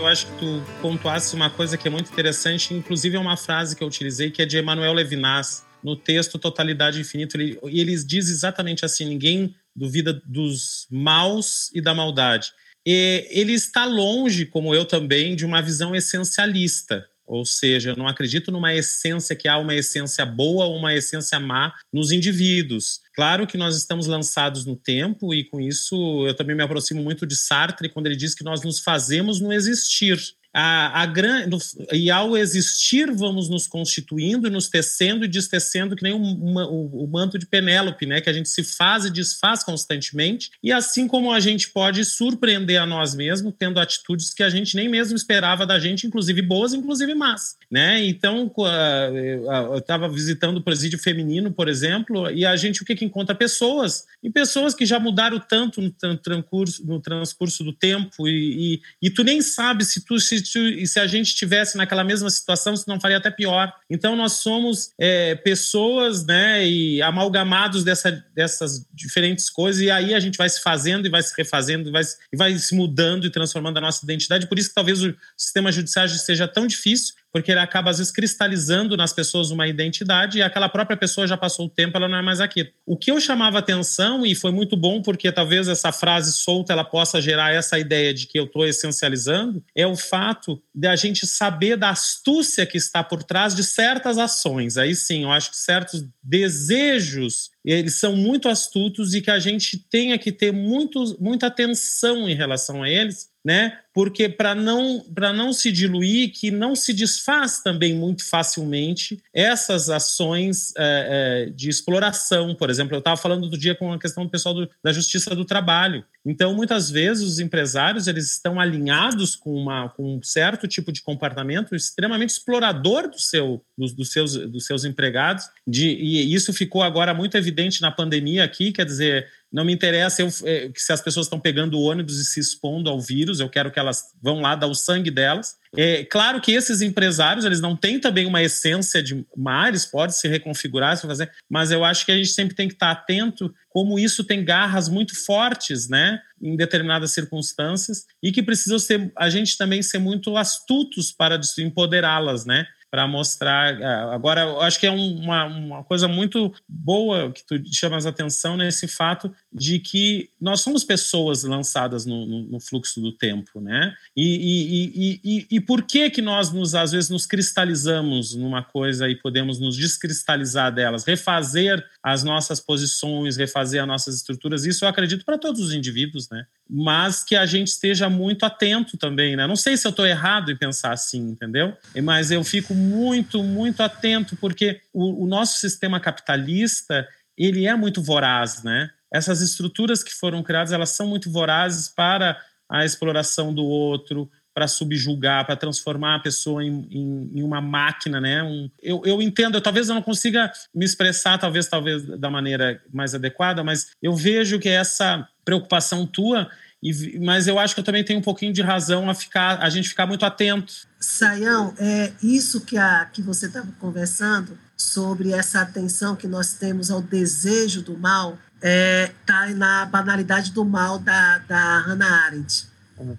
[0.00, 3.76] Eu acho que tu pontuasse uma coisa que é muito interessante, inclusive é uma frase
[3.76, 7.94] que eu utilizei, que é de Emmanuel Levinas, no texto Totalidade Infinita, ele, e ele
[8.02, 12.52] diz exatamente assim: ninguém duvida dos maus e da maldade.
[12.84, 17.06] E ele está longe, como eu também, de uma visão essencialista.
[17.30, 21.38] Ou seja, eu não acredito numa essência que há uma essência boa ou uma essência
[21.38, 22.98] má nos indivíduos.
[23.14, 27.24] Claro que nós estamos lançados no tempo e com isso eu também me aproximo muito
[27.24, 30.18] de Sartre quando ele diz que nós nos fazemos no existir
[30.52, 31.48] a, a gran...
[31.92, 37.04] e ao existir vamos nos constituindo e nos tecendo e destecendo que nem uma, o,
[37.04, 38.20] o, manto de Penélope, né?
[38.20, 42.80] que a gente se faz e desfaz constantemente e assim como a gente pode surpreender
[42.80, 46.74] a nós mesmos tendo atitudes que a gente nem mesmo esperava da gente, inclusive boas,
[46.74, 48.04] inclusive más, né?
[48.04, 53.04] Então eu estava visitando o presídio feminino, por exemplo, e a gente o que, que
[53.04, 58.74] encontra pessoas e pessoas que já mudaram tanto no, transcurso, no transcurso do tempo e,
[58.74, 62.30] e, e tu nem sabe se tu se e se a gente estivesse naquela mesma
[62.30, 63.72] situação, se não faria até pior.
[63.88, 70.20] Então, nós somos é, pessoas né, e amalgamados dessa, dessas diferentes coisas, e aí a
[70.20, 72.02] gente vai se fazendo e vai se refazendo e vai,
[72.32, 74.46] e vai se mudando e transformando a nossa identidade.
[74.46, 78.12] Por isso que talvez o sistema judiciário seja tão difícil, porque ele acaba às vezes
[78.12, 82.18] cristalizando nas pessoas uma identidade e aquela própria pessoa já passou o tempo, ela não
[82.18, 82.68] é mais aquilo.
[82.86, 86.84] O que eu chamava atenção e foi muito bom porque talvez essa frase solta ela
[86.84, 91.26] possa gerar essa ideia de que eu estou essencializando é o fato de a gente
[91.26, 94.76] saber da astúcia que está por trás de certas ações.
[94.76, 99.78] Aí sim, eu acho que certos desejos eles são muito astutos e que a gente
[99.78, 103.78] tenha que ter muito, muita atenção em relação a eles, né?
[103.92, 109.88] Porque para não para não se diluir, que não se desfaz também muito facilmente essas
[109.90, 114.24] ações é, é, de exploração, por exemplo, eu estava falando do dia com a questão
[114.24, 116.04] do pessoal do, da justiça do trabalho.
[116.24, 121.02] Então, muitas vezes os empresários eles estão alinhados com, uma, com um certo tipo de
[121.02, 126.82] comportamento extremamente explorador do seu, dos, dos seus, dos seus empregados, de, e isso ficou
[126.82, 127.49] agora muito evidente
[127.80, 131.76] na pandemia aqui, quer dizer, não me interessa eu, é, se as pessoas estão pegando
[131.76, 134.74] o ônibus e se expondo ao vírus, eu quero que elas vão lá dar o
[134.74, 135.56] sangue delas.
[135.76, 140.14] É claro que esses empresários, eles não têm também uma essência de mar, eles podem
[140.14, 143.52] se reconfigurar, se fazer, mas eu acho que a gente sempre tem que estar atento
[143.68, 149.30] como isso tem garras muito fortes, né, em determinadas circunstâncias e que precisam ser a
[149.30, 152.66] gente também ser muito astutos para empoderá-las, né?
[152.90, 153.80] Para mostrar.
[153.80, 158.56] É, agora, eu acho que é uma, uma coisa muito boa que tu chamas atenção
[158.56, 163.94] nesse fato de que nós somos pessoas lançadas no, no, no fluxo do tempo, né?
[164.16, 168.62] E, e, e, e, e por que que nós nos, às vezes nos cristalizamos numa
[168.62, 174.64] coisa e podemos nos descristalizar delas, refazer as nossas posições, refazer as nossas estruturas?
[174.64, 176.44] Isso eu acredito para todos os indivíduos, né?
[176.72, 179.46] Mas que a gente esteja muito atento também, né?
[179.46, 181.76] Não sei se eu estou errado em pensar assim, entendeu?
[182.02, 188.00] Mas eu fico muito, muito atento porque o, o nosso sistema capitalista ele é muito
[188.00, 188.90] voraz, né?
[189.12, 194.30] essas estruturas que foram criadas, elas são muito vorazes para a exploração do outro,
[194.60, 198.42] para subjugar, para transformar a pessoa em, em, em uma máquina, né?
[198.42, 202.78] Um, eu, eu entendo, eu, talvez eu não consiga me expressar, talvez, talvez da maneira
[202.92, 206.50] mais adequada, mas eu vejo que essa preocupação tua
[206.82, 209.70] e, mas eu acho que eu também tenho um pouquinho de razão a ficar, a
[209.70, 210.74] gente ficar muito atento.
[210.98, 216.90] Saião, é isso que a que você estava conversando sobre essa atenção que nós temos
[216.90, 222.69] ao desejo do mal é, tá na banalidade do mal da, da Hannah Arendt.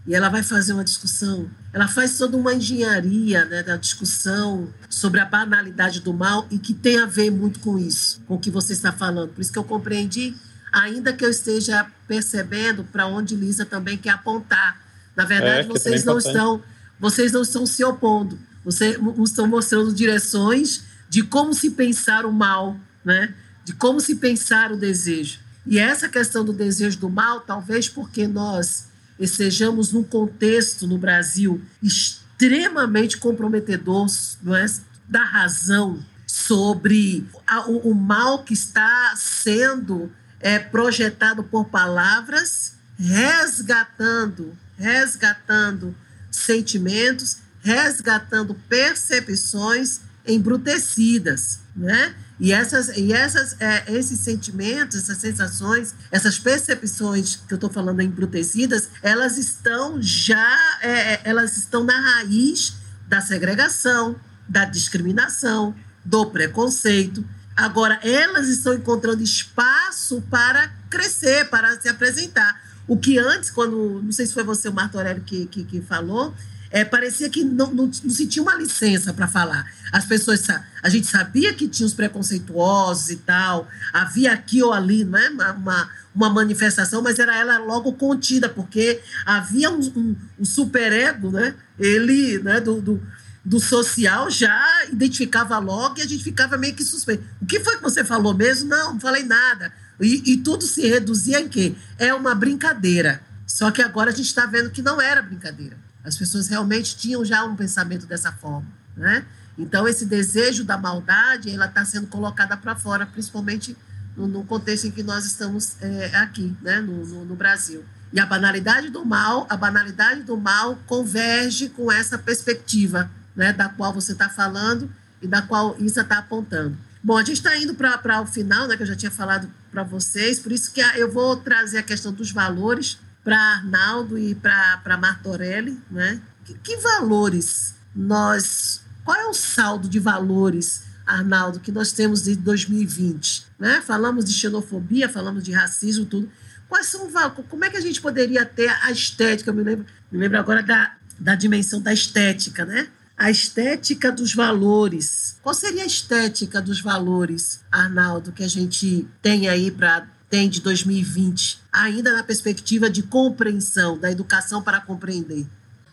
[0.06, 5.20] E ela vai fazer uma discussão, ela faz toda uma engenharia né, da discussão sobre
[5.20, 8.52] a banalidade do mal e que tem a ver muito com isso, com o que
[8.52, 9.30] você está falando.
[9.30, 10.36] Por isso que eu compreendi,
[10.72, 14.80] ainda que eu esteja percebendo para onde Lisa também quer apontar.
[15.16, 16.62] Na verdade, é, vocês não estão,
[17.00, 18.38] vocês não estão se opondo.
[18.64, 23.34] Vocês estão mostrando direções de como se pensar o mal, né?
[23.64, 25.40] de como se pensar o desejo.
[25.66, 28.88] E essa questão do desejo do mal, talvez porque nós
[29.20, 34.66] estejamos num contexto no Brasil extremamente comprometedor é,
[35.08, 44.58] da razão sobre a, o, o, mal que está sendo é, projetado por palavras, resgatando,
[44.78, 45.96] resgatando
[46.32, 52.14] sentimentos, resgatando percepções embrutecidas, né?
[52.40, 58.02] E, essas, e essas, é, esses sentimentos, essas sensações, essas percepções que eu estou falando
[58.02, 62.74] embrutecidas, elas estão já, é, é, elas estão na raiz
[63.08, 64.16] da segregação,
[64.48, 67.24] da discriminação, do preconceito.
[67.56, 72.60] Agora, elas estão encontrando espaço para crescer, para se apresentar.
[72.88, 76.34] O que antes, quando, não sei se foi você, o Martorelli, que, que, que falou,
[76.72, 79.70] é, parecia que não, não, não se tinha uma licença para falar.
[79.92, 80.48] As pessoas,
[80.82, 85.90] a gente sabia que tinha os preconceituosos e tal, havia aqui ou ali né, uma,
[86.16, 92.40] uma manifestação, mas era ela logo contida, porque havia um, um, um superego, né, ele,
[92.40, 93.04] né, do, do,
[93.44, 97.24] do, social já identificava logo e a gente ficava meio que suspeito.
[97.42, 98.70] O que foi que você falou mesmo?
[98.70, 99.74] Não, não falei nada.
[100.00, 101.76] E, e tudo se reduzia em quê?
[102.00, 103.22] É uma brincadeira.
[103.46, 105.81] Só que agora a gente está vendo que não era brincadeira.
[106.04, 109.26] As pessoas realmente tinham já um pensamento dessa forma, né?
[109.58, 113.78] Então esse desejo da maldade, ela está sendo colocada para fora, principalmente
[114.16, 116.80] no, no, contexto em que nós estamos é, aqui, né?
[116.80, 117.84] No, no, no, Brasil.
[118.12, 123.54] E a banalidade do mal, a banalidade do mal converge com essa perspectiva, né?
[123.54, 124.90] Da qual você está falando
[125.22, 126.76] e da qual Isa está apontando.
[127.04, 128.76] Bom, a gente está indo para o final, né?
[128.76, 132.12] Que eu já tinha falado para vocês, por isso que eu vou trazer a questão
[132.12, 136.22] dos valores para Arnaldo e para Martorelli, né?
[136.46, 138.82] Que, que, valores nós.
[139.04, 143.46] Qual é o saldo de valores, Arnaldo, que nós temos de 2020?
[143.60, 143.82] Né?
[143.82, 146.30] Falamos de xenofobia, falamos de racismo, tudo.
[146.68, 147.10] Quais são
[147.50, 149.50] Como é que a gente poderia ter a estética?
[149.50, 152.88] Eu me lembro, me lembro agora da, da dimensão da estética, né?
[153.18, 155.38] A estética dos valores.
[155.44, 160.62] Qual seria a estética dos valores, Arnaldo, que a gente tem aí para tem de
[160.62, 165.46] 2020, ainda na perspectiva de compreensão, da educação para compreender?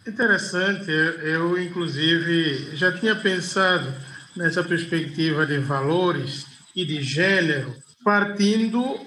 [0.07, 3.93] Interessante, eu, inclusive já tinha pensado
[4.35, 9.05] nessa perspectiva de valores e de gênero, partindo uh,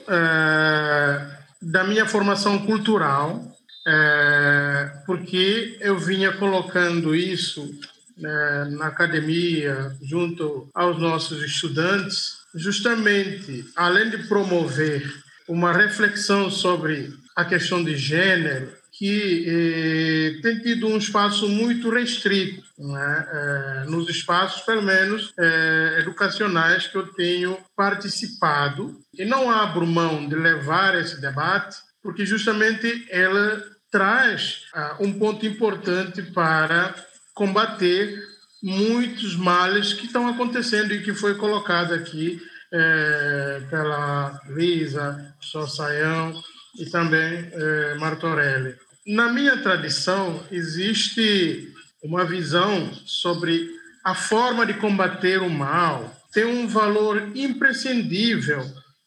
[1.61, 10.99] da minha formação cultural, uh, porque eu vinha colocando isso uh, na academia, junto aos
[10.99, 15.11] nossos estudantes, justamente, além de promover
[15.51, 22.63] uma reflexão sobre a questão de gênero, que eh, tem tido um espaço muito restrito,
[22.77, 23.27] né?
[23.33, 28.97] eh, nos espaços, pelo menos, eh, educacionais que eu tenho participado.
[29.17, 33.61] E não abro mão de levar esse debate, porque justamente ela
[33.91, 36.95] traz ah, um ponto importante para
[37.33, 38.23] combater
[38.63, 42.41] muitos males que estão acontecendo e que foi colocado aqui
[42.73, 46.33] é, pela Lisa Sossaião
[46.79, 48.75] e também é, Martorelli.
[49.05, 51.73] Na minha tradição, existe
[52.03, 53.69] uma visão sobre
[54.03, 56.15] a forma de combater o mal.
[56.33, 58.63] Tem um valor imprescindível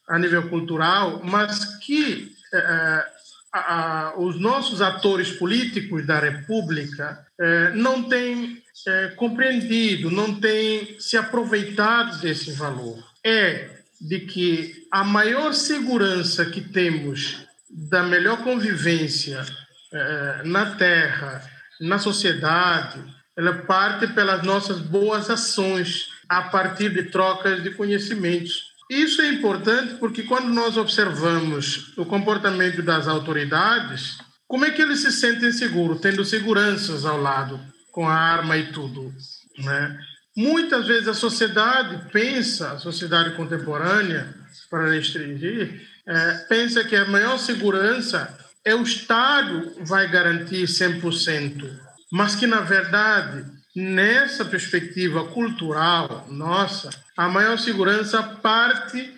[0.09, 3.05] a nível cultural, mas que é,
[3.53, 10.99] a, a, os nossos atores políticos da República é, não têm é, compreendido, não têm
[10.99, 13.14] se aproveitado desse valor.
[13.25, 13.71] É
[14.01, 17.39] de que a maior segurança que temos
[17.71, 19.45] da melhor convivência
[19.93, 21.43] é, na Terra,
[21.81, 23.01] na sociedade,
[23.37, 28.73] ela parte pelas nossas boas ações, a partir de trocas de conhecimentos.
[28.91, 35.01] Isso é importante porque quando nós observamos o comportamento das autoridades, como é que eles
[35.01, 37.61] se sentem seguros, tendo seguranças ao lado?
[37.95, 39.15] com a arma e tudo.
[39.57, 39.99] Né?
[40.37, 44.35] Muitas vezes a sociedade pensa, a sociedade contemporânea,
[44.69, 51.71] para restringir, é, pensa que a maior segurança é o Estado vai garantir 100%,
[52.11, 53.45] mas que, na verdade,
[53.75, 59.13] nessa perspectiva cultural nossa, a maior segurança parte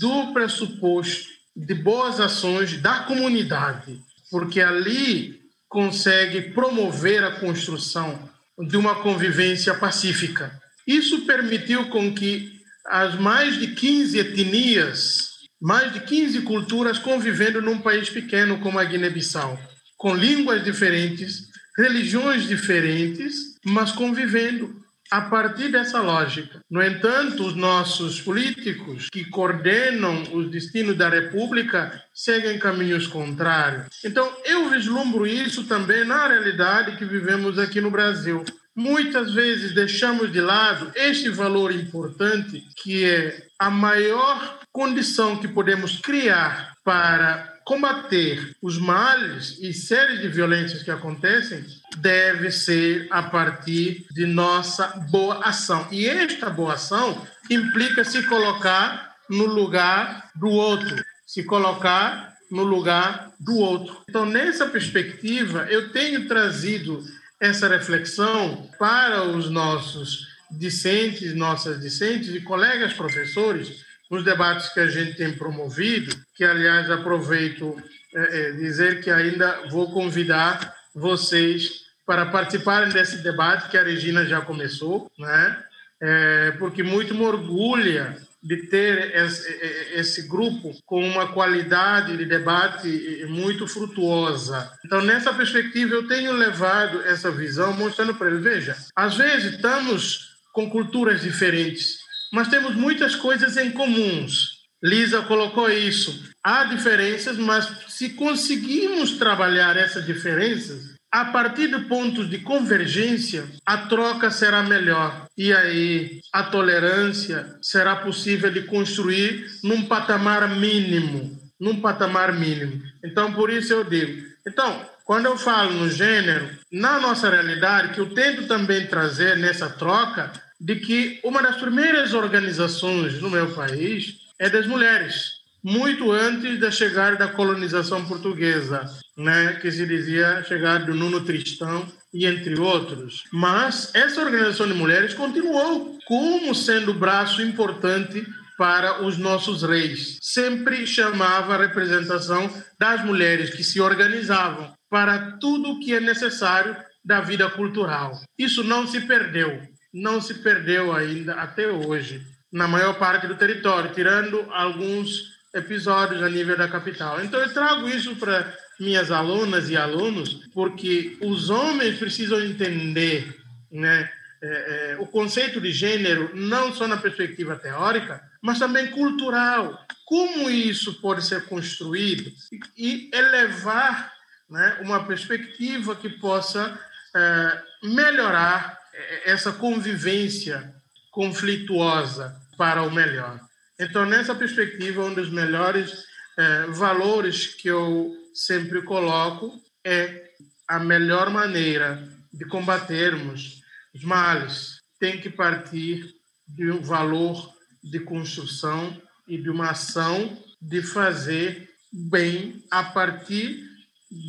[0.00, 8.27] do pressuposto de boas ações da comunidade, porque ali consegue promover a construção
[8.66, 10.52] de uma convivência pacífica.
[10.86, 12.52] Isso permitiu com que
[12.86, 15.28] as mais de 15 etnias,
[15.60, 19.58] mais de 15 culturas convivendo num país pequeno como a Guiné-Bissau,
[19.96, 24.74] com línguas diferentes, religiões diferentes, mas convivendo
[25.10, 26.60] a partir dessa lógica.
[26.70, 33.86] No entanto, os nossos políticos que coordenam os destinos da República seguem caminhos contrários.
[34.04, 38.44] Então, eu vislumbro isso também na realidade que vivemos aqui no Brasil.
[38.74, 45.98] Muitas vezes deixamos de lado este valor importante que é a maior condição que podemos
[45.98, 51.66] criar para combater os males e séries de violências que acontecem
[52.00, 55.86] deve ser a partir de nossa boa ação.
[55.90, 63.32] E esta boa ação implica se colocar no lugar do outro, se colocar no lugar
[63.38, 64.02] do outro.
[64.08, 67.02] Então, nessa perspectiva, eu tenho trazido
[67.40, 74.86] essa reflexão para os nossos discentes, nossas discentes e colegas professores nos debates que a
[74.86, 77.76] gente tem promovido, que, aliás, aproveito
[78.14, 84.24] é, é, dizer que ainda vou convidar vocês para participarem desse debate que a Regina
[84.24, 85.62] já começou, né?
[86.00, 89.46] É, porque muito me orgulha de ter esse,
[89.92, 94.72] esse, grupo com uma qualidade de debate muito frutuosa.
[94.86, 100.30] Então, nessa perspectiva, eu tenho levado essa visão, mostrando para ele: veja, às vezes estamos
[100.54, 101.98] com culturas diferentes,
[102.32, 104.56] mas temos muitas coisas em comuns.
[104.82, 106.24] Lisa colocou isso.
[106.42, 113.78] Há diferenças, mas se conseguimos trabalhar essas diferenças, a partir de pontos de convergência, a
[113.78, 115.26] troca será melhor.
[115.36, 121.38] E aí a tolerância será possível de construir num patamar mínimo.
[121.58, 122.82] Num patamar mínimo.
[123.02, 124.26] Então, por isso eu digo.
[124.46, 129.70] Então, quando eu falo no gênero, na nossa realidade, que eu tento também trazer nessa
[129.70, 130.30] troca,
[130.60, 136.70] de que uma das primeiras organizações no meu país é das mulheres, muito antes da
[136.70, 138.84] chegada da colonização portuguesa,
[139.18, 143.24] né, que se dizia chegar do Nuno Tristão e entre outros.
[143.32, 148.24] Mas essa organização de mulheres continuou como sendo braço importante
[148.56, 150.18] para os nossos reis.
[150.22, 156.76] Sempre chamava a representação das mulheres que se organizavam para tudo o que é necessário
[157.04, 158.18] da vida cultural.
[158.38, 159.60] Isso não se perdeu
[159.92, 162.22] não se perdeu ainda até hoje
[162.52, 167.22] na maior parte do território, tirando alguns episódios a nível da capital.
[167.22, 173.36] Então eu trago isso para minhas alunas e alunos, porque os homens precisam entender,
[173.70, 174.10] né,
[174.40, 179.84] é, é, o conceito de gênero não só na perspectiva teórica, mas também cultural.
[180.06, 182.32] Como isso pode ser construído
[182.76, 184.12] e elevar
[184.48, 186.78] né, uma perspectiva que possa
[187.14, 188.78] é, melhorar
[189.24, 190.74] essa convivência
[191.10, 193.40] conflituosa para o melhor.
[193.78, 196.04] Então, nessa perspectiva, um dos melhores
[196.36, 200.30] é, valores que eu sempre coloco é
[200.68, 203.62] a melhor maneira de combatermos
[203.92, 204.80] os males.
[205.00, 206.14] Tem que partir
[206.46, 207.52] de um valor
[207.82, 208.96] de construção
[209.26, 213.64] e de uma ação de fazer bem a partir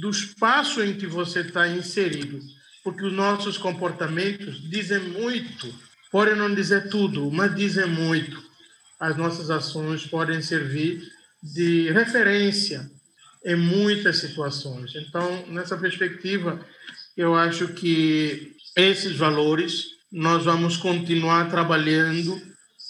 [0.01, 2.39] do espaço em que você está inserido.
[2.83, 5.73] Porque os nossos comportamentos dizem muito,
[6.11, 8.41] podem não dizer tudo, mas dizem muito.
[8.99, 11.03] As nossas ações podem servir
[11.43, 12.89] de referência
[13.45, 14.93] em muitas situações.
[14.95, 16.59] Então, nessa perspectiva,
[17.15, 22.41] eu acho que esses valores nós vamos continuar trabalhando,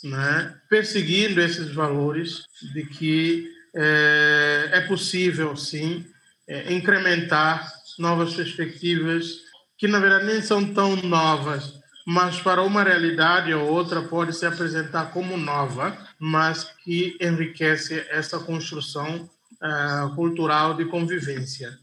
[0.03, 2.43] né, perseguindo esses valores
[2.73, 6.05] de que é, é possível, sim,
[6.47, 9.41] é, incrementar novas perspectivas
[9.77, 11.73] que na verdade nem são tão novas,
[12.05, 18.39] mas para uma realidade ou outra pode se apresentar como nova, mas que enriquece essa
[18.39, 19.29] construção
[19.61, 21.77] uh, cultural de convivência.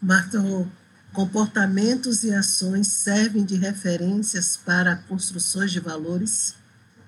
[0.00, 0.38] Marta,
[1.12, 6.54] comportamentos e ações servem de referências para construções de valores?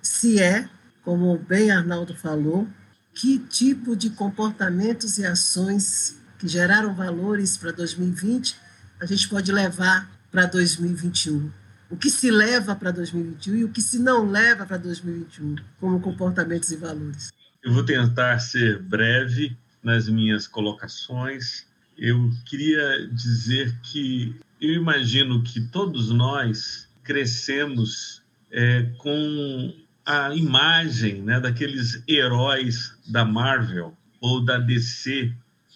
[0.02, 0.68] Se é,
[1.04, 2.68] como bem Arnaldo falou,
[3.14, 8.56] que tipo de comportamentos e ações que geraram valores para 2020
[9.00, 11.50] a gente pode levar para 2021?
[11.90, 16.00] O que se leva para 2021 e o que se não leva para 2021 como
[16.00, 17.30] comportamentos e valores?
[17.62, 21.66] Eu vou tentar ser breve nas minhas colocações.
[21.96, 31.40] Eu queria dizer que eu imagino que todos nós crescemos é, com a imagem né,
[31.40, 35.32] daqueles heróis da Marvel ou da DC.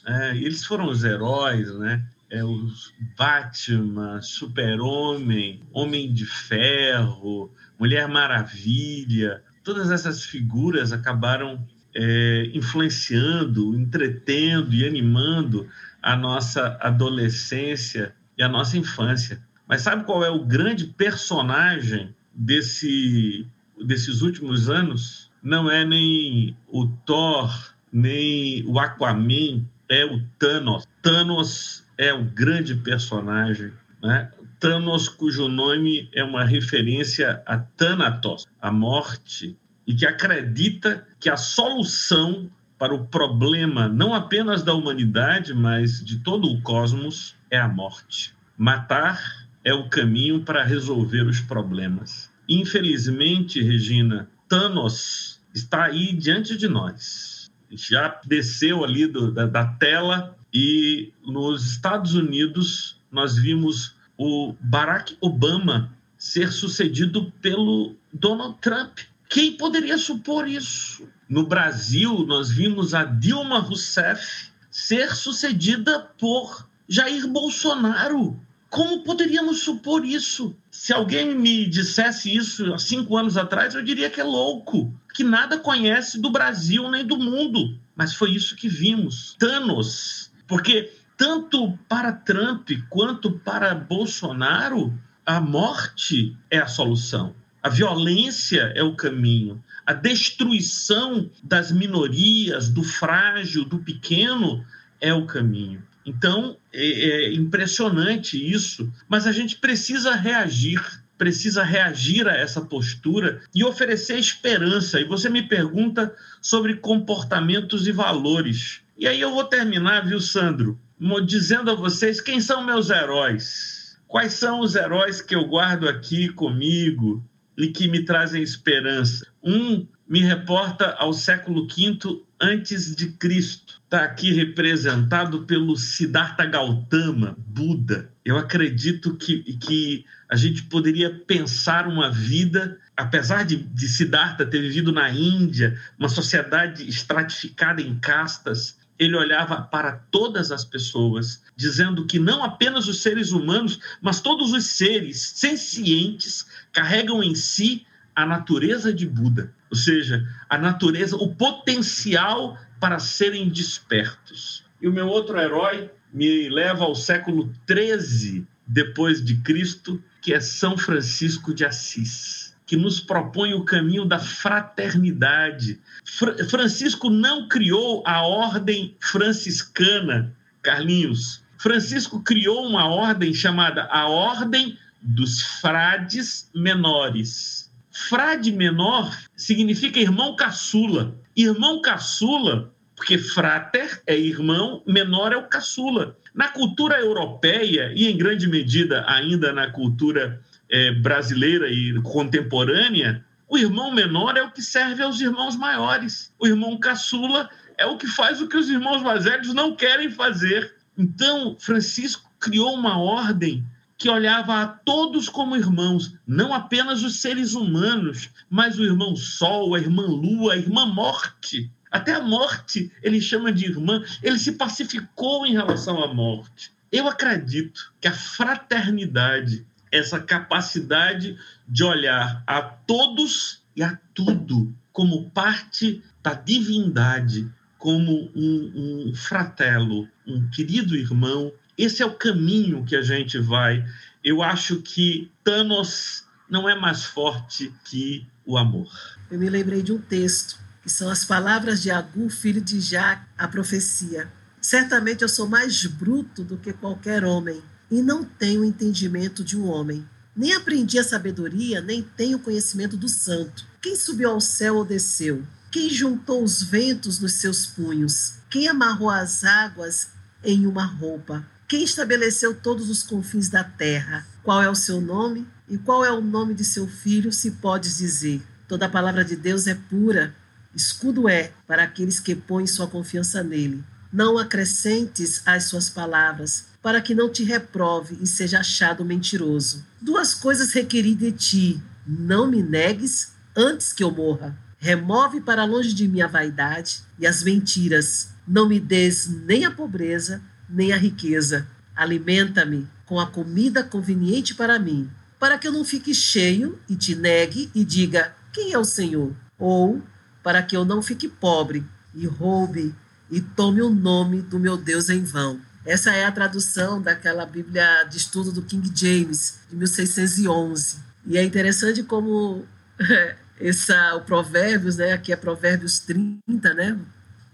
[0.06, 2.06] É, eles foram os heróis, né?
[2.30, 11.66] é, os Batman, Super-Homem, Homem de Ferro, Mulher Maravilha, todas essas figuras acabaram
[11.98, 15.66] é, influenciando, entretendo e animando
[16.02, 19.42] a nossa adolescência e a nossa infância.
[19.66, 23.46] Mas sabe qual é o grande personagem desse,
[23.84, 25.30] desses últimos anos?
[25.42, 27.50] Não é nem o Thor,
[27.90, 30.86] nem o Aquaman, é o Thanos.
[31.00, 34.30] Thanos é o grande personagem, né?
[34.60, 39.56] Thanos, cujo nome é uma referência a Thanatos, a morte,
[39.86, 46.18] e que acredita que a solução para o problema não apenas da humanidade, mas de
[46.18, 48.34] todo o cosmos é a morte.
[48.58, 49.20] Matar
[49.64, 52.30] é o caminho para resolver os problemas.
[52.48, 57.50] Infelizmente, Regina, Thanos está aí diante de nós.
[57.70, 65.16] Já desceu ali do, da, da tela e nos Estados Unidos, nós vimos o Barack
[65.20, 69.00] Obama ser sucedido pelo Donald Trump.
[69.36, 71.06] Quem poderia supor isso?
[71.28, 78.40] No Brasil, nós vimos a Dilma Rousseff ser sucedida por Jair Bolsonaro.
[78.70, 80.56] Como poderíamos supor isso?
[80.70, 85.22] Se alguém me dissesse isso há cinco anos atrás, eu diria que é louco, que
[85.22, 87.78] nada conhece do Brasil nem do mundo.
[87.94, 89.36] Mas foi isso que vimos.
[89.38, 90.32] Thanos.
[90.46, 97.34] Porque tanto para Trump quanto para Bolsonaro, a morte é a solução.
[97.66, 99.60] A violência é o caminho.
[99.84, 104.64] A destruição das minorias, do frágil, do pequeno,
[105.00, 105.82] é o caminho.
[106.06, 110.80] Então, é, é impressionante isso, mas a gente precisa reagir
[111.18, 115.00] precisa reagir a essa postura e oferecer esperança.
[115.00, 118.82] E você me pergunta sobre comportamentos e valores.
[118.96, 120.78] E aí eu vou terminar, viu, Sandro,
[121.24, 123.98] dizendo a vocês quem são meus heróis.
[124.06, 127.24] Quais são os heróis que eu guardo aqui comigo
[127.56, 129.26] e que me trazem esperança?
[129.42, 133.80] Um me reporta ao século V antes de Cristo.
[133.84, 138.10] Está aqui representado pelo Siddhartha Gautama, Buda.
[138.24, 144.60] Eu acredito que, que a gente poderia pensar uma vida, apesar de, de Siddhartha ter
[144.60, 152.06] vivido na Índia, uma sociedade estratificada em castas, ele olhava para todas as pessoas, dizendo
[152.06, 156.46] que não apenas os seres humanos, mas todos os seres sencientes
[156.76, 163.48] carregam em si a natureza de Buda, ou seja, a natureza, o potencial para serem
[163.48, 164.62] despertos.
[164.80, 170.40] E o meu outro herói me leva ao século 13 depois de Cristo, que é
[170.40, 175.80] São Francisco de Assis, que nos propõe o caminho da fraternidade.
[176.04, 180.30] Fra Francisco não criou a ordem franciscana,
[180.60, 181.42] Carlinhos.
[181.56, 187.70] Francisco criou uma ordem chamada a Ordem dos Frades Menores.
[188.08, 191.18] Frade menor significa irmão caçula.
[191.34, 196.16] Irmão caçula, porque frater é irmão, menor é o caçula.
[196.34, 203.56] Na cultura europeia, e em grande medida ainda na cultura é, brasileira e contemporânea, o
[203.56, 206.32] irmão menor é o que serve aos irmãos maiores.
[206.38, 207.48] O irmão caçula
[207.78, 210.74] é o que faz o que os irmãos mais velhos não querem fazer.
[210.98, 213.64] Então, Francisco criou uma ordem
[213.98, 219.74] que olhava a todos como irmãos, não apenas os seres humanos, mas o irmão Sol,
[219.74, 221.70] a irmã Lua, a irmã Morte.
[221.90, 226.70] Até a morte ele chama de irmã, ele se pacificou em relação à morte.
[226.92, 235.30] Eu acredito que a fraternidade, essa capacidade de olhar a todos e a tudo como
[235.30, 242.96] parte da divindade, como um, um fratelo, um querido irmão, esse é o caminho que
[242.96, 243.84] a gente vai.
[244.24, 248.90] Eu acho que Thanos não é mais forte que o amor.
[249.30, 253.26] Eu me lembrei de um texto que são as palavras de Agu, filho de Já,
[253.36, 254.32] a profecia.
[254.60, 259.66] Certamente eu sou mais bruto do que qualquer homem, e não tenho entendimento de um
[259.68, 260.08] homem.
[260.34, 263.64] Nem aprendi a sabedoria, nem tenho conhecimento do santo.
[263.80, 265.44] Quem subiu ao céu ou desceu?
[265.70, 268.34] Quem juntou os ventos nos seus punhos?
[268.50, 270.08] Quem amarrou as águas
[270.44, 271.44] em uma roupa?
[271.68, 274.26] Quem estabeleceu todos os confins da terra?
[274.42, 275.46] Qual é o seu nome?
[275.68, 278.42] E qual é o nome de seu filho, se podes dizer?
[278.68, 280.34] Toda a palavra de Deus é pura,
[280.76, 283.82] Escudo é para aqueles que põem sua confiança nele.
[284.12, 289.82] Não acrescentes às suas palavras, para que não te reprove e seja achado mentiroso.
[290.02, 294.54] Duas coisas requeri de ti: não me negues antes que eu morra.
[294.78, 298.28] Remove para longe de mim a vaidade e as mentiras.
[298.46, 301.66] Não me des nem a pobreza, nem a riqueza.
[301.94, 307.14] Alimenta-me com a comida conveniente para mim, para que eu não fique cheio e te
[307.14, 309.32] negue e diga: Quem é o Senhor?
[309.58, 310.02] Ou
[310.42, 311.84] para que eu não fique pobre
[312.14, 312.94] e roube
[313.30, 315.60] e tome o nome do meu Deus em vão.
[315.84, 320.98] Essa é a tradução daquela Bíblia de estudo do King James, de 1611.
[321.26, 322.64] E é interessante como
[323.60, 326.98] essa, o Provérbios, né, aqui é Provérbios 30, né,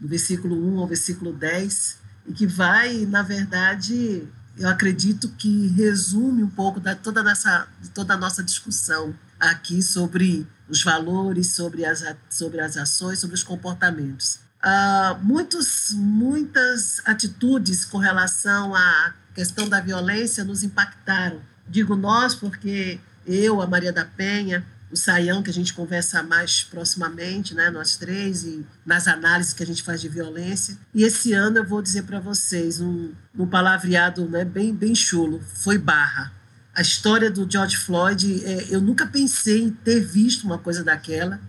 [0.01, 6.43] do versículo 1 ao versículo 10, e que vai, na verdade, eu acredito que resume
[6.43, 12.05] um pouco da toda nossa, toda a nossa discussão aqui sobre os valores, sobre as,
[12.31, 14.40] sobre as ações, sobre os comportamentos.
[14.65, 21.40] Uh, muitos, muitas atitudes com relação à questão da violência nos impactaram.
[21.69, 26.62] Digo nós porque eu, a Maria da Penha, o Saião, que a gente conversa mais
[26.62, 30.77] proximamente, né, nós três, e nas análises que a gente faz de violência.
[30.94, 35.40] E esse ano eu vou dizer para vocês um, um palavreado né, bem, bem chulo:
[35.55, 36.31] foi barra.
[36.74, 41.40] a história do George Floyd, é, eu nunca pensei em ter visto uma coisa daquela.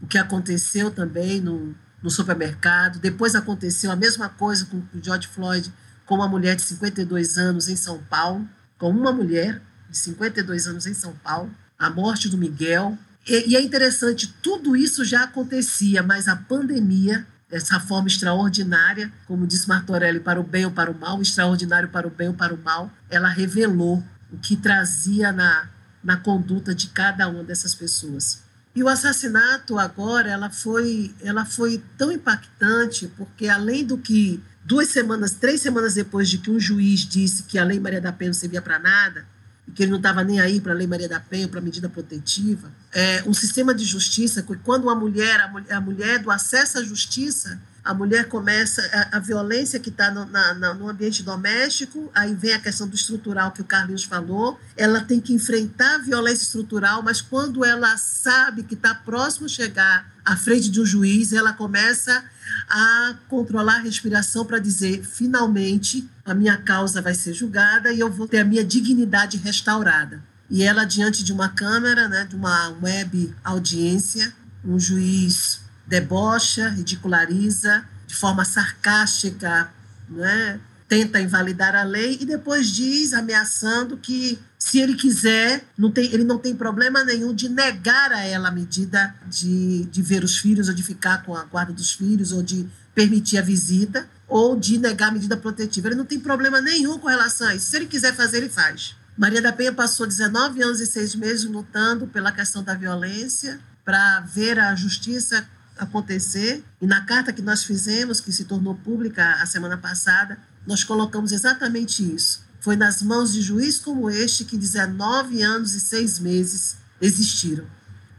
[0.00, 2.98] O que aconteceu também no, no supermercado.
[2.98, 5.72] Depois aconteceu a mesma coisa com o George Floyd,
[6.04, 8.46] com uma mulher de 52 anos em São Paulo,
[8.76, 11.50] com uma mulher de 52 anos em São Paulo,
[11.86, 12.96] a morte do Miguel.
[13.26, 19.46] E, e é interessante, tudo isso já acontecia, mas a pandemia essa forma extraordinária, como
[19.46, 22.54] disse Martorelli, para o bem ou para o mal, extraordinário para o bem ou para
[22.54, 24.02] o mal, ela revelou
[24.32, 25.68] o que trazia na,
[26.02, 28.42] na conduta de cada uma dessas pessoas.
[28.74, 34.88] E o assassinato agora, ela foi, ela foi tão impactante porque além do que duas
[34.88, 38.30] semanas, três semanas depois de que um juiz disse que a Lei Maria da Penha
[38.30, 39.26] não servia para nada,
[39.74, 41.88] que ele não estava nem aí para a Lei Maria da Penha, para a medida
[41.88, 46.78] protetiva, é, um sistema de justiça, quando a mulher, a mulher, a mulher do acesso
[46.78, 50.26] à justiça, a mulher começa a, a violência que está no,
[50.74, 55.20] no, ambiente doméstico, aí vem a questão do estrutural que o Carlinhos falou, ela tem
[55.20, 60.70] que enfrentar a violência estrutural, mas quando ela sabe que está próximo chegar à frente
[60.70, 62.24] de um juiz, ela começa
[62.68, 68.10] a controlar a respiração para dizer, finalmente, a minha causa vai ser julgada e eu
[68.10, 70.22] vou ter a minha dignidade restaurada.
[70.50, 74.32] E ela, diante de uma câmera, né, de uma web audiência,
[74.64, 79.72] um juiz debocha, ridiculariza, de forma sarcástica,
[80.08, 80.60] né?
[80.92, 86.22] tenta invalidar a lei e depois diz, ameaçando que se ele quiser, não tem, ele
[86.22, 90.68] não tem problema nenhum de negar a ela a medida de, de ver os filhos
[90.68, 94.78] ou de ficar com a guarda dos filhos ou de permitir a visita ou de
[94.78, 95.88] negar a medida protetiva.
[95.88, 97.66] Ele não tem problema nenhum com relação a isso.
[97.66, 98.94] Se ele quiser fazer, ele faz.
[99.18, 104.20] Maria da Penha passou 19 anos e seis meses lutando pela questão da violência, para
[104.20, 105.44] ver a justiça
[105.76, 106.62] acontecer.
[106.80, 111.32] E na carta que nós fizemos, que se tornou pública a semana passada, nós colocamos
[111.32, 112.51] exatamente isso.
[112.62, 117.66] Foi nas mãos de juiz como este que 19 anos e seis meses existiram.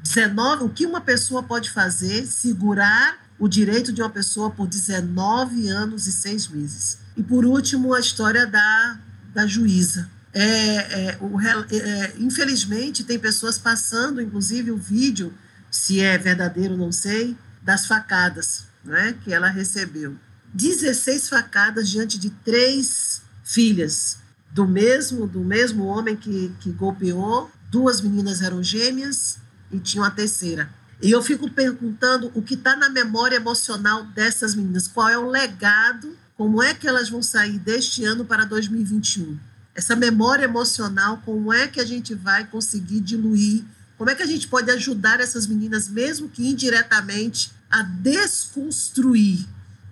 [0.04, 2.28] 19, o que uma pessoa pode fazer?
[2.28, 6.98] Segurar o direito de uma pessoa por 19 anos e seis meses.
[7.16, 9.00] E por último, a história da,
[9.34, 10.10] da juíza.
[10.34, 15.34] É, é, o, é, infelizmente, tem pessoas passando, inclusive o vídeo,
[15.72, 20.18] se é verdadeiro, não sei, das facadas né, que ela recebeu.
[20.54, 24.22] 16 facadas diante de três filhas
[24.54, 27.52] do mesmo do mesmo homem que, que golpeou.
[27.70, 29.40] Duas meninas eram gêmeas
[29.72, 30.70] e tinha uma terceira.
[31.02, 35.28] E eu fico perguntando o que está na memória emocional dessas meninas, qual é o
[35.28, 39.38] legado, como é que elas vão sair deste ano para 2021.
[39.76, 43.66] Essa memória emocional, como é que a gente vai conseguir diluir
[43.98, 49.46] como é que a gente pode ajudar essas meninas, mesmo que indiretamente, a desconstruir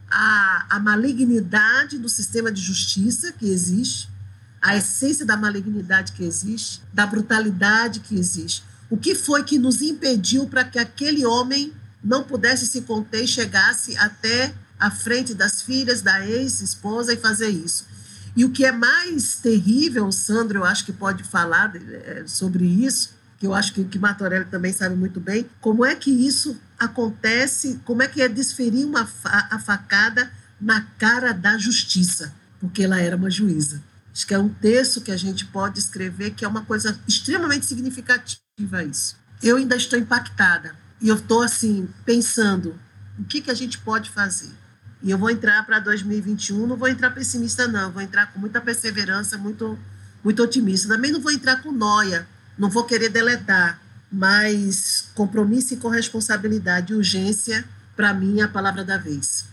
[0.09, 4.09] a, a malignidade do sistema de justiça que existe,
[4.61, 8.63] a essência da malignidade que existe, da brutalidade que existe.
[8.89, 11.73] O que foi que nos impediu para que aquele homem
[12.03, 17.49] não pudesse se conter e chegasse até a frente das filhas da ex-esposa e fazer
[17.49, 17.85] isso?
[18.35, 22.65] E o que é mais terrível, o Sandro, eu acho que pode falar eh, sobre
[22.65, 26.55] isso, que eu acho que, que Martorelli também sabe muito bem, como é que isso
[26.79, 33.01] acontece, como é que é desferir uma a facada na cara da justiça, porque ela
[33.01, 33.81] era uma juíza.
[34.13, 37.65] Acho que é um texto que a gente pode escrever que é uma coisa extremamente
[37.65, 39.15] significativa isso.
[39.41, 42.75] Eu ainda estou impactada e eu estou assim pensando
[43.17, 44.51] o que que a gente pode fazer.
[45.01, 48.61] E eu vou entrar para 2021, não vou entrar pessimista não, vou entrar com muita
[48.61, 49.77] perseverança, muito
[50.23, 50.87] muito otimista.
[50.87, 52.27] Também não vou entrar com noia,
[52.57, 53.81] não vou querer deletar,
[54.11, 57.65] mas compromisso e corresponsabilidade e urgência,
[57.95, 59.45] para mim, é a palavra da vez.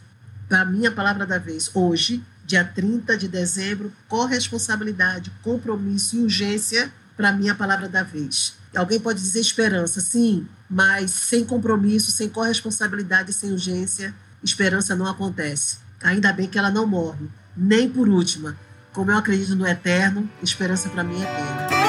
[0.49, 1.71] Para mim, a palavra da vez.
[1.75, 8.55] Hoje, dia 30 de dezembro, corresponsabilidade, compromisso e urgência, para mim, a palavra da vez.
[8.75, 15.77] Alguém pode dizer esperança, sim, mas sem compromisso, sem corresponsabilidade, sem urgência, esperança não acontece.
[16.03, 18.57] Ainda bem que ela não morre, nem por última.
[18.95, 21.88] Como eu acredito no eterno, esperança para mim é eterna.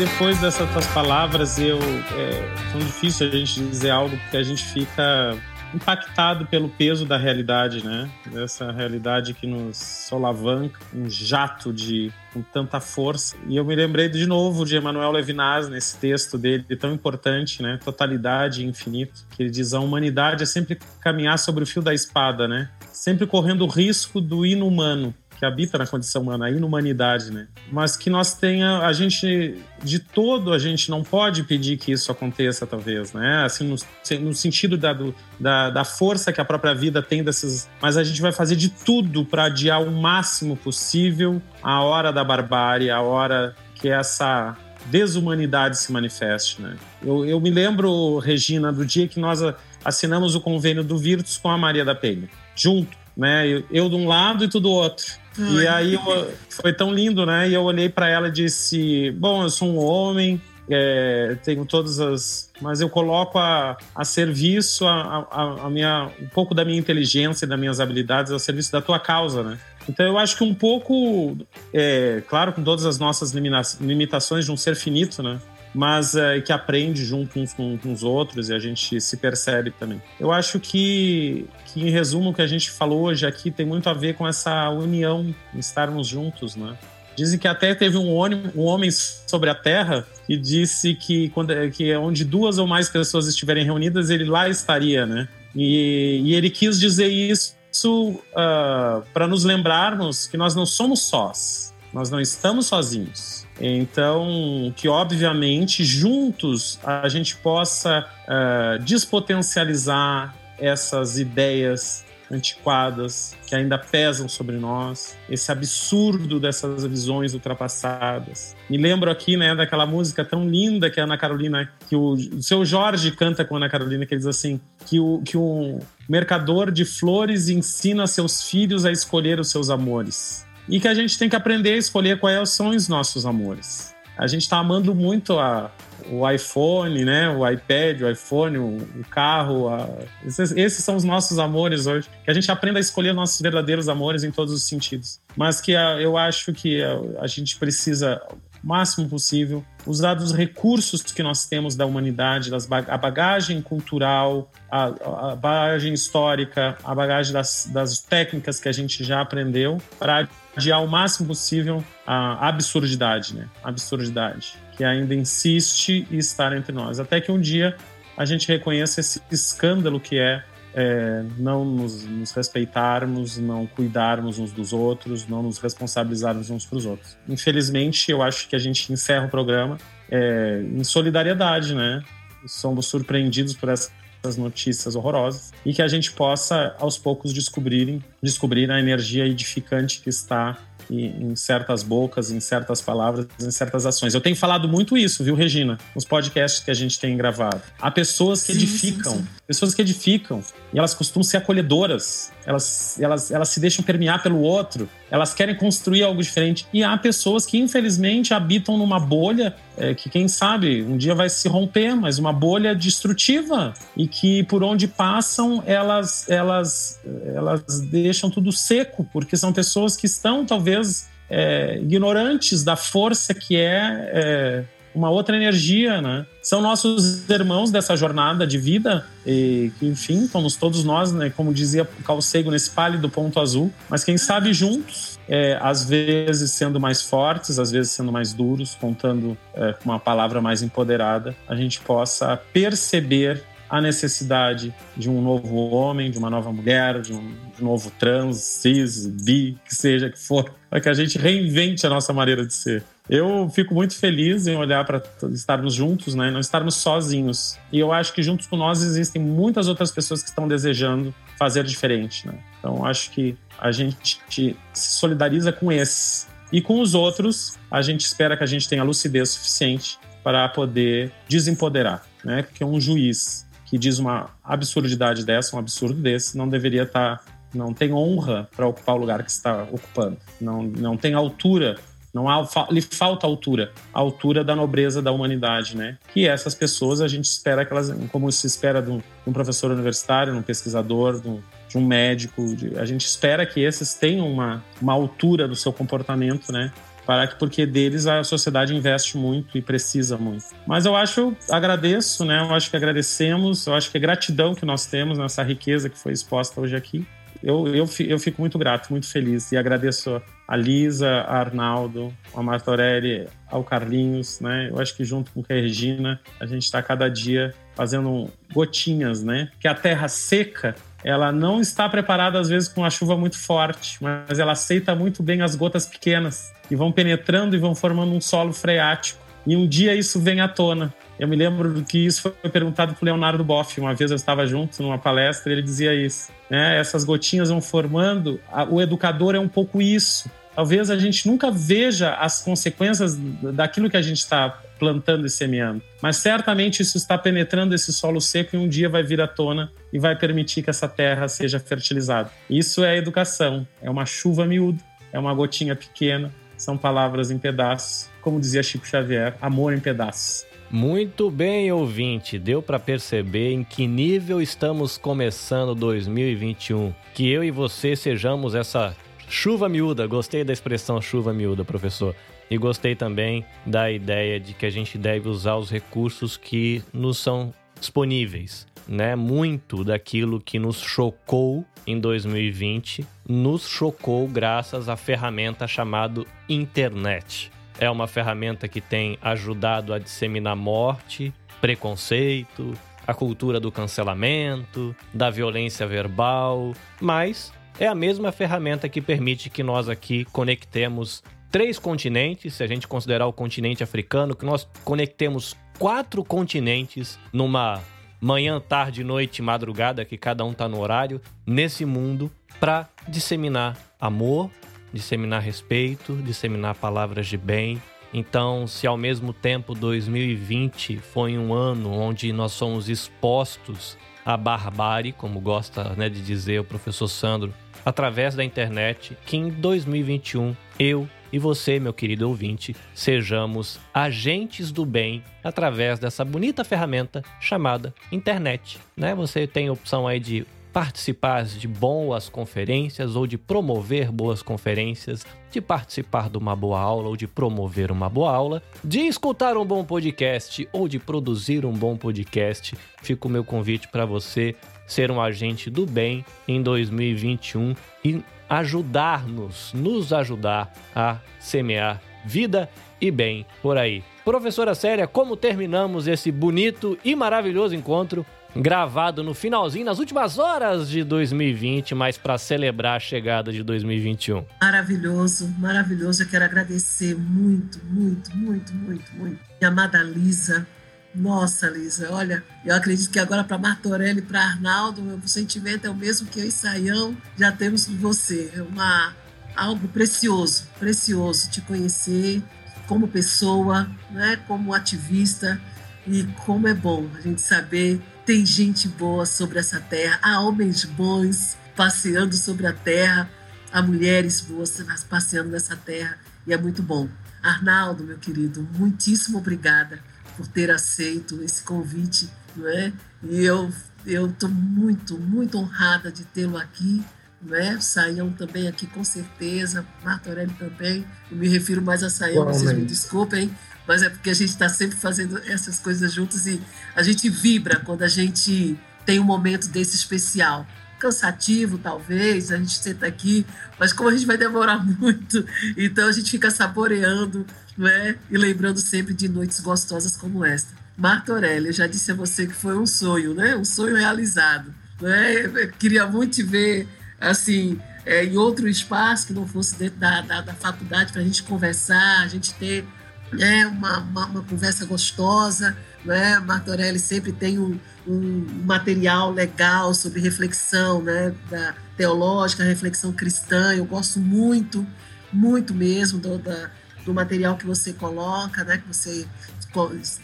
[0.00, 4.64] Depois dessas tuas palavras, eu é tão difícil a gente dizer algo porque a gente
[4.64, 5.36] fica
[5.74, 8.10] impactado pelo peso da realidade, né?
[8.32, 13.36] Dessa realidade que nos solavanca, um jato de com tanta força.
[13.46, 17.78] E eu me lembrei de novo de Emmanuel Levinas nesse texto dele tão importante, né?
[17.84, 21.92] Totalidade e infinito, que ele diz a humanidade é sempre caminhar sobre o fio da
[21.92, 22.70] espada, né?
[22.90, 27.48] Sempre correndo o risco do inumano que habita na condição humana, a inumanidade, né?
[27.72, 32.12] Mas que nós tenha, a gente, de todo, a gente não pode pedir que isso
[32.12, 33.42] aconteça, talvez, né?
[33.46, 33.76] Assim, no,
[34.20, 37.66] no sentido da, do, da, da força que a própria vida tem desses.
[37.80, 42.22] Mas a gente vai fazer de tudo para adiar o máximo possível a hora da
[42.22, 44.54] barbárie, a hora que essa
[44.86, 46.76] desumanidade se manifeste, né?
[47.02, 49.40] Eu, eu me lembro, Regina, do dia que nós
[49.82, 53.48] assinamos o convênio do Virtus com a Maria da Penha, junto, né?
[53.48, 55.19] Eu, eu de um lado e tu do outro.
[55.38, 57.48] E aí eu, foi tão lindo, né?
[57.48, 61.98] E eu olhei para ela e disse: Bom, eu sou um homem, é, tenho todas
[62.00, 62.50] as.
[62.60, 67.44] Mas eu coloco a, a serviço a, a, a, minha, um pouco da minha inteligência
[67.44, 69.58] e das minhas habilidades a serviço da tua causa, né?
[69.88, 71.36] Então eu acho que um pouco,
[71.72, 73.32] é, claro, com todas as nossas
[73.80, 75.40] limitações de um ser finito, né?
[75.74, 79.70] Mas é, que aprende junto uns com, com, os outros e a gente se percebe
[79.70, 80.02] também.
[80.18, 83.88] Eu acho que, que, em resumo, o que a gente falou hoje aqui tem muito
[83.88, 86.76] a ver com essa união, estarmos juntos, né?
[87.16, 91.52] Dizem que até teve um homem, um homem sobre a Terra que disse que, quando,
[91.70, 95.28] que onde duas ou mais pessoas estiverem reunidas, ele lá estaria, né?
[95.54, 101.00] E, e ele quis dizer isso uh, ah, para nos lembrarmos que nós não somos
[101.00, 103.46] sós, nós não estamos sozinhos.
[103.60, 114.28] Então, que obviamente juntos a gente possa uh, despotencializar essas ideias antiquadas que ainda pesam
[114.28, 118.54] sobre nós, esse absurdo dessas visões ultrapassadas.
[118.68, 122.42] Me lembro aqui, né, daquela música tão linda que a Ana Carolina, que o, o
[122.42, 125.80] seu Jorge canta com a Ana Carolina, que ele diz assim, que o que um
[126.08, 130.46] mercador de flores ensina seus filhos a escolher os seus amores.
[130.70, 133.94] E que a gente tem que aprender a escolher quais são os nossos amores.
[134.16, 135.70] A gente está amando muito a,
[136.10, 137.28] o iPhone, né?
[137.30, 139.68] O iPad, o iPhone, o, o carro.
[139.68, 139.88] A...
[140.24, 142.08] Esses, esses, são os nossos amores hoje.
[142.24, 145.20] Que a gente aprenda a escolher nossos verdadeiros amores em todos os sentidos.
[145.36, 148.20] Mas que a, eu acho que a, a gente precisa
[148.62, 154.50] o máximo possível, usar dos recursos que nós temos da humanidade, das, a bagagem cultural,
[154.70, 160.28] a, a, bagagem histórica, a bagagem das, das técnicas que a gente já aprendeu para
[160.56, 163.48] adiar o máximo possível a absurdidade, né?
[163.62, 166.98] Absurdidade que ainda insiste em estar entre nós.
[166.98, 167.76] Até que um dia
[168.16, 170.42] a gente reconheça esse escândalo que é,
[170.74, 176.78] é não nos, nos, respeitarmos, não cuidarmos uns dos outros, não nos responsabilizarmos uns para
[176.78, 177.16] os outros.
[177.28, 179.78] Infelizmente, eu acho que a gente encerra o programa
[180.10, 182.02] é, em solidariedade, né?
[182.46, 183.90] Somos surpreendidos por essa
[184.22, 190.00] essas notícias horrorosas e que a gente possa aos poucos descobrirem, descobrir a energia edificante
[190.00, 190.58] que está
[190.90, 194.14] em certas bocas, em certas palavras, em certas ações.
[194.14, 195.78] Eu tenho falado muito isso, viu, Regina?
[195.94, 197.60] Nos podcasts que a gente tem gravado.
[197.80, 199.28] Há pessoas que sim, edificam, sim, sim.
[199.46, 200.42] pessoas que edificam,
[200.72, 205.54] e elas costumam ser acolhedoras, elas, elas, elas se deixam permear pelo outro, elas querem
[205.54, 206.66] construir algo diferente.
[206.72, 211.28] E há pessoas que, infelizmente, habitam numa bolha é, que, quem sabe, um dia vai
[211.28, 217.00] se romper, mas uma bolha destrutiva e que, por onde passam, elas, elas,
[217.34, 223.56] elas deixam tudo seco, porque são pessoas que estão, talvez, é, ignorantes da força que
[223.56, 224.64] é, é
[224.94, 226.26] uma outra energia, né?
[226.42, 231.30] São nossos irmãos dessa jornada de vida e que, enfim, somos todos nós, né?
[231.30, 233.72] Como dizia Carl Sagan, nesse pálido ponto azul.
[233.88, 238.74] Mas quem sabe juntos, é, às vezes sendo mais fortes, às vezes sendo mais duros,
[238.74, 245.22] contando é, com uma palavra mais empoderada, a gente possa perceber a necessidade de um
[245.22, 250.18] novo homem, de uma nova mulher, de um novo trans, cis, bi, que seja que
[250.18, 252.82] for, para que a gente reinvente a nossa maneira de ser.
[253.10, 256.30] Eu fico muito feliz em olhar para estarmos juntos, né?
[256.30, 257.58] Não estarmos sozinhos.
[257.72, 261.64] E eu acho que juntos com nós existem muitas outras pessoas que estão desejando fazer
[261.64, 262.38] diferente, né?
[262.60, 266.28] Então acho que a gente se solidariza com esses.
[266.52, 271.12] E com os outros, a gente espera que a gente tenha lucidez suficiente para poder
[271.28, 272.42] desempoderar, né?
[272.42, 277.24] Porque um juiz que diz uma absurdidade dessa, um absurdo desse, não deveria estar, tá,
[277.52, 281.76] não tem honra para ocupar o lugar que está ocupando, não, não tem altura,
[282.12, 285.96] não há, lhe falta altura, a altura da nobreza da humanidade, né?
[286.14, 289.32] E essas pessoas a gente espera que elas, como se espera de um, de um
[289.32, 293.60] professor universitário, de um pesquisador, de um, de um médico, de, a gente espera que
[293.60, 296.72] esses tenham uma, uma altura do seu comportamento, né?
[297.06, 300.44] para que porque deles a sociedade investe muito e precisa muito.
[300.64, 302.40] Mas eu acho, agradeço, né?
[302.40, 305.98] Eu acho que agradecemos, eu acho que é gratidão que nós temos nessa riqueza que
[305.98, 307.04] foi exposta hoje aqui.
[307.42, 312.42] Eu, eu, eu fico muito grato, muito feliz e agradeço a Lisa, a Arnaldo, a
[312.42, 314.68] Marta Aureli, ao Carlinhos, né?
[314.68, 319.48] Eu acho que junto com a Regina, a gente está cada dia fazendo gotinhas, né?
[319.60, 320.74] Que a terra seca
[321.04, 325.22] ela não está preparada às vezes com uma chuva muito forte, mas ela aceita muito
[325.22, 329.20] bem as gotas pequenas que vão penetrando e vão formando um solo freático.
[329.46, 330.92] E um dia isso vem à tona.
[331.18, 333.80] Eu me lembro que isso foi perguntado por Leonardo Boff.
[333.80, 336.30] Uma vez eu estava junto numa palestra e ele dizia isso.
[336.50, 336.78] Né?
[336.78, 338.40] Essas gotinhas vão formando.
[338.68, 340.28] O educador é um pouco isso.
[340.60, 345.80] Talvez a gente nunca veja as consequências daquilo que a gente está plantando e semeando.
[346.02, 349.72] Mas certamente isso está penetrando esse solo seco e um dia vai vir à tona
[349.90, 352.30] e vai permitir que essa terra seja fertilizada.
[352.50, 358.10] Isso é educação, é uma chuva miúda, é uma gotinha pequena, são palavras em pedaços,
[358.20, 360.44] como dizia Chico Xavier, amor em pedaços.
[360.70, 362.38] Muito bem, ouvinte.
[362.38, 366.92] Deu para perceber em que nível estamos começando 2021.
[367.14, 368.94] Que eu e você sejamos essa
[369.30, 370.06] chuva miúda.
[370.06, 372.14] Gostei da expressão chuva miúda, professor.
[372.50, 377.18] E gostei também da ideia de que a gente deve usar os recursos que nos
[377.18, 378.66] são disponíveis.
[378.88, 379.14] Né?
[379.14, 387.52] Muito daquilo que nos chocou em 2020 nos chocou graças à ferramenta chamada internet.
[387.78, 392.74] É uma ferramenta que tem ajudado a disseminar morte, preconceito,
[393.06, 399.62] a cultura do cancelamento, da violência verbal, mas é a mesma ferramenta que permite que
[399.62, 405.56] nós aqui conectemos três continentes, se a gente considerar o continente africano, que nós conectemos
[405.78, 407.80] quatro continentes numa
[408.20, 412.30] manhã, tarde, noite, madrugada, que cada um está no horário, nesse mundo,
[412.60, 414.50] para disseminar amor,
[414.92, 417.80] disseminar respeito, disseminar palavras de bem.
[418.12, 425.12] Então, se ao mesmo tempo 2020 foi um ano onde nós somos expostos à barbárie,
[425.12, 427.54] como gosta né, de dizer o professor Sandro,
[427.90, 434.86] através da internet, que em 2021 eu e você, meu querido ouvinte, sejamos agentes do
[434.86, 438.78] bem através dessa bonita ferramenta chamada internet.
[438.96, 439.14] Né?
[439.14, 445.26] Você tem a opção aí de participar de boas conferências ou de promover boas conferências,
[445.50, 449.64] de participar de uma boa aula ou de promover uma boa aula, de escutar um
[449.64, 452.76] bom podcast ou de produzir um bom podcast.
[453.02, 454.54] Fica o meu convite para você
[454.92, 462.68] ser um agente do bem em 2021 e ajudar-nos, nos ajudar a semear vida
[463.00, 464.02] e bem por aí.
[464.24, 470.90] Professora Séria, como terminamos esse bonito e maravilhoso encontro gravado no finalzinho, nas últimas horas
[470.90, 474.44] de 2020, mas para celebrar a chegada de 2021?
[474.60, 476.24] Maravilhoso, maravilhoso.
[476.24, 479.38] Eu quero agradecer muito, muito, muito, muito, muito.
[479.60, 480.66] Minha amada Lisa,
[481.14, 485.90] nossa, Lisa, olha, eu acredito que agora para Martorelli e para Arnaldo, o sentimento é
[485.90, 488.50] o mesmo que eu e Saião já temos com você.
[488.54, 489.14] É uma,
[489.56, 492.42] algo precioso, precioso te conhecer
[492.86, 495.60] como pessoa, né, como ativista
[496.06, 498.00] e como é bom a gente saber
[498.30, 503.28] tem gente boa sobre essa terra, há homens bons passeando sobre a terra,
[503.72, 506.16] há mulheres boas passeando nessa terra
[506.46, 507.08] e é muito bom.
[507.42, 509.98] Arnaldo, meu querido, muitíssimo obrigada
[510.36, 512.92] por ter aceito esse convite, não é?
[513.22, 513.70] E eu
[514.06, 517.04] eu estou muito, muito honrada de tê-lo aqui,
[517.42, 517.78] não é?
[517.80, 521.04] Saião também aqui com certeza, Martorelli também.
[521.30, 523.54] Eu me refiro mais a Saião, vocês me desculpem,
[523.86, 526.60] mas é porque a gente está sempre fazendo essas coisas juntos e
[526.94, 530.66] a gente vibra quando a gente tem um momento desse especial
[531.00, 533.44] cansativo, talvez, a gente senta aqui,
[533.78, 535.44] mas como a gente vai demorar muito,
[535.76, 537.46] então a gente fica saboreando
[537.76, 538.16] né?
[538.30, 540.78] e lembrando sempre de noites gostosas como esta.
[540.96, 543.56] Marta eu já disse a você que foi um sonho, né?
[543.56, 544.74] um sonho realizado.
[545.00, 545.72] Né?
[545.78, 546.86] Queria muito te ver
[547.18, 551.24] assim, é, em outro espaço que não fosse dentro da, da, da faculdade para a
[551.24, 552.86] gente conversar, a gente ter
[553.32, 555.76] né, uma, uma, uma conversa gostosa.
[556.04, 556.38] Né?
[556.40, 557.78] Martorelli sempre tem um,
[558.10, 563.74] um material legal sobre reflexão né, da teológica, reflexão cristã.
[563.74, 564.86] Eu gosto muito,
[565.32, 566.70] muito mesmo do, da,
[567.04, 569.26] do material que você coloca, né, que você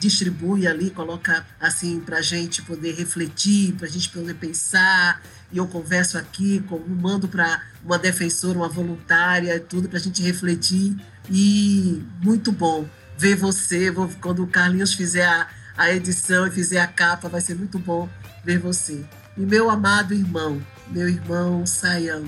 [0.01, 5.23] distribui ali, coloca assim para a gente poder refletir, para a gente poder pensar.
[5.53, 10.21] E eu converso aqui, com, mando para uma defensora, uma voluntária, tudo para a gente
[10.23, 10.97] refletir.
[11.31, 13.91] E muito bom ver você.
[13.91, 17.79] Vou, quando o Carlinhos fizer a, a edição e fizer a capa, vai ser muito
[17.79, 18.09] bom
[18.45, 19.05] ver você.
[19.37, 22.25] E meu amado irmão, meu irmão Saião.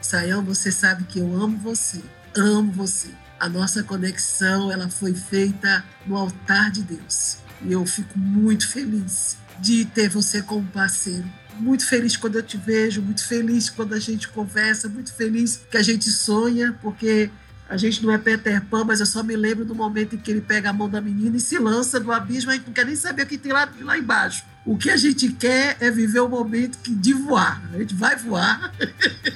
[0.00, 2.00] Saião, você sabe que eu amo você,
[2.36, 3.08] amo você.
[3.38, 7.38] A nossa conexão, ela foi feita no altar de Deus.
[7.62, 11.24] E eu fico muito feliz de ter você como parceiro.
[11.58, 15.76] Muito feliz quando eu te vejo, muito feliz quando a gente conversa, muito feliz que
[15.76, 17.30] a gente sonha, porque
[17.70, 20.28] a gente não é Peter Pan, mas eu só me lembro do momento em que
[20.28, 22.96] ele pega a mão da menina e se lança do abismo e não quer nem
[22.96, 24.44] saber o que tem lá, lá embaixo.
[24.66, 27.62] O que a gente quer é viver o momento de voar.
[27.72, 28.74] A gente vai voar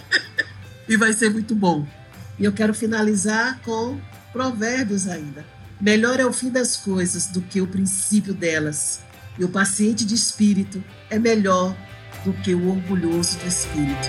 [0.88, 1.86] e vai ser muito bom.
[2.36, 4.00] E eu quero finalizar com
[4.32, 5.46] provérbios ainda.
[5.80, 8.98] Melhor é o fim das coisas do que o princípio delas.
[9.38, 11.76] E o paciente de espírito é melhor
[12.24, 14.08] do que o orgulhoso de espírito.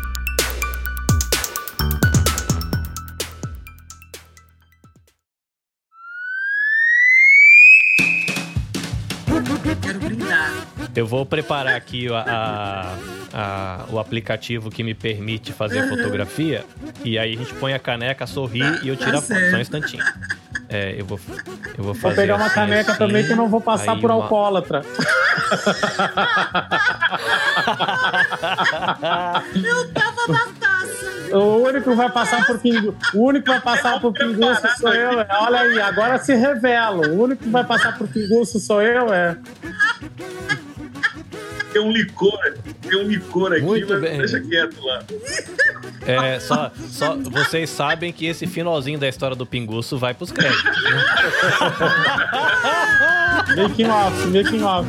[10.95, 12.95] Eu vou preparar aqui a, a-
[13.33, 16.65] a- o aplicativo que me permite fazer fotografia.
[17.03, 19.39] E aí a gente põe a caneca, sorrir e eu tiro a foto.
[19.51, 20.03] Só um instantinho.
[20.67, 21.19] É, eu vou,
[21.77, 22.15] eu vou Vou fazer.
[22.15, 24.81] pegar uma assim, caneca assim, também que eu não vou passar por uma- alcoólatra.
[29.63, 31.37] Eu tava na taça.
[31.37, 32.95] O único que vai passar por pingu...
[33.13, 35.21] o único que vai passar por pinguço sou eu.
[35.21, 35.27] é.
[35.39, 37.07] Olha aí, agora se revela.
[37.07, 39.37] O único que vai passar por pinguço sou eu, é.
[41.71, 42.37] Tem um licor,
[42.81, 44.17] tem um licor aqui, Muito mas bem.
[44.17, 45.03] deixa quieto lá.
[46.05, 50.83] É, só, só vocês sabem que esse finalzinho da história do Pinguço vai pros créditos.
[50.83, 51.05] né?
[53.55, 54.87] Making off, making off.